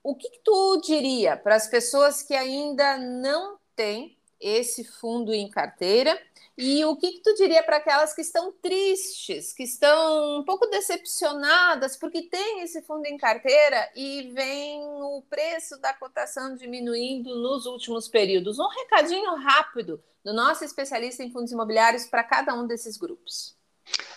o 0.04 0.16
que, 0.16 0.30
que 0.30 0.40
tu 0.44 0.82
diria 0.82 1.36
para 1.36 1.56
as 1.56 1.68
pessoas 1.68 2.22
que 2.22 2.34
ainda 2.34 2.98
não 2.98 3.61
tem 3.76 4.18
esse 4.40 4.84
fundo 4.84 5.34
em 5.34 5.50
carteira? 5.50 6.20
E 6.58 6.84
o 6.86 6.96
que, 6.96 7.14
que 7.14 7.20
tu 7.22 7.34
diria 7.36 7.64
para 7.64 7.78
aquelas 7.78 8.14
que 8.14 8.22
estão 8.22 8.52
tristes, 8.52 9.54
que 9.54 9.64
estão 9.64 10.40
um 10.40 10.44
pouco 10.44 10.68
decepcionadas, 10.68 11.96
porque 11.96 12.24
tem 12.24 12.62
esse 12.62 12.82
fundo 12.82 13.06
em 13.06 13.18
carteira 13.18 13.90
e 13.96 14.32
vem 14.34 14.80
o 14.84 15.24
preço 15.30 15.80
da 15.80 15.94
cotação 15.94 16.56
diminuindo 16.56 17.36
nos 17.36 17.66
últimos 17.66 18.08
períodos? 18.08 18.60
Um 18.60 18.68
recadinho 18.68 19.36
rápido 19.36 20.04
do 20.24 20.34
nosso 20.34 20.64
especialista 20.64 21.24
em 21.24 21.32
fundos 21.32 21.52
imobiliários 21.52 22.06
para 22.06 22.24
cada 22.24 22.54
um 22.54 22.68
desses 22.68 22.98
grupos. 22.98 23.56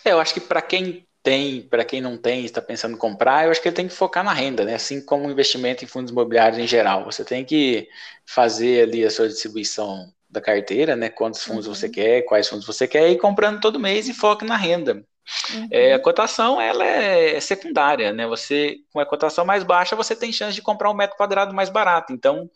É, 0.03 0.11
eu 0.11 0.19
acho 0.19 0.33
que 0.33 0.41
para 0.41 0.61
quem 0.61 1.07
tem, 1.25 1.63
para 1.63 1.83
quem 1.83 1.99
não 1.99 2.15
tem, 2.15 2.45
está 2.45 2.61
pensando 2.61 2.93
em 2.93 2.99
comprar, 2.99 3.45
eu 3.45 3.51
acho 3.51 3.59
que 3.59 3.67
ele 3.67 3.75
tem 3.75 3.87
que 3.87 3.95
focar 3.95 4.23
na 4.23 4.31
renda, 4.31 4.63
né? 4.63 4.75
Assim 4.75 5.03
como 5.03 5.27
o 5.27 5.31
investimento 5.31 5.83
em 5.83 5.87
fundos 5.87 6.11
imobiliários 6.11 6.59
em 6.59 6.67
geral. 6.67 7.03
Você 7.05 7.25
tem 7.25 7.43
que 7.43 7.89
fazer 8.23 8.83
ali 8.83 9.03
a 9.03 9.09
sua 9.09 9.27
distribuição 9.27 10.13
da 10.29 10.39
carteira, 10.39 10.95
né? 10.95 11.09
Quantos 11.09 11.43
fundos 11.43 11.65
uhum. 11.65 11.73
você 11.73 11.89
quer, 11.89 12.21
quais 12.21 12.47
fundos 12.47 12.63
você 12.63 12.87
quer, 12.87 13.09
e 13.09 13.17
comprando 13.17 13.59
todo 13.59 13.79
mês 13.79 14.07
e 14.07 14.13
foca 14.13 14.45
na 14.45 14.55
renda. 14.55 15.03
Uhum. 15.51 15.67
É, 15.71 15.93
a 15.95 15.99
cotação 15.99 16.61
ela 16.61 16.85
é 16.85 17.39
secundária, 17.39 18.13
né? 18.13 18.27
Você 18.27 18.75
com 18.93 18.99
a 18.99 19.05
cotação 19.05 19.43
mais 19.43 19.63
baixa 19.63 19.95
você 19.95 20.15
tem 20.15 20.31
chance 20.31 20.53
de 20.53 20.61
comprar 20.61 20.91
um 20.91 20.93
metro 20.93 21.17
quadrado 21.17 21.55
mais 21.55 21.71
barato. 21.71 22.13
Então 22.13 22.47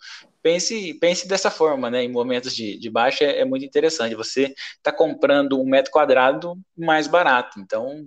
pense 0.44 0.94
pense 1.00 1.28
dessa 1.28 1.50
forma, 1.50 1.90
né? 1.90 2.04
Em 2.04 2.12
momentos 2.12 2.56
de, 2.56 2.78
de 2.78 2.90
baixa 2.92 3.24
é, 3.24 3.40
é 3.40 3.46
muito 3.46 3.66
interessante. 3.66 4.14
Você 4.14 4.54
está 4.78 4.92
comprando 4.92 5.60
um 5.60 5.66
metro 5.66 5.92
quadrado 5.92 6.54
mais 6.78 7.08
barato. 7.08 7.60
Então 7.60 8.06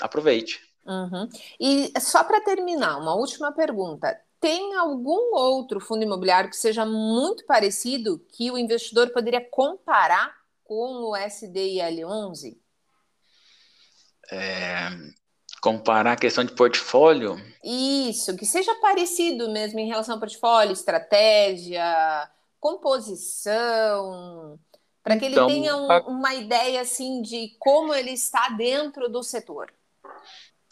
aproveite. 0.00 0.60
Uhum. 0.86 1.28
E 1.58 1.92
só 2.00 2.24
para 2.24 2.40
terminar, 2.40 2.98
uma 2.98 3.14
última 3.14 3.52
pergunta. 3.52 4.18
Tem 4.40 4.74
algum 4.74 5.34
outro 5.34 5.80
fundo 5.80 6.02
imobiliário 6.02 6.48
que 6.48 6.56
seja 6.56 6.86
muito 6.86 7.44
parecido 7.44 8.24
que 8.32 8.50
o 8.50 8.56
investidor 8.56 9.10
poderia 9.10 9.44
comparar 9.44 10.34
com 10.64 11.04
o 11.04 11.12
SDIL11? 11.12 12.56
É, 14.32 14.88
comparar 15.60 16.12
a 16.12 16.16
questão 16.16 16.44
de 16.44 16.54
portfólio? 16.54 17.36
Isso, 17.62 18.34
que 18.36 18.46
seja 18.46 18.74
parecido 18.76 19.50
mesmo 19.50 19.78
em 19.78 19.88
relação 19.88 20.14
ao 20.14 20.20
portfólio, 20.20 20.72
estratégia, 20.72 22.30
composição, 22.58 24.58
para 25.02 25.18
que 25.18 25.26
então, 25.26 25.50
ele 25.50 25.54
tenha 25.54 25.76
um, 25.76 25.86
uma 26.08 26.34
ideia 26.34 26.80
assim 26.80 27.20
de 27.20 27.56
como 27.58 27.94
ele 27.94 28.12
está 28.12 28.48
dentro 28.50 29.08
do 29.08 29.22
setor. 29.22 29.70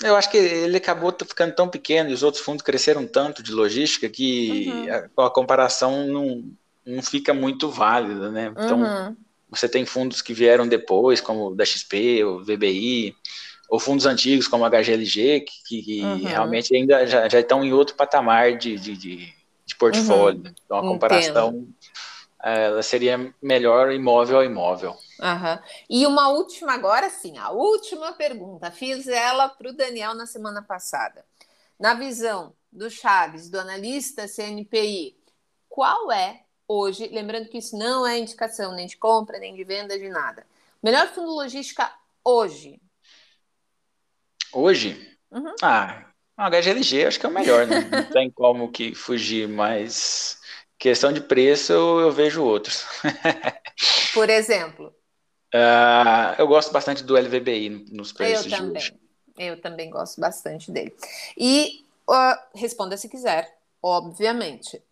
Eu 0.02 0.14
acho 0.14 0.30
que 0.30 0.36
ele 0.36 0.76
acabou 0.76 1.12
ficando 1.26 1.54
tão 1.54 1.68
pequeno 1.68 2.10
e 2.10 2.12
os 2.12 2.22
outros 2.22 2.42
fundos 2.42 2.62
cresceram 2.62 3.06
tanto 3.06 3.42
de 3.42 3.52
logística 3.52 4.08
que 4.08 4.68
uhum. 4.68 4.86
a, 5.18 5.26
a, 5.26 5.30
comparação 5.30 6.06
não, 6.06 6.44
não 6.86 7.02
fica 7.02 7.34
muito 7.34 7.68
válida, 7.68 8.30
né? 8.30 8.52
Então, 8.52 8.80
uhum. 8.80 9.16
você 9.50 9.68
tem 9.68 9.84
fundos 9.84 10.22
que 10.22 10.32
vieram 10.32 10.68
depois, 10.68 11.20
como 11.20 11.48
o 11.48 11.54
da 11.54 11.64
XP, 11.64 12.22
o 12.22 12.44
VBI, 12.44 13.16
ou 13.68 13.80
fundos 13.80 14.06
antigos 14.06 14.46
como 14.46 14.64
a 14.64 14.70
HGLG, 14.70 15.40
que, 15.40 15.82
que 15.82 16.00
uhum. 16.00 16.24
realmente 16.24 16.74
ainda 16.74 17.04
já, 17.04 17.28
já, 17.28 17.40
estão 17.40 17.64
em 17.64 17.72
outro 17.72 17.96
patamar 17.96 18.56
de, 18.56 18.78
de, 18.78 18.96
de, 18.96 19.16
de 19.66 19.76
portfólio. 19.76 20.42
Uhum. 20.44 20.54
Então, 20.64 20.78
a 20.78 20.82
comparação 20.82 21.48
Entendo. 21.48 21.74
ela 22.42 22.82
seria 22.84 23.34
melhor 23.42 23.92
imóvel 23.92 24.38
a 24.38 24.44
imóvel. 24.44 24.96
Uhum. 25.20 25.58
E 25.90 26.06
uma 26.06 26.28
última, 26.28 26.72
agora 26.72 27.10
sim, 27.10 27.36
a 27.38 27.50
última 27.50 28.12
pergunta. 28.12 28.70
Fiz 28.70 29.08
ela 29.08 29.48
para 29.48 29.70
o 29.70 29.72
Daniel 29.72 30.14
na 30.14 30.26
semana 30.26 30.62
passada. 30.62 31.24
Na 31.78 31.94
visão 31.94 32.54
do 32.70 32.90
Chaves, 32.90 33.50
do 33.50 33.58
analista 33.58 34.28
CNPI, 34.28 35.16
qual 35.68 36.12
é 36.12 36.44
hoje, 36.66 37.08
lembrando 37.08 37.48
que 37.48 37.58
isso 37.58 37.76
não 37.76 38.06
é 38.06 38.18
indicação 38.18 38.74
nem 38.74 38.86
de 38.86 38.96
compra, 38.96 39.38
nem 39.38 39.54
de 39.54 39.64
venda, 39.64 39.98
de 39.98 40.08
nada. 40.08 40.46
Melhor 40.82 41.08
fundo 41.08 41.30
logística 41.30 41.90
hoje? 42.24 42.80
Hoje? 44.52 45.18
Uhum. 45.30 45.54
Ah, 45.62 46.04
o 46.38 46.42
HGLG 46.42 47.06
acho 47.06 47.18
que 47.18 47.26
é 47.26 47.28
o 47.28 47.32
melhor, 47.32 47.66
né? 47.66 47.80
Não 47.80 48.04
tem 48.12 48.30
como 48.30 48.70
que 48.70 48.94
fugir, 48.94 49.48
mas 49.48 50.40
questão 50.78 51.12
de 51.12 51.20
preço 51.20 51.72
eu 51.72 52.12
vejo 52.12 52.44
outros. 52.44 52.86
Por 54.14 54.28
exemplo? 54.30 54.94
Uh, 55.54 56.34
eu 56.38 56.46
gosto 56.46 56.72
bastante 56.72 57.02
do 57.02 57.16
LVBI 57.16 57.86
nos 57.90 58.12
preços 58.12 58.52
eu 58.52 58.58
também. 58.58 58.76
Hoje. 58.76 58.94
Eu 59.38 59.60
também 59.60 59.90
gosto 59.90 60.20
bastante 60.20 60.70
dele. 60.70 60.94
E 61.36 61.84
uh, 62.08 62.36
responda 62.54 62.96
se 62.96 63.08
quiser, 63.08 63.56
obviamente. 63.82 64.82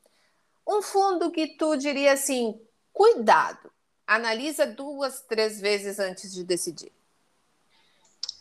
Um 0.66 0.80
fundo 0.80 1.30
que 1.30 1.48
tu 1.56 1.76
diria 1.76 2.12
assim, 2.12 2.58
cuidado, 2.92 3.70
analisa 4.06 4.66
duas, 4.66 5.20
três 5.20 5.60
vezes 5.60 5.98
antes 5.98 6.32
de 6.32 6.42
decidir. 6.42 6.92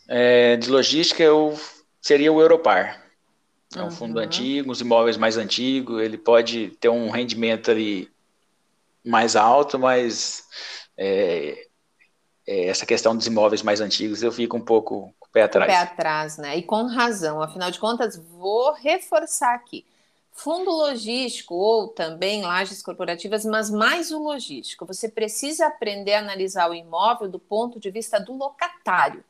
É, 0.08 0.56
de 0.56 0.70
logística, 0.70 1.22
eu 1.22 1.58
seria 2.00 2.32
o 2.32 2.40
Europar. 2.40 3.04
É 3.74 3.80
um 3.80 3.84
uhum. 3.84 3.90
fundo 3.90 4.18
antigo, 4.20 4.70
os 4.70 4.80
imóveis 4.80 5.16
mais 5.16 5.36
antigos, 5.36 6.00
ele 6.00 6.16
pode 6.16 6.70
ter 6.80 6.88
um 6.88 7.10
rendimento 7.10 7.70
ali 7.70 8.08
mais 9.04 9.36
alto, 9.36 9.78
mas 9.78 10.44
é, 10.96 11.66
é, 12.46 12.66
essa 12.66 12.86
questão 12.86 13.16
dos 13.16 13.26
imóveis 13.26 13.62
mais 13.62 13.80
antigos, 13.80 14.22
eu 14.22 14.30
fico 14.30 14.56
um 14.56 14.60
pouco 14.60 15.12
com 15.18 15.26
o 15.26 15.32
pé 15.32 15.42
atrás. 15.42 15.70
O 15.70 15.74
pé 15.74 15.80
atrás, 15.80 16.38
né? 16.38 16.56
E 16.56 16.62
com 16.62 16.86
razão. 16.86 17.42
Afinal 17.42 17.70
de 17.70 17.80
contas, 17.80 18.16
vou 18.16 18.72
reforçar 18.72 19.54
aqui. 19.54 19.84
Fundo 20.32 20.70
logístico 20.70 21.54
ou 21.54 21.88
também 21.88 22.42
lajes 22.42 22.82
corporativas, 22.82 23.44
mas 23.44 23.70
mais 23.70 24.12
o 24.12 24.22
logístico. 24.22 24.86
Você 24.86 25.08
precisa 25.08 25.66
aprender 25.66 26.14
a 26.14 26.20
analisar 26.20 26.70
o 26.70 26.74
imóvel 26.74 27.28
do 27.28 27.38
ponto 27.38 27.80
de 27.80 27.90
vista 27.90 28.20
do 28.20 28.34
locatário 28.34 29.24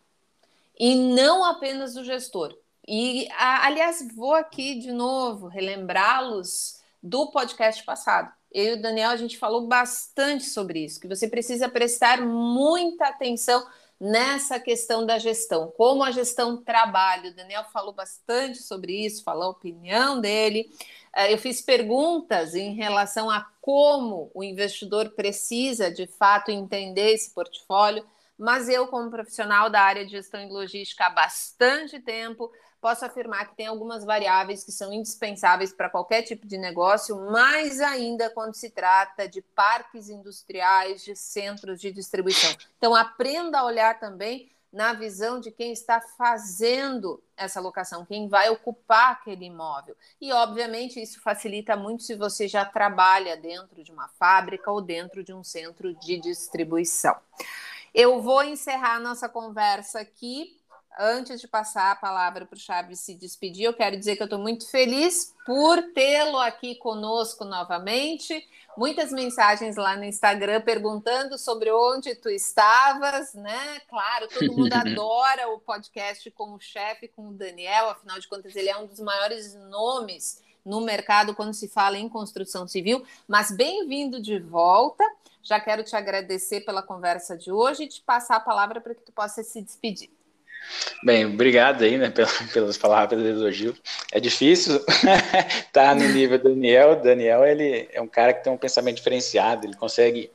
e 0.79 0.95
não 0.95 1.45
apenas 1.45 1.95
do 1.95 2.05
gestor. 2.05 2.55
E, 2.87 3.29
aliás, 3.39 4.07
vou 4.15 4.35
aqui 4.35 4.79
de 4.79 4.93
novo 4.93 5.47
relembrá-los 5.47 6.81
do 7.03 7.29
podcast 7.29 7.83
passado 7.85 8.36
eu 8.53 8.77
e 8.77 8.79
o 8.79 8.83
Daniel, 8.83 9.11
a 9.11 9.17
gente 9.17 9.39
falou 9.39 9.67
bastante 9.67 10.45
sobre 10.45 10.85
isso, 10.85 11.01
que 11.01 11.09
você 11.09 11.29
precisa 11.29 11.69
prestar 11.69 12.23
muita 12.23 13.09
atenção 13.09 13.67
nessa 13.99 14.61
questão 14.61 15.07
da 15.07 15.19
gestão, 15.19 15.73
como 15.77 16.03
a 16.03 16.11
gestão 16.11 16.63
trabalha. 16.63 17.31
O 17.31 17.35
Daniel 17.35 17.65
falou 17.73 17.93
bastante 17.93 18.59
sobre 18.59 19.07
isso, 19.07 19.25
falou 19.25 19.45
a 19.45 19.51
opinião 19.51 20.21
dele. 20.21 20.71
É, 21.15 21.33
eu 21.33 21.39
fiz 21.39 21.63
perguntas 21.63 22.55
em 22.55 22.75
relação 22.75 23.31
a 23.31 23.47
como 23.61 24.31
o 24.35 24.45
investidor 24.45 25.11
precisa, 25.11 25.91
de 25.91 26.07
fato, 26.07 26.51
entender 26.51 27.15
esse 27.15 27.33
portfólio, 27.33 28.07
mas 28.39 28.69
eu, 28.69 28.87
como 28.89 29.11
profissional 29.11 29.71
da 29.71 29.81
área 29.81 30.05
de 30.05 30.11
gestão 30.11 30.41
e 30.41 30.51
logística 30.51 31.07
há 31.07 31.11
bastante 31.11 31.99
tempo, 31.99 32.53
posso 32.87 33.05
afirmar 33.05 33.49
que 33.49 33.57
tem 33.57 33.67
algumas 33.67 34.05
variáveis 34.05 34.63
que 34.63 34.71
são 34.71 34.93
indispensáveis 34.93 35.73
para 35.73 35.91
qualquer 35.91 36.23
tipo 36.23 36.47
de 36.47 36.57
negócio, 36.57 37.17
mais 37.33 37.81
ainda 37.81 38.31
quando 38.31 38.55
se 38.55 38.71
trata 38.71 39.29
de 39.29 39.43
parques 39.43 40.09
industriais, 40.09 41.03
de 41.03 41.17
centros 41.17 41.81
de 41.81 41.91
distribuição. 41.91 42.55
Então, 42.79 42.95
aprenda 42.95 43.59
a 43.59 43.65
olhar 43.65 43.99
também 43.99 44.49
na 44.73 44.93
visão 44.93 45.41
de 45.41 45.51
quem 45.51 45.73
está 45.73 46.01
fazendo 46.01 47.21
essa 47.37 47.61
locação, 47.61 48.07
quem 48.07 48.29
vai 48.29 48.51
ocupar 48.51 49.15
aquele 49.15 49.47
imóvel. 49.47 49.97
E, 50.21 50.33
obviamente, 50.33 51.03
isso 51.03 51.21
facilita 51.21 51.77
muito 51.77 52.05
se 52.05 52.15
você 52.15 52.47
já 52.47 52.65
trabalha 52.65 53.37
dentro 53.37 53.83
de 53.83 53.91
uma 53.91 54.07
fábrica 54.11 54.71
ou 54.71 54.81
dentro 54.81 55.25
de 55.25 55.35
um 55.35 55.43
centro 55.43 55.93
de 55.93 56.21
distribuição. 56.21 57.17
Eu 57.93 58.23
vou 58.23 58.45
encerrar 58.45 58.95
a 58.95 59.01
nossa 59.01 59.29
conversa 59.29 59.99
aqui 59.99 60.57
antes 60.99 61.41
de 61.41 61.49
passar 61.49 61.93
a 61.93 61.97
palavra 61.97 62.47
para 62.47 62.57
o 62.57 62.61
Chaves 62.61 63.01
se 63.01 63.15
despedir, 63.15 63.65
eu 63.65 63.75
quero 63.75 63.97
dizer 63.97 64.17
que 64.17 64.23
eu 64.23 64.27
estou 64.27 64.39
muito 64.39 64.69
feliz 64.71 65.35
por 65.45 65.83
tê-lo 65.93 66.39
aqui 66.39 66.75
conosco 66.77 67.45
novamente. 67.45 68.47
Muitas 68.77 69.11
mensagens 69.11 69.77
lá 69.77 69.97
no 69.97 70.05
Instagram 70.05 70.61
perguntando 70.61 71.39
sobre 71.39 71.71
onde 71.71 72.15
tu 72.15 72.29
estavas, 72.29 73.35
né? 73.35 73.81
Claro, 73.89 74.29
todo 74.29 74.53
mundo 74.53 74.73
adora 74.75 75.49
o 75.49 75.59
podcast 75.59 76.31
com 76.31 76.55
o 76.55 76.61
chefe, 76.61 77.09
com 77.09 77.29
o 77.29 77.33
Daniel, 77.33 77.91
afinal 77.91 78.19
de 78.19 78.29
contas, 78.29 78.55
ele 78.57 78.69
é 78.69 78.77
um 78.77 78.87
dos 78.87 79.01
maiores 79.01 79.55
nomes 79.55 80.43
no 80.65 80.81
mercado 80.81 81.35
quando 81.35 81.55
se 81.55 81.69
fala 81.69 81.97
em 81.97 82.09
construção 82.09 82.67
civil. 82.67 83.05
Mas 83.29 83.51
bem-vindo 83.51 84.21
de 84.21 84.39
volta. 84.39 85.05
Já 85.43 85.61
quero 85.61 85.85
te 85.85 85.95
agradecer 85.95 86.63
pela 86.63 86.83
conversa 86.83 87.37
de 87.37 87.53
hoje 87.53 87.85
e 87.85 87.89
te 87.89 88.03
passar 88.03 88.37
a 88.37 88.41
palavra 88.41 88.81
para 88.81 88.97
que 88.97 89.03
tu 89.03 89.13
possa 89.13 89.45
se 89.45 89.63
despedir. 89.63 90.16
Bem, 91.03 91.27
obrigado 91.27 91.85
aí, 91.85 91.97
né, 91.97 92.11
pelas, 92.11 92.39
pelas 92.53 92.79
palavras 92.79 93.21
do 93.21 93.29
elogio. 93.29 93.75
É 94.13 94.21
difícil 94.21 94.77
estar 94.77 95.63
tá 95.73 95.95
no 95.95 96.09
nível 96.09 96.39
do 96.39 96.51
Daniel. 96.51 96.97
Daniel, 96.97 97.45
ele 97.45 97.89
é 97.93 98.01
um 98.01 98.09
cara 98.09 98.33
que 98.33 98.45
tem 98.45 98.53
um 98.53 98.59
pensamento 98.59 98.97
diferenciado, 98.97 99.67
ele 99.67 99.75
consegue, 99.75 100.31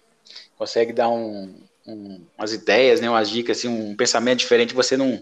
consegue 0.58 0.94
dar 0.94 1.10
um, 1.10 1.54
um, 1.88 2.26
umas 2.38 2.54
ideias, 2.54 3.02
né, 3.02 3.10
umas 3.10 3.30
dicas, 3.30 3.58
assim, 3.58 3.68
um 3.68 3.96
pensamento 3.96 4.40
diferente 4.40 4.70
que 4.70 4.76
você 4.76 4.96
não 4.96 5.22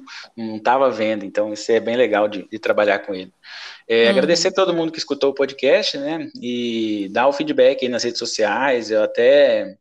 estava 0.56 0.90
vendo. 0.90 1.26
Então, 1.26 1.54
isso 1.54 1.72
é 1.72 1.80
bem 1.80 1.96
legal 1.96 2.28
de, 2.28 2.48
de 2.50 2.60
trabalhar 2.60 3.00
com 3.00 3.14
ele. 3.14 3.34
É, 3.88 4.06
uhum. 4.06 4.10
Agradecer 4.12 4.50
a 4.50 4.54
todo 4.54 4.74
mundo 4.74 4.92
que 4.92 5.00
escutou 5.00 5.32
o 5.32 5.36
podcast, 5.36 5.98
né, 5.98 6.30
e 6.42 7.10
dar 7.12 7.28
o 7.28 7.34
feedback 7.34 7.84
aí 7.84 7.90
nas 7.90 8.04
redes 8.04 8.20
sociais. 8.20 8.92
Eu 8.92 9.04
até 9.04 9.78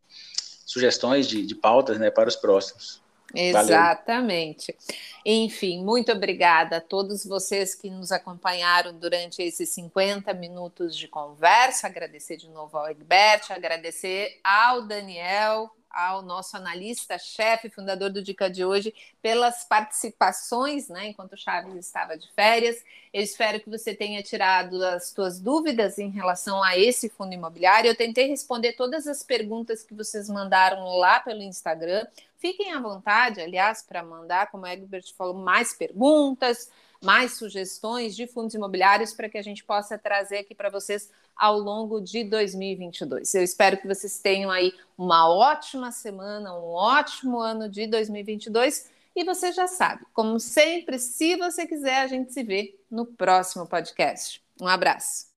sugestões 0.64 1.26
de, 1.26 1.46
de 1.46 1.54
pautas 1.54 1.98
né, 1.98 2.10
para 2.10 2.28
os 2.28 2.36
próximos. 2.36 3.00
Exatamente. 3.34 4.72
Valeu. 4.72 5.00
Enfim, 5.24 5.84
muito 5.84 6.10
obrigada 6.10 6.78
a 6.78 6.80
todos 6.80 7.26
vocês 7.26 7.74
que 7.74 7.90
nos 7.90 8.10
acompanharam 8.10 8.92
durante 8.98 9.42
esses 9.42 9.68
50 9.70 10.32
minutos 10.34 10.96
de 10.96 11.08
conversa. 11.08 11.86
Agradecer 11.86 12.36
de 12.36 12.48
novo 12.48 12.78
ao 12.78 12.88
Egbert, 12.90 13.50
agradecer 13.50 14.40
ao 14.42 14.82
Daniel 14.82 15.70
ao 15.90 16.22
nosso 16.22 16.56
analista-chefe, 16.56 17.70
fundador 17.70 18.10
do 18.10 18.22
Dica 18.22 18.48
de 18.48 18.64
hoje, 18.64 18.94
pelas 19.22 19.64
participações, 19.64 20.88
né, 20.88 21.08
enquanto 21.08 21.32
o 21.32 21.36
Chaves 21.36 21.74
estava 21.74 22.16
de 22.16 22.30
férias. 22.32 22.84
Eu 23.12 23.22
espero 23.22 23.60
que 23.60 23.70
você 23.70 23.94
tenha 23.94 24.22
tirado 24.22 24.82
as 24.84 25.08
suas 25.10 25.40
dúvidas 25.40 25.98
em 25.98 26.10
relação 26.10 26.62
a 26.62 26.76
esse 26.76 27.08
fundo 27.08 27.32
imobiliário. 27.32 27.88
Eu 27.88 27.96
tentei 27.96 28.28
responder 28.28 28.74
todas 28.74 29.06
as 29.06 29.22
perguntas 29.22 29.82
que 29.82 29.94
vocês 29.94 30.28
mandaram 30.28 30.96
lá 30.98 31.20
pelo 31.20 31.42
Instagram. 31.42 32.06
Fiquem 32.38 32.72
à 32.72 32.80
vontade, 32.80 33.40
aliás, 33.40 33.82
para 33.82 34.02
mandar, 34.02 34.50
como 34.50 34.64
o 34.64 34.66
Egbert 34.66 35.12
falou, 35.16 35.34
mais 35.34 35.72
perguntas, 35.72 36.70
mais 37.02 37.32
sugestões 37.32 38.14
de 38.14 38.26
fundos 38.26 38.54
imobiliários 38.54 39.12
para 39.12 39.28
que 39.28 39.38
a 39.38 39.42
gente 39.42 39.64
possa 39.64 39.98
trazer 39.98 40.38
aqui 40.38 40.54
para 40.54 40.70
vocês 40.70 41.10
ao 41.36 41.58
longo 41.58 42.00
de 42.00 42.24
2022. 42.24 43.34
Eu 43.34 43.42
espero 43.42 43.76
que 43.76 43.86
vocês 43.86 44.18
tenham 44.20 44.50
aí 44.50 44.72
uma 44.96 45.28
ótima 45.28 45.92
semana, 45.92 46.54
um 46.54 46.72
ótimo 46.72 47.38
ano 47.38 47.68
de 47.68 47.86
2022 47.86 48.88
e 49.14 49.24
você 49.24 49.50
já 49.52 49.66
sabe, 49.66 50.04
como 50.12 50.38
sempre, 50.38 50.98
se 50.98 51.36
você 51.36 51.66
quiser, 51.66 52.02
a 52.02 52.06
gente 52.06 52.32
se 52.32 52.42
vê 52.44 52.78
no 52.88 53.04
próximo 53.04 53.66
podcast. 53.66 54.40
Um 54.60 54.68
abraço. 54.68 55.27